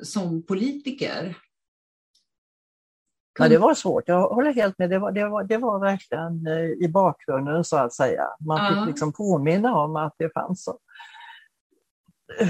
som 0.02 0.46
politiker? 0.46 1.38
Ja, 3.38 3.50
det 3.50 3.58
var 3.58 3.74
svårt, 3.74 4.04
jag 4.08 4.30
håller 4.30 4.54
helt 4.54 4.78
med. 4.78 4.90
Det 4.90 5.00
var, 5.00 5.12
det 5.12 5.30
var, 5.30 5.44
det 5.44 5.58
var 5.58 5.80
verkligen 5.80 6.48
eh, 6.48 6.86
i 6.86 6.90
bakgrunden 6.90 7.64
så 7.64 7.78
att 7.78 7.94
säga. 7.94 8.24
Man 8.40 8.74
fick 8.74 8.88
liksom 8.88 9.14
påminna 9.14 9.76
om 9.76 9.96
att 9.96 10.16
det 10.18 10.34
fanns 10.34 10.64
så. 10.64 10.80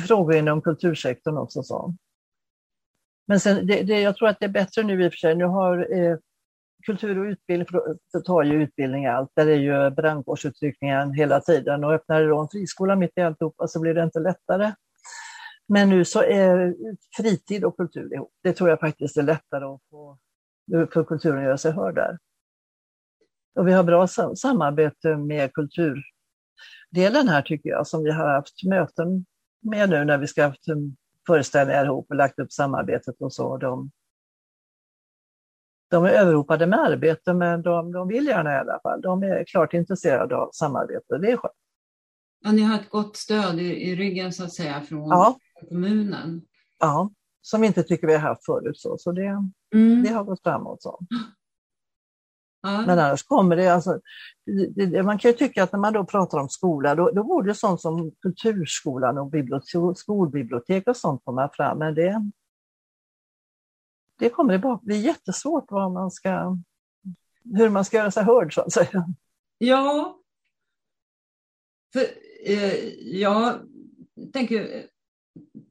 frågor 0.07 0.35
inom 0.35 0.61
kultursektorn 0.61 1.37
också. 1.37 1.63
Så. 1.63 1.93
Men 3.27 3.39
sen, 3.39 3.67
det, 3.67 3.83
det, 3.83 4.01
jag 4.01 4.15
tror 4.15 4.29
att 4.29 4.39
det 4.39 4.45
är 4.45 4.49
bättre 4.49 4.83
nu 4.83 5.03
i 5.03 5.07
och 5.07 5.11
för 5.11 5.17
sig. 5.17 5.35
Nu 5.35 5.45
har 5.45 5.99
eh, 5.99 6.17
kultur 6.85 7.19
och 7.19 7.25
utbildning, 7.25 7.67
för 8.11 8.19
tar 8.19 8.43
ju 8.43 8.63
utbildning 8.63 9.05
allt. 9.05 9.31
Där 9.35 9.47
är 9.47 9.55
ju 9.55 9.89
brandkårsutryckningen 9.89 11.13
hela 11.13 11.39
tiden 11.39 11.83
och 11.83 11.93
öppnar 11.93 12.27
då 12.27 12.41
en 12.41 12.47
friskola 12.47 12.95
mitt 12.95 13.11
i 13.15 13.21
alltihopa 13.21 13.67
så 13.67 13.79
blir 13.79 13.93
det 13.93 14.03
inte 14.03 14.19
lättare. 14.19 14.71
Men 15.67 15.89
nu 15.89 16.05
så 16.05 16.23
är 16.23 16.75
fritid 17.17 17.63
och 17.63 17.77
kultur 17.77 18.13
ihop. 18.13 18.31
Det 18.43 18.53
tror 18.53 18.69
jag 18.69 18.79
faktiskt 18.79 19.17
är 19.17 19.23
lättare 19.23 19.65
att 19.65 19.81
få 19.89 20.17
för 20.71 21.03
kulturen 21.03 21.43
göra 21.43 21.57
sig 21.57 21.71
hörd 21.71 21.95
där. 21.95 22.17
Och 23.55 23.67
vi 23.67 23.71
har 23.73 23.83
bra 23.83 24.07
samarbete 24.35 25.17
med 25.17 25.53
kulturdelen 25.53 27.27
här 27.27 27.41
tycker 27.41 27.69
jag, 27.69 27.87
som 27.87 28.03
vi 28.03 28.11
har 28.11 28.27
haft 28.27 28.63
möten 28.63 29.25
med 29.61 29.89
nu 29.89 30.05
när 30.05 30.17
vi 30.17 30.27
ska 30.27 30.43
haft 30.43 30.65
föreställningar 31.27 31.85
ihop 31.85 32.05
och 32.09 32.15
lagt 32.15 32.39
upp 32.39 32.51
samarbetet 32.51 33.15
och 33.19 33.33
så. 33.33 33.57
De, 33.57 33.91
de 35.89 36.05
är 36.05 36.09
överropade 36.09 36.67
med 36.67 36.79
arbete 36.79 37.33
men 37.33 37.61
de, 37.61 37.91
de 37.91 38.07
vill 38.07 38.27
gärna 38.27 38.53
i 38.53 38.57
alla 38.57 38.79
fall. 38.83 39.01
De 39.01 39.23
är 39.23 39.43
klart 39.43 39.73
intresserade 39.73 40.35
av 40.35 40.49
samarbete, 40.53 41.17
det 41.17 41.31
är 41.31 41.37
skönt. 41.37 41.53
Ja, 42.39 42.51
ni 42.51 42.61
har 42.61 42.79
ett 42.79 42.89
gott 42.89 43.17
stöd 43.17 43.59
i, 43.59 43.89
i 43.89 43.95
ryggen 43.95 44.33
så 44.33 44.43
att 44.43 44.53
säga 44.53 44.81
från 44.81 45.09
ja. 45.09 45.37
kommunen. 45.69 46.41
Ja, 46.79 47.11
som 47.49 47.61
vi 47.61 47.67
inte 47.67 47.83
tycker 47.83 48.07
vi 48.07 48.13
har 48.13 48.19
haft 48.19 48.45
förut. 48.45 48.77
Så, 48.77 48.97
så 48.97 49.11
det, 49.11 49.25
mm. 49.73 50.03
det 50.03 50.09
har 50.09 50.23
gått 50.23 50.43
framåt. 50.43 50.81
Så. 50.81 50.99
Ja. 52.61 52.83
Men 52.87 52.99
annars 52.99 53.23
kommer 53.23 53.55
det, 53.55 53.67
alltså, 53.67 54.01
det, 54.45 54.85
det, 54.85 55.03
man 55.03 55.17
kan 55.17 55.31
ju 55.31 55.37
tycka 55.37 55.63
att 55.63 55.71
när 55.71 55.79
man 55.79 55.93
då 55.93 56.05
pratar 56.05 56.37
om 56.37 56.49
skola, 56.49 56.95
då, 56.95 57.11
då 57.11 57.23
borde 57.23 57.55
sånt 57.55 57.81
som 57.81 58.11
kulturskolan 58.21 59.17
och 59.17 59.29
bibliotek, 59.29 59.97
skolbibliotek 59.97 60.87
och 60.87 60.97
sånt 60.97 61.21
komma 61.25 61.49
fram. 61.53 61.79
Men 61.79 61.95
det, 61.95 62.31
det 64.19 64.29
kommer 64.29 64.53
det 64.53 64.59
bara 64.59 64.79
bli 64.81 64.97
jättesvårt 64.97 65.65
vad 65.71 65.91
man 65.91 66.11
ska, 66.11 66.57
hur 67.43 67.69
man 67.69 67.85
ska 67.85 67.97
göra 67.97 68.11
sig 68.11 68.23
hörd 68.23 68.53
så 68.53 68.61
att 68.61 68.73
säga. 68.73 69.07
Ja, 69.57 70.19
för 71.93 72.05
eh, 72.45 72.73
jag 72.99 73.59
tänker 74.33 74.85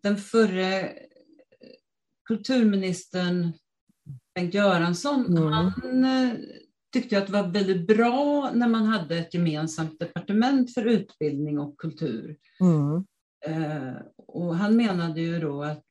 den 0.03 0.16
förre 0.16 1.06
kulturministern 2.27 3.53
Bengt 4.35 4.55
Göransson, 4.55 5.37
mm. 5.37 5.53
han 5.53 6.05
eh, 6.05 6.33
tyckte 6.93 7.18
att 7.18 7.27
det 7.27 7.33
var 7.33 7.49
väldigt 7.49 7.87
bra 7.87 8.51
när 8.55 8.68
man 8.68 8.87
hade 8.87 9.18
ett 9.18 9.35
gemensamt 9.35 9.99
departement 9.99 10.74
för 10.74 10.85
utbildning 10.85 11.59
och 11.59 11.79
kultur. 11.79 12.37
Mm. 12.61 13.05
Eh, 13.47 13.95
och 14.16 14.57
han 14.57 14.77
menade 14.77 15.20
ju 15.20 15.39
då 15.39 15.62
att 15.62 15.83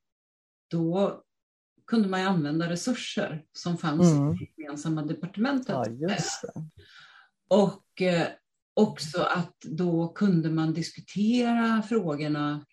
då 0.71 1.21
kunde 1.87 2.07
man 2.07 2.21
använda 2.21 2.69
resurser 2.69 3.43
som 3.53 3.77
fanns 3.77 4.11
mm. 4.11 4.33
i 4.33 4.37
det 4.37 4.61
gemensamma 4.61 5.01
departementet. 5.01 5.75
Ja, 5.99 6.17
och 7.49 8.01
eh, 8.01 8.27
också 8.73 9.21
att 9.21 9.55
då 9.61 10.07
kunde 10.07 10.49
man 10.49 10.73
diskutera 10.73 11.81
frågorna 11.81 12.65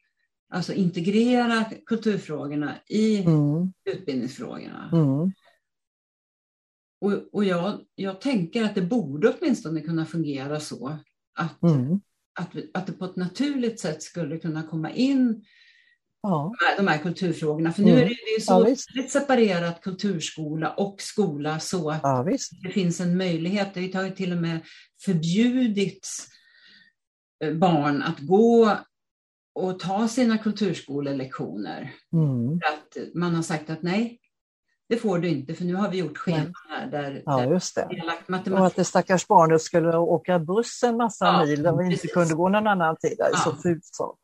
Alltså 0.52 0.72
integrera 0.72 1.64
kulturfrågorna 1.86 2.74
i 2.88 3.22
mm. 3.22 3.72
utbildningsfrågorna. 3.84 4.90
Mm. 4.92 5.32
Och, 7.00 7.34
och 7.34 7.44
jag, 7.44 7.80
jag 7.94 8.20
tänker 8.20 8.64
att 8.64 8.74
det 8.74 8.82
borde 8.82 9.34
åtminstone 9.34 9.80
kunna 9.80 10.06
fungera 10.06 10.60
så 10.60 10.98
att, 11.34 11.62
mm. 11.62 12.00
att, 12.40 12.50
att 12.74 12.86
det 12.86 12.92
på 12.92 13.04
ett 13.04 13.16
naturligt 13.16 13.80
sätt 13.80 14.02
skulle 14.02 14.38
kunna 14.38 14.62
komma 14.62 14.90
in 14.90 15.44
ja. 16.22 16.52
de 16.76 16.88
här 16.88 16.98
kulturfrågorna. 16.98 17.72
För 17.72 17.82
nu 17.82 17.90
mm. 17.90 18.02
är 18.02 18.08
det, 18.08 18.14
är 18.36 18.40
så 18.40 18.76
ja, 18.94 19.08
separerat 19.08 19.80
kulturskola 19.80 20.74
och 20.74 21.02
skola 21.02 21.60
så 21.60 21.90
att 21.90 22.00
ja, 22.02 22.26
det 22.62 22.68
finns 22.68 23.00
en 23.00 23.16
möjlighet. 23.16 23.74
Det 23.74 23.94
har 23.94 24.04
ju 24.04 24.10
till 24.10 24.32
och 24.32 24.38
med 24.38 24.60
förbjudits 25.04 26.28
eh, 27.44 27.54
barn 27.54 28.02
att 28.02 28.18
gå 28.18 28.78
och 29.54 29.78
ta 29.78 30.08
sina 30.08 30.38
kulturskolelektioner. 30.38 31.92
Mm. 32.12 32.60
För 32.60 32.68
att 32.68 33.14
man 33.14 33.34
har 33.34 33.42
sagt 33.42 33.70
att 33.70 33.82
nej, 33.82 34.18
det 34.88 34.96
får 34.96 35.18
du 35.18 35.28
inte 35.28 35.54
för 35.54 35.64
nu 35.64 35.74
har 35.74 35.90
vi 35.90 35.98
gjort 35.98 36.18
scheman 36.18 36.54
här 36.68 36.86
där, 36.90 37.22
ja, 37.26 37.44
just 37.44 37.74
det. 37.74 37.86
vi 37.90 37.98
har 37.98 38.06
lagt 38.06 38.28
matematik. 38.28 38.60
Och 38.60 38.66
att 38.66 38.76
det 38.76 38.84
stackars 38.84 39.26
barnet 39.26 39.62
skulle 39.62 39.96
åka 39.96 40.38
buss 40.38 40.82
en 40.82 40.96
massa 40.96 41.24
ja, 41.26 41.44
mil 41.44 41.66
och 41.66 41.82
inte 41.84 42.06
kunde 42.06 42.34
gå 42.34 42.48
någon 42.48 42.66
annan 42.66 42.96
tid. 42.96 43.14
Det 43.18 43.24
är 43.24 43.30
ja. 43.32 43.38
så 43.38 43.56
fult 43.56 43.84
så. 43.84 44.16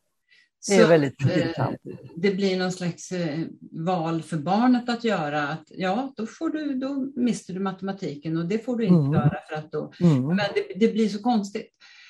Det 0.69 0.75
är 0.75 0.83
Så, 0.83 0.89
väldigt 0.89 1.23
eh, 1.23 1.29
fyrkantigt. 1.29 2.03
det 2.17 2.31
blir 2.31 2.59
någon 2.59 2.73
slags 2.73 3.13
eh, 3.13 3.39
val 3.73 4.23
för 4.23 4.37
barnet 4.37 4.89
att 4.89 5.05
göra. 5.05 5.49
Att, 5.49 5.65
ja, 5.69 6.13
då, 6.17 6.27
får 6.27 6.51
du, 6.51 6.75
då 6.75 7.13
mister 7.17 7.55
du 7.55 7.61
matematiken 7.61 8.39
och 8.39 8.47
det 8.47 8.65
får 8.65 8.77
du 8.77 8.85
inte 8.85 8.99
Mm. 8.99 9.13
göra 9.13 9.37
för 9.49 9.57
att 9.57 9.73
då... 9.73 9.93
Mm. 10.01 10.27
Men 10.27 10.37
det, 10.37 10.87
det 10.87 10.93
blir 10.93 11.09
så 11.09 11.23
konstigt. 11.23 11.69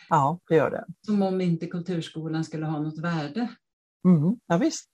Ja, 0.08 0.38
det 0.48 0.54
gör 0.56 0.70
det. 0.70 0.84
Som 1.06 1.22
om 1.22 1.40
inte 1.40 1.66
kulturskolan 1.66 2.44
skulle 2.44 2.66
ha 2.66 2.80
något 2.80 2.98
värde. 2.98 3.48
Mm. 4.04 4.36
Ja, 4.46 4.56
visst. 4.56 4.88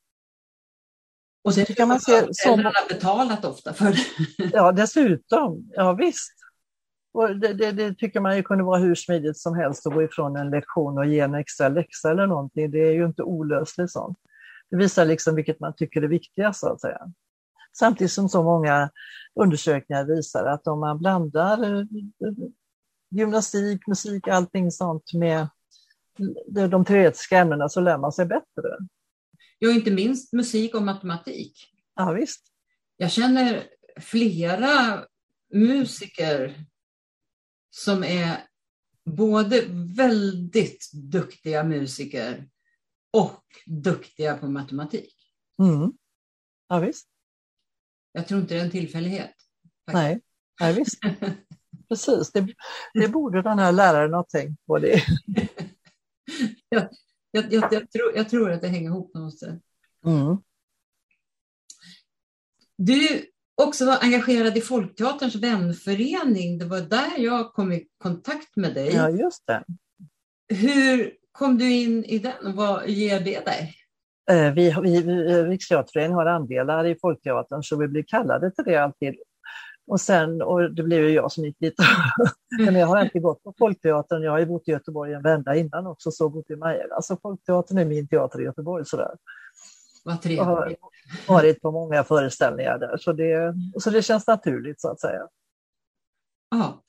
Och 1.45 1.53
det 1.55 1.65
tycker 1.65 1.87
man 1.87 2.01
som- 2.01 2.29
föräldrarna 2.45 2.79
betalat 2.89 3.45
ofta 3.45 3.73
för 3.73 3.85
det. 3.85 3.99
Ja, 4.53 4.73
dessutom. 4.73 5.71
Ja, 5.73 5.93
visst. 5.93 6.33
Och 7.13 7.37
det, 7.37 7.53
det, 7.53 7.73
det 7.73 7.95
tycker 7.95 8.21
man 8.21 8.37
ju 8.37 8.43
kunde 8.43 8.65
vara 8.65 8.79
hur 8.79 8.95
smidigt 8.95 9.39
som 9.39 9.55
helst 9.57 9.87
att 9.87 9.95
gå 9.95 10.03
ifrån 10.03 10.37
en 10.37 10.51
lektion 10.51 10.99
och 10.99 11.07
ge 11.07 11.21
en 11.21 11.35
extra 11.35 11.69
läxa 11.69 12.11
eller 12.11 12.27
någonting. 12.27 12.71
Det 12.71 12.79
är 12.79 12.93
ju 12.93 13.07
inte 13.07 13.23
olösligt 13.23 13.93
sånt. 13.93 14.19
Det 14.71 14.77
visar 14.77 15.05
liksom 15.05 15.35
vilket 15.35 15.61
man 15.61 15.75
tycker 15.77 16.03
är 16.03 16.09
viktigast 16.09 16.61
så 16.61 16.73
att 16.73 16.81
säga. 16.81 17.01
Samtidigt 17.79 18.13
som 18.13 18.29
så 18.29 18.43
många 18.43 18.91
undersökningar 19.41 20.05
visar 20.05 20.45
att 20.45 20.67
om 20.67 20.81
man 20.81 20.99
blandar 20.99 21.63
eh, 21.81 21.85
gymnastik, 23.15 23.87
musik, 23.87 24.29
allting 24.29 24.71
sånt 24.71 25.13
med 25.13 25.49
de 26.71 26.85
teoretiska 26.85 27.39
ämnena 27.39 27.69
så 27.69 27.81
lär 27.81 27.99
man 27.99 28.13
sig 28.13 28.27
bättre. 28.27 28.79
Ja, 29.59 29.71
inte 29.71 29.91
minst 29.91 30.33
musik 30.33 30.75
och 30.75 30.83
matematik. 30.83 31.73
Ja, 31.95 32.13
visst. 32.13 32.47
Jag 32.97 33.11
känner 33.11 33.69
flera 34.01 35.05
musiker 35.53 36.65
som 37.71 38.05
är 38.05 38.37
både 39.05 39.65
väldigt 39.97 40.91
duktiga 40.93 41.65
musiker 41.65 42.49
och 43.13 43.45
duktiga 43.67 44.37
på 44.37 44.47
matematik. 44.47 45.15
Mm. 45.63 45.93
Ja, 46.69 46.79
visst. 46.79 47.09
Jag 48.13 48.29
tror 48.29 48.41
inte 48.41 48.55
det 48.55 48.61
är 48.61 48.65
en 48.65 48.71
tillfällighet. 48.71 49.35
Nej, 49.93 50.21
Nej 50.61 50.75
visst. 50.75 50.99
Precis, 51.89 52.33
det, 52.33 52.47
det 52.95 53.09
borde 53.09 53.43
den 53.43 53.59
här 53.59 53.73
läraren 53.73 54.15
ha 54.15 54.25
tänkt 54.25 54.67
på. 54.67 54.79
Det. 54.79 55.03
Jag, 56.69 56.89
jag, 57.31 57.53
jag, 57.53 57.73
jag, 57.73 57.91
tror, 57.91 58.13
jag 58.17 58.29
tror 58.29 58.51
att 58.51 58.61
det 58.61 58.69
hänger 58.69 58.91
ihop 58.91 59.13
sätt. 59.41 59.61
Mm. 60.07 60.37
Du 62.77 63.27
också 63.63 63.87
var 63.87 63.99
engagerad 64.03 64.57
i 64.57 64.61
Folkteaterns 64.61 65.35
vänförening. 65.35 66.59
Det 66.59 66.65
var 66.65 66.81
där 66.81 67.19
jag 67.19 67.53
kom 67.53 67.73
i 67.73 67.87
kontakt 67.99 68.57
med 68.57 68.75
dig. 68.75 68.95
Ja, 68.95 69.11
just 69.11 69.47
det. 69.47 69.65
Hur 70.49 71.13
kom 71.33 71.59
du 71.59 71.73
in 71.73 72.05
i 72.05 72.19
den 72.19 72.47
och 72.47 72.55
vad 72.55 72.89
ger 72.89 73.21
det 73.21 73.45
dig? 73.45 73.75
Eh, 74.31 74.53
Vi, 74.53 74.75
vi, 74.83 75.03
vi, 75.03 75.43
Riksteaterföreningen 75.43 76.17
har 76.17 76.27
andelar 76.27 76.87
i 76.87 76.97
Folkteatern 77.01 77.63
så 77.63 77.77
vi 77.77 77.89
blir 77.89 78.05
kallade 78.07 78.51
till 78.51 78.65
det 78.65 78.77
alltid. 78.77 79.15
Och 79.87 80.01
sen, 80.01 80.43
och 80.43 80.75
det 80.75 80.83
blev 80.83 81.01
ju 81.03 81.11
jag 81.11 81.33
som 81.33 81.45
gick 81.45 81.59
dit. 81.59 81.75
Men 82.59 82.75
jag 82.75 82.87
har 82.87 83.05
inte 83.05 83.19
gått 83.19 83.43
på 83.43 83.55
Folkteatern, 83.59 84.23
jag 84.23 84.31
har 84.31 84.39
ju 84.39 84.47
bott 84.47 84.69
i 84.69 84.71
Göteborg 84.71 85.13
en 85.13 85.23
vända 85.23 85.55
innan 85.57 85.87
också, 85.87 86.11
så 86.11 86.29
bott 86.29 86.51
i 86.51 86.57
Maja. 86.57 86.85
Alltså 86.95 87.17
Folkteatern 87.23 87.79
är 87.79 87.85
min 87.85 88.09
teater 88.09 88.41
i 88.41 88.45
Göteborg 88.45 88.85
sådär. 88.87 89.17
Vad 90.05 90.27
Jag 90.27 90.45
har 90.45 90.57
trevligt. 90.57 90.81
varit 91.29 91.63
på 91.63 91.71
många 91.71 92.05
föreställningar 92.05 92.79
där, 92.79 92.97
så 92.97 93.13
det, 93.13 93.55
så 93.81 93.91
det 93.91 94.03
känns 94.03 94.27
naturligt 94.27 94.81
så 94.81 94.91
att 94.91 95.01
säga. 95.01 95.29
Ja. 96.51 96.83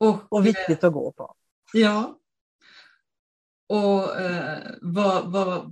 Och, 0.00 0.16
Och 0.28 0.46
viktigt 0.46 0.84
att 0.84 0.92
gå 0.92 1.12
på. 1.12 1.34
Ja. 1.72 2.18
Och 3.68 4.20
eh, 4.20 4.58
vad, 4.80 5.32
vad, 5.32 5.48
eh, 5.48 5.64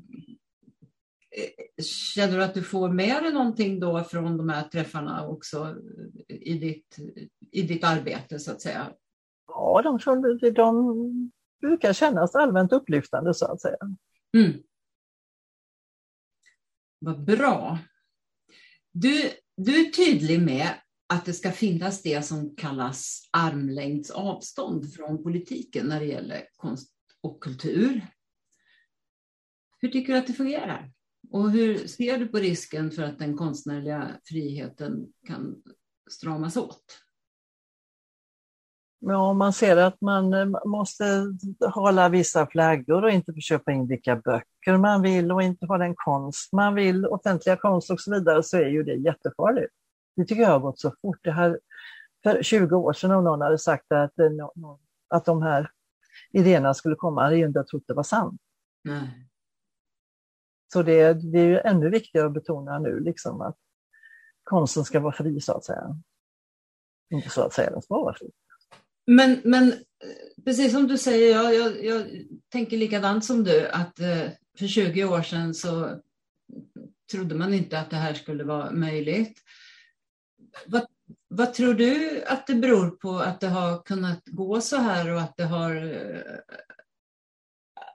känner 2.14 2.36
du 2.36 2.44
att 2.44 2.54
du 2.54 2.62
får 2.62 2.88
med 2.88 3.22
dig 3.22 3.32
någonting 3.32 3.80
då 3.80 4.04
från 4.04 4.36
de 4.36 4.48
här 4.48 4.68
träffarna 4.68 5.28
också 5.28 5.76
i 6.28 6.58
ditt, 6.58 6.96
i 7.52 7.62
ditt 7.62 7.84
arbete 7.84 8.38
så 8.38 8.50
att 8.52 8.60
säga? 8.60 8.92
Ja, 9.46 9.82
de, 9.82 9.98
de, 10.40 10.50
de 10.50 11.32
brukar 11.60 11.92
kännas 11.92 12.34
allmänt 12.34 12.72
upplyftande 12.72 13.34
så 13.34 13.46
att 13.46 13.60
säga. 13.60 13.76
Mm. 14.36 14.62
Vad 16.98 17.24
bra. 17.24 17.78
Du, 18.92 19.30
du 19.56 19.86
är 19.86 19.90
tydlig 19.90 20.42
med 20.42 20.68
att 21.08 21.24
det 21.24 21.32
ska 21.32 21.52
finnas 21.52 22.02
det 22.02 22.22
som 22.22 22.56
kallas 22.56 23.28
armlängds 23.30 24.10
avstånd 24.10 24.94
från 24.94 25.22
politiken 25.22 25.86
när 25.86 26.00
det 26.00 26.06
gäller 26.06 26.48
konst 26.56 26.92
och 27.20 27.42
kultur. 27.42 28.06
Hur 29.78 29.88
tycker 29.88 30.12
du 30.12 30.18
att 30.18 30.26
det 30.26 30.32
fungerar? 30.32 30.92
Och 31.30 31.50
hur 31.50 31.86
ser 31.86 32.18
du 32.18 32.28
på 32.28 32.36
risken 32.36 32.90
för 32.90 33.02
att 33.02 33.18
den 33.18 33.36
konstnärliga 33.36 34.10
friheten 34.24 35.06
kan 35.26 35.62
stramas 36.10 36.56
åt? 36.56 37.06
Ja, 38.98 39.32
man 39.32 39.52
ser 39.52 39.76
att 39.76 40.00
man 40.00 40.34
eh, 40.34 40.46
måste 40.64 41.04
hålla 41.74 42.08
vissa 42.08 42.46
flaggor 42.46 43.04
och 43.04 43.10
inte 43.10 43.32
få 43.32 43.40
köpa 43.40 43.72
in 43.72 43.88
vilka 43.88 44.16
böcker 44.16 44.76
man 44.76 45.02
vill 45.02 45.32
och 45.32 45.42
inte 45.42 45.66
ha 45.66 45.78
den 45.78 45.94
konst 45.96 46.52
man 46.52 46.74
vill, 46.74 47.06
offentliga 47.06 47.56
konst 47.56 47.90
och 47.90 48.00
så 48.00 48.14
vidare, 48.14 48.42
så 48.42 48.56
är 48.56 48.68
ju 48.68 48.82
det 48.82 48.94
jättefarligt. 48.94 49.72
Det 50.16 50.24
tycker 50.24 50.42
jag 50.42 50.50
har 50.50 50.60
gått 50.60 50.80
så 50.80 50.94
fort. 51.02 51.18
Det 51.22 51.32
här, 51.32 51.60
för 52.22 52.42
20 52.42 52.76
år 52.76 52.92
sedan 52.92 53.10
om 53.10 53.24
någon 53.24 53.40
hade 53.40 53.58
sagt 53.58 53.92
att, 53.92 54.18
eh, 54.18 54.30
att 55.08 55.24
de 55.24 55.42
här 55.42 55.70
idéerna 56.32 56.74
skulle 56.74 56.94
komma, 56.94 57.22
hade 57.22 57.36
jag 57.36 57.48
inte 57.48 57.64
trott 57.64 57.84
det 57.86 57.94
var 57.94 58.02
sant. 58.02 58.40
Nej. 58.84 59.25
Så 60.72 60.82
det, 60.82 61.14
det 61.32 61.38
är 61.38 61.46
ju 61.46 61.58
ännu 61.58 61.90
viktigare 61.90 62.26
att 62.26 62.34
betona 62.34 62.78
nu 62.78 63.00
liksom 63.00 63.40
att 63.40 63.56
konsten 64.44 64.84
ska 64.84 65.00
vara 65.00 65.12
fri 65.12 65.40
så 65.40 65.52
att 65.52 65.64
säga. 65.64 65.96
Inte 67.10 67.30
så 67.30 67.42
att 67.42 67.52
säga, 67.52 67.70
den 67.70 67.82
ska 67.82 67.94
vara 67.94 68.14
fri. 68.14 68.30
Men, 69.06 69.40
men 69.44 69.72
precis 70.44 70.72
som 70.72 70.86
du 70.86 70.98
säger, 70.98 71.36
jag, 71.36 71.54
jag, 71.54 71.84
jag 71.84 72.06
tänker 72.52 72.76
likadant 72.76 73.24
som 73.24 73.44
du, 73.44 73.68
att 73.68 74.00
eh, 74.00 74.28
för 74.58 74.66
20 74.66 75.04
år 75.04 75.22
sedan 75.22 75.54
så 75.54 76.00
trodde 77.12 77.34
man 77.34 77.54
inte 77.54 77.78
att 77.78 77.90
det 77.90 77.96
här 77.96 78.14
skulle 78.14 78.44
vara 78.44 78.70
möjligt. 78.70 79.38
Vad, 80.66 80.86
vad 81.28 81.54
tror 81.54 81.74
du 81.74 82.22
att 82.26 82.46
det 82.46 82.54
beror 82.54 82.90
på 82.90 83.18
att 83.18 83.40
det 83.40 83.48
har 83.48 83.82
kunnat 83.82 84.22
gå 84.26 84.60
så 84.60 84.76
här 84.76 85.12
och 85.12 85.20
att 85.20 85.36
det 85.36 85.44
har 85.44 85.76
eh, 85.76 86.20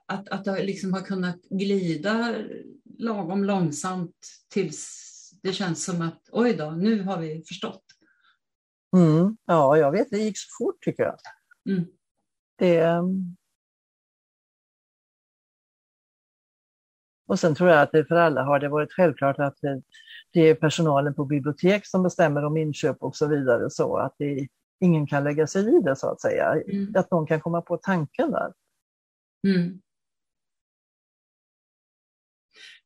att, 0.06 0.28
att 0.28 0.44
det 0.44 0.62
liksom 0.62 0.92
har 0.92 1.00
kunnat 1.00 1.42
glida 1.50 2.34
lagom 2.98 3.44
långsamt 3.44 4.16
tills 4.48 5.08
det 5.42 5.52
känns 5.52 5.84
som 5.84 6.02
att 6.02 6.28
oj 6.32 6.54
då, 6.54 6.70
nu 6.70 7.02
har 7.02 7.18
vi 7.18 7.44
förstått. 7.48 7.84
Mm, 8.96 9.36
ja, 9.46 9.76
jag 9.76 9.92
vet, 9.92 10.10
det 10.10 10.18
gick 10.18 10.38
så 10.38 10.46
fort 10.58 10.82
tycker 10.84 11.02
jag. 11.02 11.16
Mm. 11.70 11.84
Det, 12.58 12.78
ehm, 12.78 13.36
och 17.26 17.38
sen 17.38 17.54
tror 17.54 17.70
jag 17.70 17.82
att 17.82 17.92
det 17.92 18.04
för 18.04 18.14
alla 18.14 18.42
har 18.42 18.60
det 18.60 18.68
varit 18.68 18.92
självklart 18.92 19.38
att 19.38 19.56
det, 19.60 19.82
det 20.32 20.40
är 20.40 20.54
personalen 20.54 21.14
på 21.14 21.24
bibliotek 21.24 21.86
som 21.86 22.02
bestämmer 22.02 22.44
om 22.44 22.56
inköp 22.56 23.02
och 23.02 23.16
så 23.16 23.28
vidare 23.28 23.70
så 23.70 23.96
att 23.96 24.14
det, 24.18 24.48
ingen 24.80 25.06
kan 25.06 25.24
lägga 25.24 25.46
sig 25.46 25.76
i 25.76 25.80
det 25.80 25.96
så 25.96 26.08
att 26.08 26.20
säga. 26.20 26.52
Mm. 26.52 26.92
Att 26.96 27.10
någon 27.10 27.26
kan 27.26 27.40
komma 27.40 27.62
på 27.62 27.76
tanken 27.76 28.30
där. 28.30 28.52
Mm. 29.46 29.80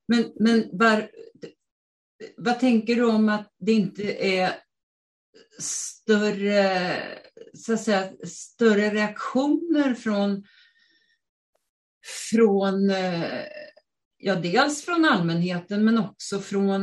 Men, 0.09 0.33
men 0.37 0.69
var, 0.73 1.11
vad 2.37 2.61
tänker 2.61 2.97
du 2.97 3.05
om 3.05 3.29
att 3.29 3.55
det 3.59 3.73
inte 3.73 4.27
är 4.27 4.55
större, 5.59 7.03
så 7.55 7.73
att 7.73 7.83
säga, 7.83 8.13
större 8.27 8.91
reaktioner 8.91 9.95
från, 9.95 10.45
från 12.31 12.91
eh, 12.91 13.45
ja, 14.17 14.35
dels 14.35 14.85
från 14.85 15.05
allmänheten 15.05 15.85
men 15.85 15.99
också 15.99 16.41
från 16.41 16.83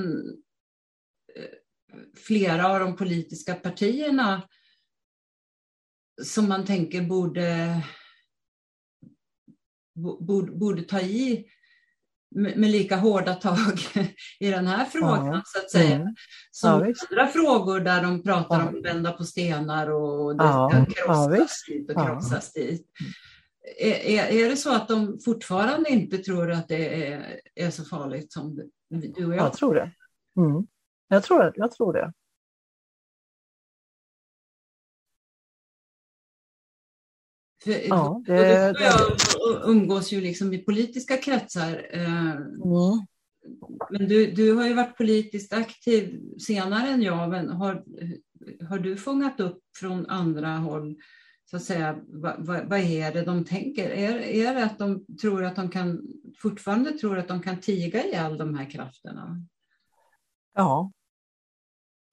eh, 1.36 1.49
flera 2.15 2.67
av 2.67 2.80
de 2.80 2.95
politiska 2.95 3.55
partierna 3.55 4.49
som 6.21 6.49
man 6.49 6.65
tänker 6.65 7.01
borde, 7.01 7.82
borde, 10.19 10.51
borde 10.51 10.84
ta 10.84 11.01
i? 11.01 11.45
Med, 12.36 12.69
lika 12.71 12.95
hårda 12.95 13.34
tag 13.34 13.79
i 14.39 14.49
den 14.49 14.67
här 14.67 14.86
frågan 14.86 15.25
Ja. 15.27 15.41
så 15.45 15.59
att 15.59 15.71
säga. 15.71 15.95
Mm. 15.95 16.15
Som 16.51 16.69
Ja, 16.69 16.79
visst. 16.79 17.07
andra 17.11 17.27
frågor 17.27 17.79
där 17.79 18.01
de 18.03 18.23
pratar 18.23 18.59
Ja. 18.59 18.67
om 18.67 18.77
att 18.77 18.86
vända 18.86 19.11
på 19.11 19.23
stenar 19.23 19.91
och 19.91 20.38
det 20.38 20.43
Ja, 20.43 20.69
ska 20.69 20.86
krossas 20.86 21.63
dit 21.67 21.89
och 21.89 22.07
krossas 22.07 22.53
dit. 22.53 22.88
Är, 23.79 23.93
är, 23.93 24.25
är 24.45 24.49
det 24.49 24.57
så 24.57 24.75
att 24.75 24.88
de 24.88 25.19
fortfarande 25.25 25.89
inte 25.89 26.17
tror 26.17 26.51
att 26.51 26.67
det 26.67 27.07
är, 27.13 27.39
är 27.55 27.69
så 27.69 27.84
farligt 27.86 28.34
som 28.34 28.55
du 28.89 29.25
och 29.25 29.34
jag? 29.34 29.45
Jag 29.45 29.53
tror 29.53 29.75
det. 29.75 29.91
Mm. 30.38 30.67
Jag, 31.07 31.23
tror, 31.23 31.53
jag 31.55 31.71
tror 31.71 31.93
det. 31.93 32.13
För, 37.64 37.88
ja, 37.88 38.24
det, 38.26 38.70
och 38.70 38.82
jag 38.82 39.70
umgås 39.70 40.11
ju 40.11 40.22
liksom 40.22 40.53
i 40.53 40.57
politiska 40.57 41.18
kretsar. 41.18 41.88
Eh, 41.91 42.32
mm. 42.32 43.05
Men 43.89 44.07
du, 44.07 44.32
du 44.32 44.53
har 44.53 44.68
ju 44.68 44.74
varit 44.74 44.97
politiskt 44.97 45.53
aktiv 45.53 46.22
senare 46.39 46.88
än 46.88 47.01
jag. 47.01 47.30
Men 47.30 47.49
har, 47.49 47.84
har 48.70 48.80
du 48.80 48.97
fångat 48.97 49.39
upp 49.39 49.59
från 49.80 50.05
andra 50.05 50.49
håll 50.49 50.95
så 51.45 51.57
att 51.57 51.64
säga, 51.64 51.99
vad, 52.07 52.45
vad, 52.45 52.70
vad, 52.70 52.80
är 52.80 53.14
det 53.14 53.26
de 53.26 53.45
tänker? 53.45 53.89
Är, 53.89 54.18
är 54.18 54.55
det 54.55 54.64
att 54.64 54.80
de 54.80 55.05
tror 55.22 55.43
att 55.43 55.55
de 55.55 55.70
kan, 55.70 56.01
fortfarande 56.38 56.91
tror 56.91 57.18
att 57.18 57.28
de 57.28 57.41
kan 57.41 57.59
tiga 57.59 58.05
ihjäl 58.05 58.38
de 58.38 58.55
här 58.55 58.70
krafterna? 58.70 59.45
Ja, 60.53 60.91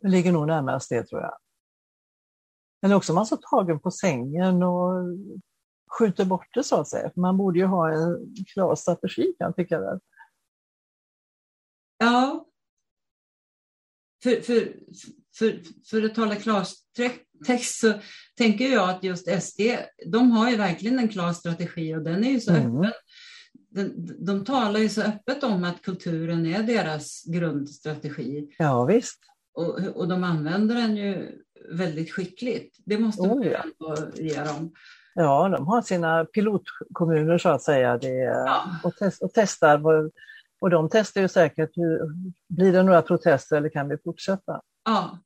det 0.02 0.08
ligger 0.08 0.32
nog 0.32 0.46
närmast 0.46 0.88
det 0.88 1.06
tror 1.06 1.20
jag. 1.20 1.36
Men 2.82 2.92
också 2.92 3.12
man 3.12 3.26
så 3.26 3.36
tagen 3.36 3.80
på 3.80 3.90
sängen 3.90 4.62
och 4.62 4.92
skjuter 5.98 6.24
bort 6.24 6.54
det 6.54 6.64
så 6.64 6.76
att 6.76 6.88
säga. 6.88 7.10
Man 7.16 7.36
borde 7.36 7.58
ju 7.58 7.64
ha 7.64 7.92
en 7.92 8.34
klar 8.52 8.74
strategi 8.74 9.34
kan 9.38 9.46
jag 9.46 9.56
tycka. 9.56 9.80
Där. 9.80 10.00
Ja. 11.98 12.46
För, 14.22 14.40
för, 14.40 14.76
för, 15.34 15.60
för 15.90 16.02
att 16.02 16.14
tala 16.14 16.36
klartext 16.36 17.80
så 17.80 17.92
tänker 18.36 18.72
jag 18.72 18.90
att 18.90 19.04
just 19.04 19.42
SD, 19.42 19.60
de 20.06 20.30
har 20.30 20.50
ju 20.50 20.56
verkligen 20.56 20.98
en 20.98 21.08
klar 21.08 21.32
strategi 21.32 21.94
och 21.94 22.02
den 22.02 22.24
är 22.24 22.30
ju 22.30 22.40
så 22.40 22.50
mm. 22.50 22.76
öppen. 22.76 22.92
De, 23.68 23.84
de 24.26 24.44
talar 24.44 24.80
ju 24.80 24.88
så 24.88 25.02
öppet 25.02 25.42
om 25.42 25.64
att 25.64 25.82
kulturen 25.82 26.46
är 26.46 26.62
deras 26.62 27.24
grundstrategi. 27.24 28.54
Ja, 28.58 28.84
visst. 28.84 29.18
Och, 29.54 29.78
och 29.78 30.08
de 30.08 30.24
använder 30.24 30.74
den 30.74 30.96
ju 30.96 31.38
väldigt 31.68 32.12
skickligt. 32.12 32.76
Det 32.84 32.98
måste 32.98 33.22
man 33.22 33.38
oh, 33.38 33.46
ja. 33.46 33.64
ge 34.14 34.44
dem. 34.44 34.72
Ja, 35.14 35.48
de 35.48 35.66
har 35.66 35.82
sina 35.82 36.24
pilotkommuner 36.24 37.38
så 37.38 37.48
att 37.48 37.62
säga 37.62 37.98
det, 37.98 38.14
ja. 38.14 38.64
och, 38.84 38.96
test, 38.96 39.22
och 39.22 39.30
testar. 39.34 39.82
Och 40.60 40.70
de 40.70 40.88
testar 40.92 41.20
ju 41.20 41.28
säkert, 41.28 41.70
hur, 41.76 42.00
blir 42.48 42.72
det 42.72 42.82
några 42.82 43.02
protester 43.02 43.56
eller 43.56 43.68
kan 43.68 43.88
vi 43.88 43.98
fortsätta? 44.04 44.60
Ja. 44.84 45.18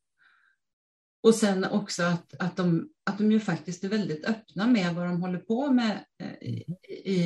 Och 1.23 1.35
sen 1.35 1.65
också 1.65 2.03
att, 2.03 2.35
att, 2.39 2.57
de, 2.57 2.89
att 3.05 3.19
de 3.19 3.33
ju 3.33 3.41
faktiskt 3.41 3.85
är 3.85 3.89
väldigt 3.89 4.25
öppna 4.25 4.67
med 4.67 4.95
vad 4.95 5.07
de 5.07 5.23
håller 5.23 5.39
på 5.39 5.71
med 5.71 6.05
eh, 6.23 6.49
i, 6.49 6.65
i, 7.05 7.21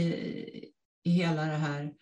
i 1.02 1.10
hela 1.10 1.42
det 1.42 1.56
här 1.56 1.92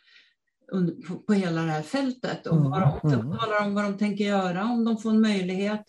på, 1.26 1.32
hela 1.32 1.62
det 1.62 1.70
här 1.70 1.82
fältet 1.82 2.46
och 2.46 2.56
mm. 2.56 2.70
de, 3.02 3.12
mm. 3.12 3.38
talar 3.38 3.66
om 3.66 3.74
vad 3.74 3.84
de 3.84 3.98
tänker 3.98 4.24
göra 4.24 4.64
om 4.64 4.84
de 4.84 4.98
får 4.98 5.10
en 5.10 5.20
möjlighet. 5.20 5.82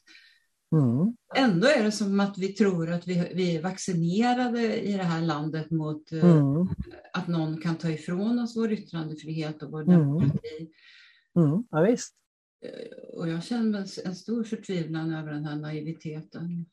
Mm. 0.72 1.16
Ändå 1.36 1.68
är 1.68 1.84
det 1.84 1.92
som 1.92 2.20
att 2.20 2.38
vi 2.38 2.54
tror 2.54 2.92
att 2.92 3.08
vi, 3.08 3.32
vi 3.36 3.56
är 3.56 3.62
vaccinerade 3.62 4.82
i 4.82 4.92
det 4.92 5.04
här 5.04 5.22
landet 5.22 5.72
mot 5.72 6.12
eh, 6.12 6.38
mm. 6.38 6.68
att 7.14 7.28
någon 7.28 7.62
kan 7.62 7.76
ta 7.76 7.90
ifrån 7.90 8.40
oss 8.40 8.58
vår 8.58 8.72
yttrandefrihet 8.72 9.64
och 9.64 9.72
vår 9.72 9.82
mm. 9.82 10.00
demokrati. 10.00 10.72
Mm. 11.36 11.64
Ja, 11.70 11.82
visst. 11.82 12.16
Eh, 12.62 12.98
och 13.14 13.30
jag 13.30 13.44
känner 13.44 14.08
en 14.08 14.16
stor 14.16 14.44
förtvivlan 14.44 15.14
över 15.14 15.32
den 15.32 15.46
här 15.46 15.56
naiviteten. 15.56 16.66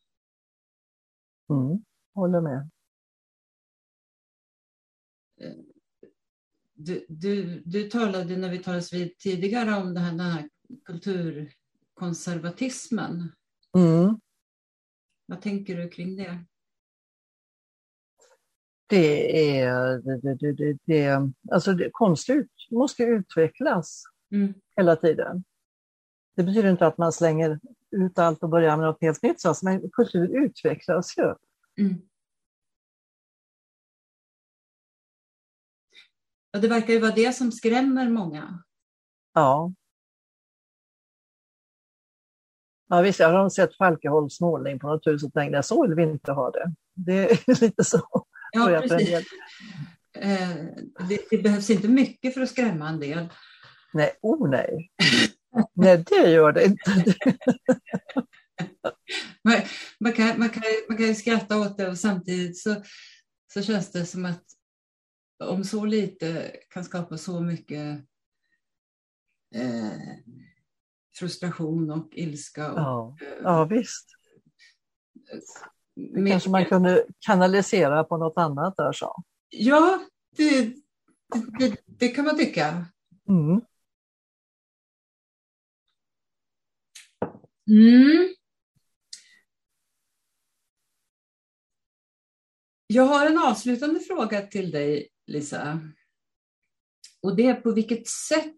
Mm. 1.50 1.84
Håller 2.14 2.40
med. 2.40 2.70
Eh, 5.40 5.54
du, 6.74 7.06
du, 7.08 7.62
du 7.64 7.90
talade 7.90 8.36
när 8.36 8.50
vi 8.50 8.58
talades 8.58 8.92
vid 8.92 9.18
tidigare 9.18 9.74
om 9.74 9.94
det 9.94 10.00
här, 10.00 10.10
den 10.10 10.20
här 10.20 10.48
kulturkonservatismen. 10.84 13.32
Mm. 13.74 14.20
Vad 15.26 15.42
tänker 15.42 15.76
du 15.76 15.88
kring 15.88 16.16
det? 16.16 16.44
Det 18.86 19.58
är, 19.58 19.98
det, 19.98 20.34
det, 20.34 20.52
det, 20.52 20.78
det 20.84 21.32
alltså 21.52 21.72
det, 21.72 21.90
konst 21.92 22.30
ut, 22.30 22.50
måste 22.70 23.02
utvecklas 23.02 24.02
mm. 24.32 24.54
hela 24.76 24.96
tiden. 24.96 25.44
Det 26.36 26.42
betyder 26.42 26.70
inte 26.70 26.86
att 26.86 26.98
man 26.98 27.12
slänger 27.12 27.60
ut 27.90 28.18
allt 28.18 28.42
och 28.42 28.48
börjar 28.48 28.76
med 28.76 28.86
något 28.86 29.00
helt 29.00 29.22
nytt, 29.22 29.42
men 29.62 29.90
kultur 29.90 30.44
utvecklas 30.44 31.18
ju. 31.18 31.34
Mm. 31.78 31.94
Ja, 36.50 36.60
det 36.60 36.68
verkar 36.68 36.92
ju 36.92 36.98
vara 36.98 37.14
det 37.14 37.32
som 37.32 37.52
skrämmer 37.52 38.08
många. 38.08 38.64
Ja. 39.32 39.72
Ja, 42.94 43.00
visst, 43.00 43.20
jag 43.20 43.32
har 43.32 43.50
sett 43.50 43.76
Falkeholms 43.76 44.40
målning 44.40 44.78
på 44.78 44.86
något 44.86 45.06
hus 45.06 45.22
och 45.22 45.32
tänkte 45.32 45.62
så 45.62 45.82
vill 45.82 45.94
vi 45.94 46.02
inte 46.02 46.32
ha 46.32 46.50
det. 46.50 46.74
Det 46.94 47.30
är 47.30 47.60
lite 47.60 47.84
så. 47.84 48.26
Ja, 48.52 48.80
precis. 48.88 49.10
Eh, 50.18 50.48
det, 51.08 51.20
det, 51.30 51.42
behövs 51.42 51.70
inte 51.70 51.88
mycket 51.88 52.34
för 52.34 52.40
att 52.40 52.50
skrämma 52.50 52.88
en 52.88 53.00
del. 53.00 53.28
Nej, 53.92 54.12
oh 54.22 54.50
nej. 54.50 54.90
nej, 55.72 56.04
det 56.06 56.30
gör 56.30 56.52
det 56.52 56.64
inte. 56.64 56.90
man, 59.44 59.60
man, 60.00 60.12
kan, 60.12 60.38
man, 60.38 60.48
kan, 60.48 60.62
man 60.88 60.96
kan 60.96 61.06
ju 61.06 61.14
skratta 61.14 61.60
åt 61.60 61.78
det 61.78 61.88
och 61.88 61.98
samtidigt 61.98 62.58
så, 62.58 62.74
så 63.52 63.62
känns 63.62 63.92
det 63.92 64.06
som 64.06 64.24
att 64.24 64.44
om 65.44 65.64
så 65.64 65.84
lite 65.84 66.56
kan 66.70 66.84
skapa 66.84 67.18
så 67.18 67.40
mycket 67.40 68.04
eh, 69.54 69.92
frustration 71.18 71.90
och 71.90 72.08
ilska. 72.12 72.72
Och, 72.72 72.78
ja, 72.78 73.16
eh, 73.20 73.42
ja, 73.42 73.64
visst. 73.64 74.06
Det 75.96 76.30
kanske 76.30 76.50
man 76.50 76.64
kunde 76.64 77.06
kanalisera 77.26 78.04
på 78.04 78.16
något 78.16 78.38
annat 78.38 78.76
där 78.76 78.92
så. 78.92 79.22
Ja, 79.48 80.00
det, 80.36 80.74
det, 81.58 81.76
det 81.86 82.08
kan 82.08 82.24
man 82.24 82.36
tycka. 82.36 82.86
Mm. 83.28 83.60
Mm. 87.70 88.34
Jag 92.86 93.04
har 93.04 93.26
en 93.26 93.38
avslutande 93.38 94.00
fråga 94.00 94.42
till 94.46 94.70
dig, 94.70 95.08
Lisa. 95.26 95.80
Och 97.24 97.36
det 97.36 97.46
är 97.46 97.54
på 97.54 97.72
vilket 97.72 98.08
sätt 98.08 98.56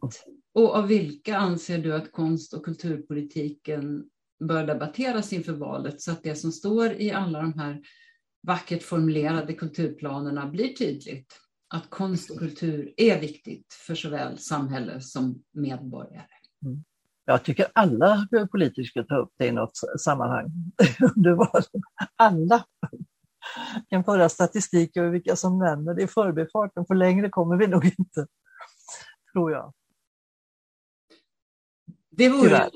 och 0.55 0.75
av 0.75 0.87
vilka 0.87 1.37
anser 1.37 1.79
du 1.79 1.95
att 1.95 2.13
konst 2.13 2.55
och 2.55 2.65
kulturpolitiken 2.65 4.05
bör 4.45 4.67
debatteras 4.67 5.33
inför 5.33 5.53
valet 5.53 6.01
så 6.01 6.13
att 6.13 6.23
det 6.23 6.35
som 6.35 6.53
står 6.53 6.93
i 6.93 7.13
alla 7.13 7.43
de 7.43 7.59
här 7.59 7.83
vackert 8.47 8.83
formulerade 8.83 9.55
kulturplanerna 9.55 10.47
blir 10.47 10.73
tydligt? 10.73 11.41
Att 11.75 11.91
konst 11.91 12.31
och 12.31 12.39
kultur 12.39 12.95
är 12.97 13.21
viktigt 13.21 13.67
för 13.87 13.95
såväl 13.95 14.39
samhälle 14.39 15.01
som 15.01 15.43
medborgare. 15.53 16.27
Mm. 16.65 16.85
Jag 17.25 17.43
tycker 17.43 17.67
alla 17.73 18.29
politiker 18.51 18.85
ska 18.85 19.03
ta 19.03 19.17
upp 19.17 19.33
det 19.39 19.47
i 19.47 19.53
något 19.53 19.79
sammanhang. 20.01 20.47
Det 21.15 21.35
var 21.35 21.65
alla 22.17 22.65
kan 23.89 24.05
föra 24.05 24.29
statistik 24.29 24.97
över 24.97 25.11
vilka 25.11 25.37
som 25.37 25.59
nämner 25.59 25.95
det 25.95 26.03
i 26.03 26.07
förbifarten, 26.07 26.87
för 26.87 26.95
längre 26.95 27.29
kommer 27.29 27.57
vi 27.57 27.67
nog 27.67 27.85
inte, 27.85 28.27
tror 29.37 29.53
jag. 29.53 29.73
Det 32.11 32.29
vore 32.29 32.71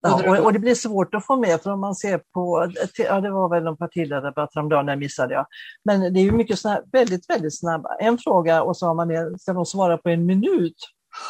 Ja, 0.00 0.30
och, 0.30 0.44
och, 0.44 0.52
det 0.52 0.58
blir 0.58 0.74
svårt 0.74 1.14
att 1.14 1.26
få 1.26 1.36
med, 1.36 1.60
för 1.60 1.70
om 1.70 1.80
man 1.80 1.94
ser 1.94 2.18
på, 2.34 2.72
ja 2.98 3.20
det 3.20 3.30
var 3.30 3.48
väl 3.48 3.64
någon 3.64 3.76
partiledardebatt 3.76 4.50
häromdagen, 4.54 4.86
det 4.86 4.96
missade 4.96 5.34
jag. 5.34 5.46
Men 5.84 6.14
det 6.14 6.20
är 6.20 6.24
ju 6.24 6.32
mycket 6.32 6.58
snabb, 6.58 6.84
väldigt, 6.92 7.30
väldigt 7.30 7.58
snabba. 7.58 7.96
En 8.00 8.18
fråga 8.18 8.62
och 8.62 8.76
så 8.76 8.86
har 8.86 8.94
man 8.94 9.08
det, 9.08 9.38
ska 9.38 9.52
de 9.52 9.66
svara 9.66 9.98
på 9.98 10.08
en 10.08 10.26
minut. 10.26 10.76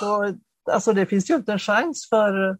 Så, 0.01 0.35
alltså 0.73 0.93
det 0.93 1.07
finns 1.07 1.31
ju 1.31 1.35
inte 1.35 1.53
en 1.53 1.59
chans 1.59 2.09
för 2.11 2.59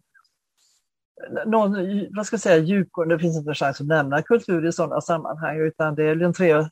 någon, 1.45 1.75
vad 2.15 2.25
ska 2.25 2.33
jag 2.33 2.41
säga, 2.41 2.57
djupgående, 2.57 3.15
det 3.15 3.19
finns 3.19 3.37
inte 3.37 3.51
en 3.51 3.55
chans 3.55 3.81
att 3.81 3.87
nämna 3.87 4.21
kultur 4.21 4.67
i 4.67 4.71
sådana 4.71 5.01
sammanhang, 5.01 5.57
utan 5.57 5.95
det 5.95 6.03
är 6.03 6.15
de 6.15 6.33
tre 6.33 6.69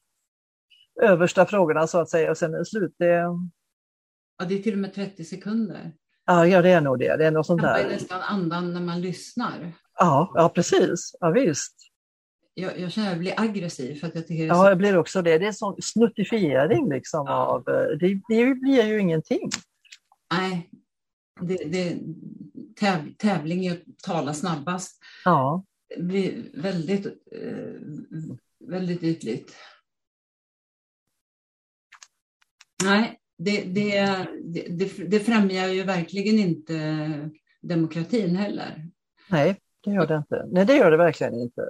översta 1.01 1.45
frågorna 1.45 1.88
så 1.88 1.99
att 1.99 2.09
säga, 2.09 2.31
och 2.31 2.38
sen 2.38 2.53
är 2.53 2.57
det 2.57 2.65
slut. 2.65 2.95
Det... 2.97 3.23
Ja, 4.38 4.45
det 4.45 4.59
är 4.59 4.63
till 4.63 4.73
och 4.73 4.79
med 4.79 4.93
30 4.93 5.23
sekunder. 5.23 5.91
Ja, 6.25 6.47
ja 6.47 6.61
det 6.61 6.69
är 6.69 6.81
nog 6.81 6.99
det. 6.99 7.17
Det 7.17 7.25
är 7.25 7.31
något 7.31 7.45
sånt 7.45 7.61
där. 7.61 7.83
Det 7.83 7.89
nästan 7.89 8.21
andan 8.21 8.73
när 8.73 8.81
man 8.81 9.01
lyssnar. 9.01 9.73
Ja, 9.99 10.31
ja 10.35 10.49
precis. 10.49 11.15
Ja, 11.19 11.29
visst. 11.29 11.75
Jag, 12.53 12.79
jag 12.79 12.91
känner 12.91 13.07
att 13.07 13.13
jag 13.13 13.19
blir 13.19 13.39
aggressiv. 13.39 13.99
För 13.99 14.07
att 14.07 14.15
jag 14.15 14.27
tycker 14.27 14.45
ja, 14.45 14.69
jag 14.69 14.77
blir 14.77 14.97
också 14.97 15.21
det. 15.21 15.38
Det 15.38 15.47
är 15.47 15.51
sån 15.51 15.81
snuttifiering 15.81 16.89
liksom 16.89 17.25
ja. 17.27 17.33
av... 17.33 17.69
Eh, 17.69 17.97
det, 17.99 18.21
det 18.27 18.55
blir 18.55 18.85
ju 18.85 18.99
ingenting. 18.99 19.49
Nej, 20.31 20.69
det, 21.41 21.55
det, 21.55 21.97
täv, 22.79 23.13
tävling 23.17 23.65
är 23.65 23.71
att 23.71 23.99
tala 24.03 24.33
snabbast. 24.33 24.99
Ja. 25.25 25.63
Det 25.95 26.03
blir 26.03 26.49
väldigt, 26.53 27.05
eh, 27.05 27.73
väldigt 28.59 29.03
ytligt. 29.03 29.55
Nej, 32.83 33.19
det, 33.38 33.63
det, 33.63 34.27
det, 34.69 35.09
det 35.09 35.19
främjar 35.19 35.67
ju 35.67 35.83
verkligen 35.83 36.39
inte 36.39 37.29
demokratin 37.61 38.35
heller. 38.35 38.89
Nej, 39.29 39.59
det 39.83 39.91
gör 39.91 40.07
det 40.07 40.15
inte. 40.15 40.45
Nej, 40.51 40.65
det 40.65 40.75
gör 40.75 40.91
det 40.91 40.97
verkligen 40.97 41.33
inte. 41.33 41.61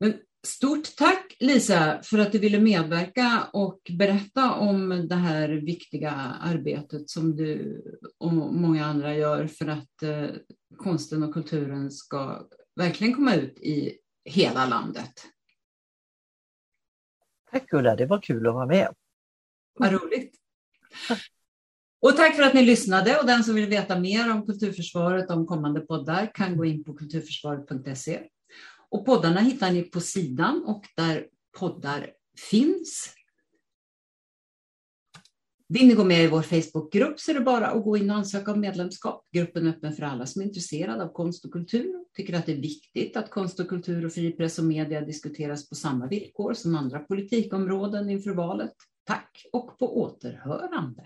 Men 0.00 0.14
stort 0.46 0.96
tack 0.96 1.36
Lisa 1.40 2.00
för 2.02 2.18
att 2.18 2.32
du 2.32 2.38
ville 2.38 2.60
medverka 2.60 3.48
och 3.52 3.80
berätta 3.98 4.54
om 4.54 5.08
det 5.08 5.14
här 5.14 5.48
viktiga 5.48 6.10
arbetet 6.40 7.10
som 7.10 7.36
du 7.36 7.82
och 8.18 8.32
många 8.32 8.86
andra 8.86 9.14
gör 9.14 9.46
för 9.46 9.66
att 9.66 10.02
eh, 10.02 10.28
konsten 10.76 11.22
och 11.22 11.34
kulturen 11.34 11.90
ska 11.90 12.48
verkligen 12.76 13.14
komma 13.14 13.34
ut 13.34 13.58
i 13.58 13.98
hela 14.24 14.66
landet. 14.66 15.12
Tack 17.52 17.72
Ulla, 17.72 17.96
det 17.96 18.06
var 18.06 18.20
kul 18.22 18.46
att 18.46 18.54
vara 18.54 18.66
med. 18.66 18.88
Vad 19.78 19.92
roligt. 19.92 20.34
Och 22.00 22.16
tack 22.16 22.36
för 22.36 22.42
att 22.42 22.54
ni 22.54 22.62
lyssnade 22.62 23.18
och 23.18 23.26
den 23.26 23.44
som 23.44 23.54
vill 23.54 23.66
veta 23.66 23.98
mer 23.98 24.32
om 24.32 24.46
Kulturförsvaret 24.46 25.30
om 25.30 25.46
kommande 25.46 25.80
poddar 25.80 26.34
kan 26.34 26.56
gå 26.56 26.64
in 26.64 26.84
på 26.84 26.94
kulturförsvaret.se. 26.94 28.20
Och 28.90 29.06
poddarna 29.06 29.40
hittar 29.40 29.70
ni 29.70 29.82
på 29.82 30.00
sidan 30.00 30.64
och 30.64 30.84
där 30.96 31.26
poddar 31.58 32.10
finns. 32.50 33.14
Vill 35.72 35.88
ni 35.88 35.94
gå 35.94 36.04
med 36.04 36.24
i 36.24 36.26
vår 36.26 36.42
Facebookgrupp 36.42 37.20
så 37.20 37.30
är 37.30 37.34
det 37.34 37.40
bara 37.40 37.66
att 37.66 37.84
gå 37.84 37.96
in 37.96 38.10
och 38.10 38.16
ansöka 38.16 38.52
om 38.52 38.60
medlemskap. 38.60 39.28
Gruppen 39.32 39.66
är 39.66 39.70
öppen 39.70 39.92
för 39.92 40.02
alla 40.02 40.26
som 40.26 40.42
är 40.42 40.46
intresserade 40.46 41.04
av 41.04 41.12
konst 41.12 41.44
och 41.44 41.52
kultur. 41.52 42.04
Tycker 42.16 42.34
att 42.34 42.46
det 42.46 42.52
är 42.52 42.60
viktigt 42.60 43.16
att 43.16 43.30
konst 43.30 43.60
och 43.60 43.68
kultur 43.68 44.06
och 44.06 44.12
fri 44.12 44.32
press 44.32 44.58
och 44.58 44.64
media 44.64 45.00
diskuteras 45.00 45.68
på 45.68 45.74
samma 45.74 46.06
villkor 46.06 46.54
som 46.54 46.74
andra 46.74 46.98
politikområden 46.98 48.10
inför 48.10 48.30
valet. 48.30 48.72
Tack 49.04 49.46
och 49.52 49.78
på 49.78 50.00
återhörande. 50.00 51.02